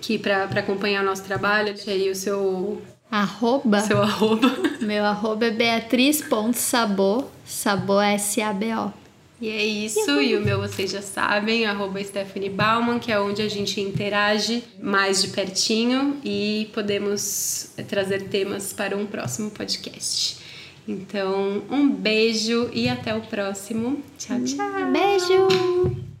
que 0.00 0.18
para 0.18 0.44
acompanhar 0.44 1.02
o 1.02 1.06
nosso 1.06 1.24
trabalho, 1.24 1.74
aí 1.86 2.10
o 2.10 2.14
seu 2.14 2.82
Arroba? 3.14 3.80
Seu 3.80 4.02
arroba. 4.02 4.52
Meu 4.80 5.04
arroba 5.04 5.46
é 5.46 5.50
beatriz.sabor, 5.52 7.28
sabor 7.46 8.02
S-A-B-O. 8.02 8.92
E 9.40 9.50
é 9.50 9.64
isso, 9.64 10.20
e 10.20 10.34
o 10.36 10.40
meu 10.40 10.58
vocês 10.58 10.90
já 10.90 11.00
sabem, 11.00 11.64
arroba 11.64 12.02
Stephanie 12.02 12.50
Bauman, 12.50 12.98
que 12.98 13.12
é 13.12 13.20
onde 13.20 13.40
a 13.40 13.48
gente 13.48 13.80
interage 13.80 14.64
mais 14.82 15.22
de 15.22 15.28
pertinho 15.28 16.18
e 16.24 16.68
podemos 16.74 17.70
trazer 17.86 18.28
temas 18.28 18.72
para 18.72 18.96
um 18.96 19.06
próximo 19.06 19.48
podcast. 19.50 20.38
Então, 20.88 21.62
um 21.70 21.88
beijo 21.88 22.68
e 22.72 22.88
até 22.88 23.14
o 23.14 23.20
próximo. 23.20 24.02
Tchau, 24.18 24.40
tchau. 24.40 24.92
Beijo! 24.92 26.13